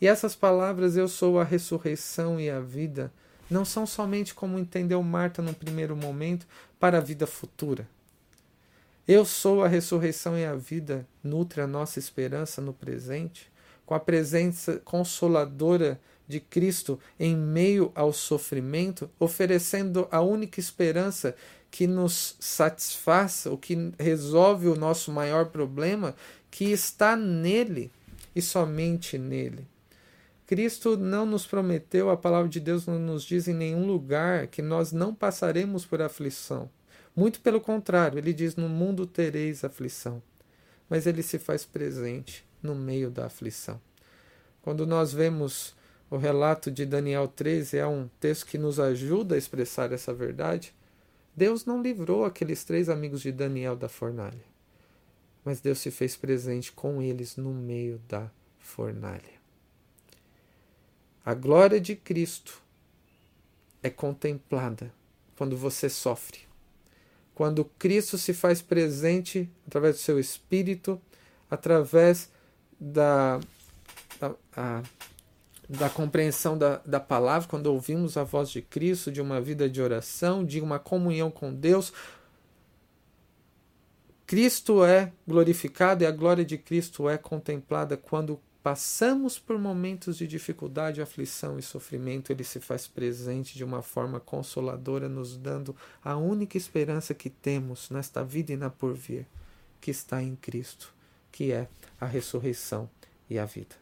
E 0.00 0.06
essas 0.06 0.34
palavras, 0.34 0.96
eu 0.96 1.08
sou 1.08 1.40
a 1.40 1.44
ressurreição 1.44 2.40
e 2.40 2.50
a 2.50 2.60
vida, 2.60 3.12
não 3.50 3.64
são 3.64 3.86
somente 3.86 4.34
como 4.34 4.58
entendeu 4.58 5.02
Marta 5.02 5.40
no 5.40 5.54
primeiro 5.54 5.96
momento 5.96 6.46
para 6.78 6.98
a 6.98 7.00
vida 7.00 7.26
futura. 7.26 7.88
Eu 9.06 9.24
sou 9.24 9.64
a 9.64 9.68
ressurreição 9.68 10.36
e 10.36 10.44
a 10.44 10.54
vida, 10.54 11.06
nutre 11.24 11.62
a 11.62 11.66
nossa 11.66 11.98
esperança 11.98 12.60
no 12.60 12.74
presente, 12.74 13.50
com 13.88 13.94
a 13.94 14.00
presença 14.00 14.82
consoladora 14.84 15.98
de 16.28 16.40
Cristo 16.40 17.00
em 17.18 17.34
meio 17.34 17.90
ao 17.94 18.12
sofrimento, 18.12 19.08
oferecendo 19.18 20.06
a 20.10 20.20
única 20.20 20.60
esperança 20.60 21.34
que 21.70 21.86
nos 21.86 22.36
satisfaz, 22.38 23.46
o 23.46 23.56
que 23.56 23.94
resolve 23.98 24.68
o 24.68 24.76
nosso 24.76 25.10
maior 25.10 25.46
problema, 25.46 26.14
que 26.50 26.66
está 26.66 27.16
nele 27.16 27.90
e 28.36 28.42
somente 28.42 29.16
nele. 29.16 29.66
Cristo 30.46 30.94
não 30.94 31.24
nos 31.24 31.46
prometeu, 31.46 32.10
a 32.10 32.16
palavra 32.16 32.50
de 32.50 32.60
Deus 32.60 32.86
não 32.86 32.98
nos 32.98 33.22
diz 33.22 33.48
em 33.48 33.54
nenhum 33.54 33.86
lugar 33.86 34.48
que 34.48 34.60
nós 34.60 34.92
não 34.92 35.14
passaremos 35.14 35.86
por 35.86 36.02
aflição. 36.02 36.68
Muito 37.16 37.40
pelo 37.40 37.58
contrário, 37.58 38.18
ele 38.18 38.34
diz: 38.34 38.54
No 38.54 38.68
mundo 38.68 39.06
tereis 39.06 39.64
aflição. 39.64 40.22
Mas 40.90 41.06
ele 41.06 41.22
se 41.22 41.38
faz 41.38 41.64
presente 41.64 42.46
no 42.62 42.74
meio 42.74 43.10
da 43.10 43.26
aflição. 43.26 43.80
Quando 44.62 44.86
nós 44.86 45.12
vemos 45.12 45.76
o 46.10 46.16
relato 46.16 46.70
de 46.70 46.86
Daniel 46.86 47.28
13, 47.28 47.78
é 47.78 47.86
um 47.86 48.08
texto 48.20 48.46
que 48.46 48.58
nos 48.58 48.80
ajuda 48.80 49.34
a 49.34 49.38
expressar 49.38 49.92
essa 49.92 50.12
verdade. 50.12 50.74
Deus 51.36 51.64
não 51.64 51.82
livrou 51.82 52.24
aqueles 52.24 52.64
três 52.64 52.88
amigos 52.88 53.20
de 53.20 53.30
Daniel 53.30 53.76
da 53.76 53.88
fornalha, 53.88 54.44
mas 55.44 55.60
Deus 55.60 55.78
se 55.78 55.90
fez 55.90 56.16
presente 56.16 56.72
com 56.72 57.00
eles 57.00 57.36
no 57.36 57.52
meio 57.52 58.00
da 58.08 58.30
fornalha. 58.58 59.38
A 61.24 61.34
glória 61.34 61.80
de 61.80 61.94
Cristo 61.94 62.62
é 63.82 63.90
contemplada 63.90 64.92
quando 65.36 65.56
você 65.56 65.88
sofre. 65.88 66.40
Quando 67.34 67.64
Cristo 67.64 68.18
se 68.18 68.34
faz 68.34 68.60
presente 68.60 69.48
através 69.66 69.96
do 69.96 70.00
seu 70.00 70.18
espírito, 70.18 71.00
através 71.50 72.30
da, 72.80 73.40
da, 74.20 74.34
a, 74.56 74.82
da 75.68 75.90
compreensão 75.90 76.56
da, 76.56 76.78
da 76.78 77.00
palavra, 77.00 77.48
quando 77.48 77.66
ouvimos 77.66 78.16
a 78.16 78.24
voz 78.24 78.50
de 78.50 78.62
Cristo, 78.62 79.12
de 79.12 79.20
uma 79.20 79.40
vida 79.40 79.68
de 79.68 79.82
oração, 79.82 80.44
de 80.44 80.60
uma 80.60 80.78
comunhão 80.78 81.30
com 81.30 81.52
Deus. 81.52 81.92
Cristo 84.26 84.84
é 84.84 85.12
glorificado 85.26 86.04
e 86.04 86.06
a 86.06 86.10
glória 86.10 86.44
de 86.44 86.58
Cristo 86.58 87.08
é 87.08 87.16
contemplada 87.16 87.96
quando 87.96 88.38
passamos 88.62 89.38
por 89.38 89.58
momentos 89.58 90.18
de 90.18 90.26
dificuldade, 90.26 91.00
aflição 91.00 91.58
e 91.58 91.62
sofrimento, 91.62 92.30
ele 92.30 92.44
se 92.44 92.60
faz 92.60 92.86
presente 92.86 93.56
de 93.56 93.64
uma 93.64 93.80
forma 93.80 94.20
consoladora, 94.20 95.08
nos 95.08 95.36
dando 95.36 95.74
a 96.04 96.16
única 96.16 96.58
esperança 96.58 97.14
que 97.14 97.30
temos 97.30 97.88
nesta 97.88 98.22
vida 98.22 98.52
e 98.52 98.56
na 98.58 98.68
porvir, 98.68 99.24
que 99.80 99.90
está 99.90 100.22
em 100.22 100.36
Cristo, 100.36 100.92
que 101.30 101.52
é 101.52 101.68
a 102.00 102.06
ressurreição 102.06 102.88
e 103.28 103.38
a 103.38 103.44
vida. 103.44 103.76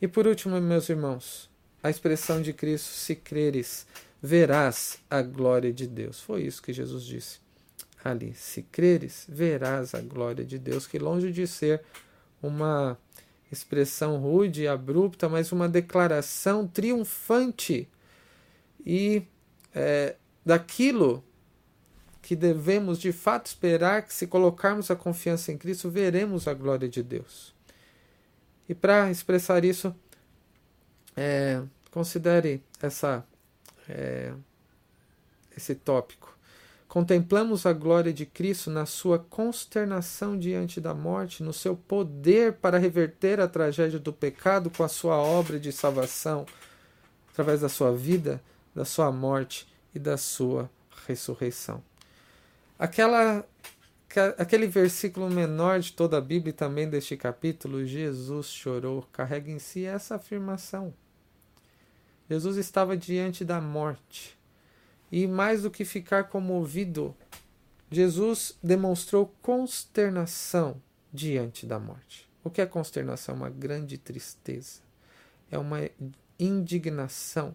E 0.00 0.06
por 0.06 0.26
último, 0.26 0.60
meus 0.60 0.88
irmãos, 0.88 1.50
a 1.82 1.88
expressão 1.88 2.42
de 2.42 2.52
Cristo, 2.52 2.88
se 2.88 3.14
creres, 3.14 3.86
verás 4.22 4.98
a 5.08 5.22
glória 5.22 5.72
de 5.72 5.86
Deus. 5.86 6.20
Foi 6.20 6.42
isso 6.42 6.62
que 6.62 6.72
Jesus 6.72 7.04
disse 7.04 7.38
ali. 8.04 8.34
Se 8.34 8.62
creres, 8.62 9.26
verás 9.28 9.94
a 9.94 10.00
glória 10.00 10.44
de 10.44 10.58
Deus, 10.58 10.86
que 10.86 10.98
longe 10.98 11.32
de 11.32 11.46
ser 11.46 11.82
uma 12.42 12.98
expressão 13.50 14.18
rude 14.18 14.62
e 14.62 14.68
abrupta, 14.68 15.28
mas 15.28 15.52
uma 15.52 15.68
declaração 15.68 16.66
triunfante 16.66 17.88
e 18.84 19.22
é, 19.74 20.16
daquilo 20.44 21.24
que 22.26 22.34
devemos 22.34 22.98
de 22.98 23.12
fato 23.12 23.46
esperar 23.46 24.02
que, 24.02 24.12
se 24.12 24.26
colocarmos 24.26 24.90
a 24.90 24.96
confiança 24.96 25.52
em 25.52 25.56
Cristo, 25.56 25.88
veremos 25.88 26.48
a 26.48 26.54
glória 26.54 26.88
de 26.88 27.00
Deus. 27.00 27.54
E 28.68 28.74
para 28.74 29.08
expressar 29.12 29.64
isso, 29.64 29.94
é, 31.16 31.62
considere 31.88 32.60
essa, 32.82 33.24
é, 33.88 34.32
esse 35.56 35.76
tópico. 35.76 36.36
Contemplamos 36.88 37.64
a 37.64 37.72
glória 37.72 38.12
de 38.12 38.26
Cristo 38.26 38.72
na 38.72 38.86
sua 38.86 39.20
consternação 39.20 40.36
diante 40.36 40.80
da 40.80 40.92
morte, 40.92 41.44
no 41.44 41.52
seu 41.52 41.76
poder 41.76 42.54
para 42.54 42.76
reverter 42.76 43.38
a 43.38 43.46
tragédia 43.46 44.00
do 44.00 44.12
pecado 44.12 44.68
com 44.68 44.82
a 44.82 44.88
sua 44.88 45.16
obra 45.16 45.60
de 45.60 45.70
salvação, 45.70 46.44
através 47.30 47.60
da 47.60 47.68
sua 47.68 47.92
vida, 47.92 48.42
da 48.74 48.84
sua 48.84 49.12
morte 49.12 49.68
e 49.94 50.00
da 50.00 50.16
sua 50.16 50.68
ressurreição. 51.06 51.80
Aquela 52.78 53.46
aquele 54.38 54.66
versículo 54.66 55.28
menor 55.28 55.80
de 55.80 55.92
toda 55.92 56.16
a 56.16 56.20
Bíblia 56.20 56.50
e 56.50 56.54
também 56.54 56.88
deste 56.88 57.16
capítulo, 57.16 57.84
Jesus 57.84 58.46
chorou, 58.46 59.02
carrega 59.12 59.50
em 59.50 59.58
si 59.58 59.84
essa 59.84 60.14
afirmação. 60.14 60.94
Jesus 62.28 62.56
estava 62.56 62.96
diante 62.96 63.44
da 63.44 63.60
morte. 63.60 64.36
E 65.12 65.26
mais 65.26 65.62
do 65.62 65.70
que 65.70 65.84
ficar 65.84 66.24
comovido, 66.24 67.14
Jesus 67.90 68.58
demonstrou 68.62 69.32
consternação 69.40 70.80
diante 71.12 71.66
da 71.66 71.78
morte. 71.78 72.28
O 72.42 72.50
que 72.50 72.60
é 72.60 72.66
consternação? 72.66 73.34
Uma 73.34 73.50
grande 73.50 73.96
tristeza. 73.96 74.80
É 75.50 75.58
uma 75.58 75.78
indignação 76.38 77.54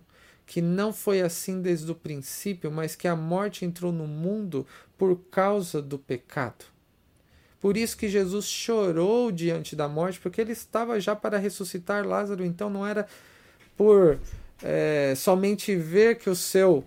que 0.51 0.61
não 0.61 0.91
foi 0.91 1.21
assim 1.21 1.61
desde 1.61 1.89
o 1.89 1.95
princípio, 1.95 2.69
mas 2.69 2.93
que 2.93 3.07
a 3.07 3.15
morte 3.15 3.63
entrou 3.63 3.89
no 3.89 4.05
mundo 4.05 4.67
por 4.97 5.15
causa 5.31 5.81
do 5.81 5.97
pecado. 5.97 6.65
Por 7.61 7.77
isso 7.77 7.95
que 7.95 8.09
Jesus 8.09 8.47
chorou 8.47 9.31
diante 9.31 9.77
da 9.77 9.87
morte, 9.87 10.19
porque 10.19 10.41
ele 10.41 10.51
estava 10.51 10.99
já 10.99 11.15
para 11.15 11.37
ressuscitar 11.37 12.05
Lázaro, 12.05 12.43
então 12.43 12.69
não 12.69 12.85
era 12.85 13.07
por 13.77 14.19
é, 14.61 15.13
somente 15.15 15.73
ver 15.73 16.17
que 16.17 16.29
o 16.29 16.35
seu 16.35 16.83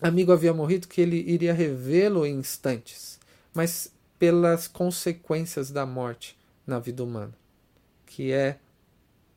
amigo 0.00 0.32
havia 0.32 0.54
morrido 0.54 0.88
que 0.88 1.02
ele 1.02 1.18
iria 1.18 1.52
revê-lo 1.52 2.24
em 2.24 2.38
instantes, 2.38 3.20
mas 3.52 3.92
pelas 4.18 4.66
consequências 4.66 5.70
da 5.70 5.84
morte 5.84 6.34
na 6.66 6.78
vida 6.78 7.04
humana, 7.04 7.34
que 8.06 8.32
é 8.32 8.56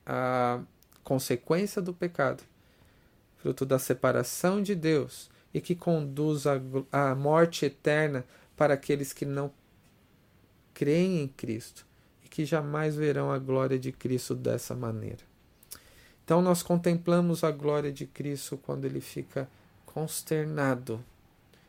a 0.06 0.62
consequência 1.04 1.82
do 1.82 1.94
pecado 1.94 2.42
fruto 3.42 3.66
da 3.66 3.80
separação 3.80 4.62
de 4.62 4.76
Deus 4.76 5.30
e 5.54 5.60
que 5.60 5.76
conduz 5.76 6.44
à 6.92 7.16
morte 7.16 7.66
eterna 7.66 8.26
para 8.56 8.74
aqueles 8.74 9.14
que 9.14 9.26
não 9.26 9.52
creem 10.74 11.22
em 11.24 11.28
Cristo 11.28 11.86
e 12.24 12.28
que 12.28 12.46
jamais 12.46 12.96
verão 12.96 13.32
a 13.32 13.40
glória 13.40 13.80
de 13.80 13.92
Cristo 13.92 14.36
dessa 14.36 14.76
maneira. 14.76 15.28
Então 16.24 16.42
nós 16.42 16.62
contemplamos 16.62 17.44
a 17.44 17.52
glória 17.52 17.92
de 17.92 18.06
Cristo 18.06 18.58
quando 18.58 18.86
ele 18.86 19.02
fica 19.02 19.50
consternado, 19.86 21.04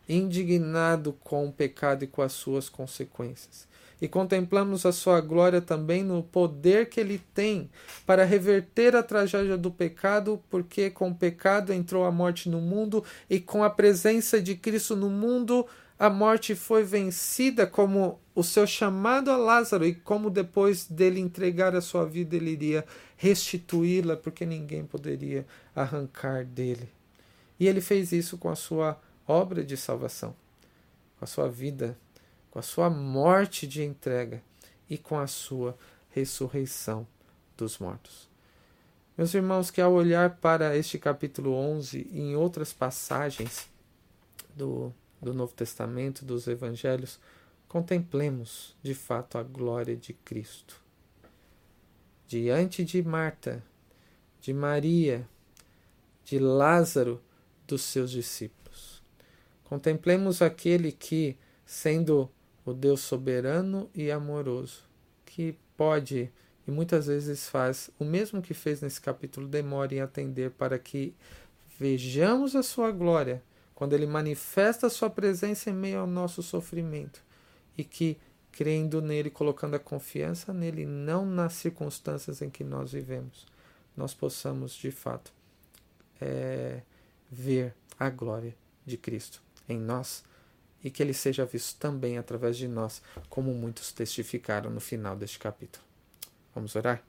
indignado 0.08 1.14
com 1.24 1.48
o 1.48 1.52
pecado 1.52 2.04
e 2.04 2.06
com 2.06 2.20
as 2.20 2.32
suas 2.32 2.68
consequências 2.68 3.69
e 4.01 4.09
contemplamos 4.09 4.86
a 4.86 4.92
sua 4.92 5.20
glória 5.20 5.61
também 5.61 6.03
no 6.03 6.22
poder 6.22 6.88
que 6.88 6.98
ele 6.98 7.20
tem 7.34 7.70
para 8.07 8.24
reverter 8.24 8.96
a 8.96 9.03
tragédia 9.03 9.59
do 9.59 9.70
pecado, 9.70 10.42
porque 10.48 10.90
com 10.90 11.11
o 11.11 11.14
pecado 11.14 11.72
entrou 11.72 12.05
a 12.05 12.11
morte 12.11 12.48
no 12.48 12.61
mundo 12.61 13.05
e 13.28 13.38
com 13.38 13.62
a 13.62 13.70
presença 13.70 14.40
de 14.40 14.55
Cristo 14.55 14.96
no 14.96 15.11
mundo 15.11 15.66
a 15.98 16.09
morte 16.09 16.55
foi 16.55 16.82
vencida 16.82 17.66
como 17.66 18.18
o 18.34 18.42
seu 18.42 18.66
chamado 18.66 19.30
a 19.30 19.36
Lázaro 19.36 19.84
e 19.84 19.94
como 19.94 20.30
depois 20.30 20.86
dele 20.86 21.20
entregar 21.20 21.76
a 21.76 21.82
sua 21.82 22.07
vida 22.07 22.36
ele 22.36 22.53
iria 22.53 22.86
restituí-la 23.18 24.16
porque 24.16 24.46
ninguém 24.46 24.82
poderia 24.82 25.46
arrancar 25.76 26.42
dele. 26.42 26.88
E 27.59 27.68
ele 27.68 27.82
fez 27.82 28.12
isso 28.12 28.38
com 28.38 28.48
a 28.48 28.57
sua 28.57 28.98
obra 29.28 29.62
de 29.62 29.76
salvação, 29.76 30.34
com 31.18 31.24
a 31.26 31.28
sua 31.28 31.51
vida 31.51 31.94
com 32.51 32.59
a 32.59 32.62
sua 32.62 32.90
morte 32.90 33.66
de 33.66 33.82
entrega 33.82 34.42
e 34.88 34.98
com 34.98 35.18
a 35.18 35.26
sua 35.26 35.76
ressurreição 36.11 37.07
dos 37.57 37.78
mortos. 37.78 38.28
Meus 39.16 39.34
irmãos, 39.34 39.70
que 39.70 39.80
ao 39.80 39.92
olhar 39.92 40.36
para 40.36 40.76
este 40.76 40.98
capítulo 40.98 41.53
11 41.53 42.09
e 42.11 42.20
em 42.20 42.36
outras 42.36 42.72
passagens 42.72 43.68
do, 44.57 44.92
do 45.20 45.34
Novo 45.34 45.53
Testamento, 45.53 46.24
dos 46.24 46.46
Evangelhos, 46.48 47.20
contemplemos 47.68 48.74
de 48.82 48.94
fato 48.94 49.38
a 49.38 49.42
glória 49.42 49.96
de 49.96 50.12
Cristo. 50.12 50.80
Diante 52.26 52.84
de 52.84 53.03
Marta, 53.03 53.62
de 54.40 54.53
Maria, 54.53 55.28
de 56.24 56.38
Lázaro, 56.38 57.20
dos 57.66 57.82
seus 57.82 58.11
discípulos. 58.11 59.03
Contemplemos 59.64 60.40
aquele 60.42 60.90
que, 60.90 61.36
sendo 61.64 62.30
o 62.64 62.72
Deus 62.72 63.00
soberano 63.00 63.90
e 63.94 64.11
amoroso, 64.11 64.84
que 65.24 65.56
pode 65.76 66.30
e 66.66 66.70
muitas 66.70 67.06
vezes 67.06 67.48
faz 67.48 67.90
o 67.98 68.04
mesmo 68.04 68.40
que 68.40 68.54
fez 68.54 68.80
nesse 68.80 69.00
capítulo, 69.00 69.48
demora 69.48 69.94
em 69.94 70.00
atender 70.00 70.50
para 70.52 70.78
que 70.78 71.14
vejamos 71.78 72.54
a 72.54 72.62
sua 72.62 72.90
glória 72.92 73.42
quando 73.74 73.94
ele 73.94 74.06
manifesta 74.06 74.86
a 74.86 74.90
sua 74.90 75.08
presença 75.08 75.70
em 75.70 75.72
meio 75.72 76.00
ao 76.00 76.06
nosso 76.06 76.42
sofrimento 76.42 77.24
e 77.76 77.82
que 77.82 78.18
crendo 78.52 79.00
nele, 79.00 79.30
colocando 79.30 79.74
a 79.74 79.78
confiança 79.78 80.52
nele, 80.52 80.84
não 80.84 81.24
nas 81.24 81.54
circunstâncias 81.54 82.42
em 82.42 82.50
que 82.50 82.62
nós 82.62 82.92
vivemos, 82.92 83.46
nós 83.96 84.12
possamos 84.12 84.74
de 84.74 84.90
fato 84.90 85.32
é, 86.20 86.82
ver 87.30 87.74
a 87.98 88.11
glória 88.11 88.54
de 88.84 88.96
Cristo 88.96 89.42
em 89.68 89.78
nós 89.78 90.22
e 90.82 90.90
que 90.90 91.02
ele 91.02 91.12
seja 91.12 91.44
visto 91.44 91.78
também 91.78 92.18
através 92.18 92.56
de 92.56 92.66
nós, 92.66 93.02
como 93.28 93.52
muitos 93.52 93.92
testificaram 93.92 94.70
no 94.70 94.80
final 94.80 95.16
deste 95.16 95.38
capítulo. 95.38 95.84
Vamos 96.54 96.74
orar? 96.74 97.02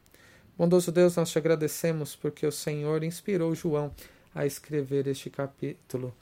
Bondoso 0.57 0.91
Deus, 0.91 1.15
nós 1.15 1.31
te 1.31 1.37
agradecemos 1.37 2.15
porque 2.15 2.45
o 2.45 2.51
Senhor 2.51 3.03
inspirou 3.03 3.55
João 3.55 3.93
a 4.35 4.45
escrever 4.45 5.07
este 5.07 5.29
capítulo 5.29 6.13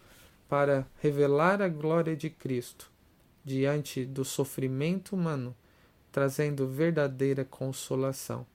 para 0.47 0.85
revelar 1.01 1.61
a 1.61 1.67
glória 1.67 2.15
de 2.15 2.29
Cristo 2.29 2.89
diante 3.43 4.05
do 4.05 4.23
sofrimento 4.23 5.15
humano, 5.15 5.55
trazendo 6.11 6.67
verdadeira 6.67 7.43
consolação. 7.43 8.45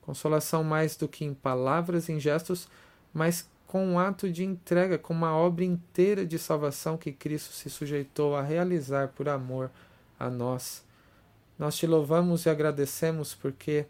Consolação 0.00 0.62
mais 0.62 0.96
do 0.96 1.08
que 1.08 1.24
em 1.24 1.34
palavras 1.34 2.08
e 2.08 2.12
em 2.12 2.20
gestos, 2.20 2.68
mas 3.12 3.48
com 3.66 3.84
um 3.84 3.98
ato 3.98 4.30
de 4.30 4.44
entrega, 4.44 4.96
com 4.96 5.12
uma 5.12 5.36
obra 5.36 5.64
inteira 5.64 6.24
de 6.24 6.38
salvação 6.38 6.96
que 6.96 7.12
Cristo 7.12 7.52
se 7.52 7.68
sujeitou 7.68 8.36
a 8.36 8.42
realizar 8.42 9.08
por 9.08 9.28
amor 9.28 9.70
a 10.18 10.30
nós. 10.30 10.84
Nós 11.58 11.76
te 11.76 11.86
louvamos 11.86 12.46
e 12.46 12.50
agradecemos 12.50 13.34
porque 13.34 13.86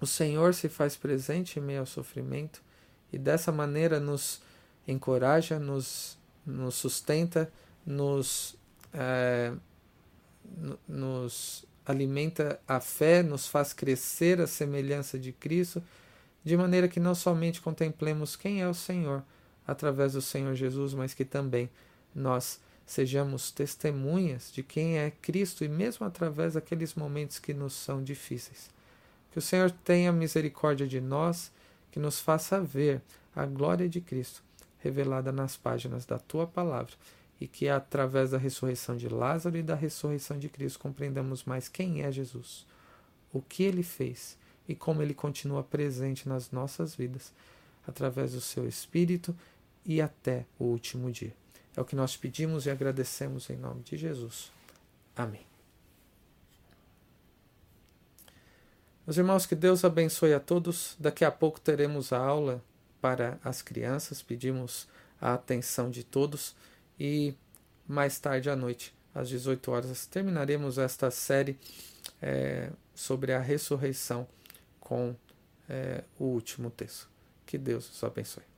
o 0.00 0.06
Senhor 0.06 0.54
se 0.54 0.68
faz 0.68 0.96
presente 0.96 1.58
em 1.58 1.62
meio 1.62 1.80
ao 1.80 1.86
sofrimento 1.86 2.62
e 3.12 3.18
dessa 3.18 3.50
maneira 3.50 3.98
nos 3.98 4.40
encoraja, 4.86 5.58
nos, 5.58 6.18
nos 6.46 6.74
sustenta, 6.74 7.50
nos, 7.86 8.56
é, 8.92 9.52
nos 10.86 11.64
alimenta 11.84 12.60
a 12.66 12.80
fé, 12.80 13.22
nos 13.22 13.46
faz 13.46 13.72
crescer 13.72 14.40
a 14.40 14.46
semelhança 14.46 15.18
de 15.18 15.32
Cristo 15.32 15.82
de 16.44 16.56
maneira 16.56 16.88
que 16.88 17.00
não 17.00 17.14
somente 17.14 17.60
contemplemos 17.60 18.36
quem 18.36 18.60
é 18.60 18.68
o 18.68 18.74
Senhor 18.74 19.22
através 19.66 20.12
do 20.12 20.20
Senhor 20.20 20.54
Jesus, 20.54 20.92
mas 20.92 21.14
que 21.14 21.24
também 21.24 21.70
nós 22.14 22.60
sejamos 22.86 23.50
testemunhas 23.50 24.52
de 24.52 24.62
quem 24.62 24.98
é 24.98 25.10
Cristo 25.10 25.64
e 25.64 25.68
mesmo 25.68 26.04
através 26.04 26.52
daqueles 26.52 26.94
momentos 26.94 27.38
que 27.38 27.54
nos 27.54 27.72
são 27.72 28.02
difíceis. 28.02 28.70
Que 29.32 29.38
o 29.38 29.42
Senhor 29.42 29.70
tenha 29.70 30.12
misericórdia 30.12 30.86
de 30.86 31.00
nós, 31.00 31.50
que 31.90 31.98
nos 31.98 32.20
faça 32.20 32.60
ver 32.60 33.00
a 33.34 33.46
glória 33.46 33.88
de 33.88 34.00
Cristo 34.00 34.42
revelada 34.78 35.32
nas 35.32 35.56
páginas 35.56 36.04
da 36.04 36.18
tua 36.18 36.46
palavra 36.46 36.94
e 37.40 37.48
que 37.48 37.68
através 37.68 38.30
da 38.30 38.38
ressurreição 38.38 38.96
de 38.96 39.08
Lázaro 39.08 39.56
e 39.56 39.62
da 39.62 39.74
ressurreição 39.74 40.38
de 40.38 40.48
Cristo 40.48 40.78
compreendamos 40.78 41.44
mais 41.44 41.68
quem 41.68 42.02
é 42.02 42.12
Jesus, 42.12 42.66
o 43.32 43.40
que 43.40 43.62
ele 43.62 43.82
fez 43.82 44.36
e 44.68 44.74
como 44.74 45.02
ele 45.02 45.14
continua 45.14 45.62
presente 45.62 46.28
nas 46.28 46.50
nossas 46.50 46.94
vidas, 46.94 47.32
através 47.86 48.32
do 48.32 48.40
seu 48.40 48.66
Espírito 48.66 49.36
e 49.84 50.00
até 50.00 50.46
o 50.58 50.64
último 50.64 51.10
dia. 51.10 51.34
É 51.76 51.80
o 51.80 51.84
que 51.84 51.96
nós 51.96 52.16
pedimos 52.16 52.66
e 52.66 52.70
agradecemos 52.70 53.50
em 53.50 53.56
nome 53.56 53.82
de 53.82 53.96
Jesus. 53.96 54.50
Amém. 55.16 55.44
Meus 59.06 59.18
irmãos, 59.18 59.44
que 59.44 59.54
Deus 59.54 59.84
abençoe 59.84 60.32
a 60.32 60.40
todos. 60.40 60.96
Daqui 60.98 61.24
a 61.24 61.30
pouco 61.30 61.60
teremos 61.60 62.12
a 62.12 62.18
aula 62.18 62.62
para 63.00 63.38
as 63.44 63.60
crianças, 63.60 64.22
pedimos 64.22 64.88
a 65.20 65.34
atenção 65.34 65.90
de 65.90 66.02
todos 66.02 66.56
e 66.98 67.34
mais 67.86 68.18
tarde 68.18 68.48
à 68.48 68.56
noite, 68.56 68.94
às 69.14 69.28
18 69.28 69.70
horas, 69.70 70.06
terminaremos 70.06 70.78
esta 70.78 71.10
série 71.10 71.58
é, 72.22 72.70
sobre 72.94 73.32
a 73.32 73.40
ressurreição 73.40 74.26
com 74.84 75.16
é, 75.68 76.04
o 76.18 76.26
último 76.26 76.70
texto. 76.70 77.10
Que 77.44 77.58
Deus 77.58 77.90
os 77.90 78.04
abençoe. 78.04 78.53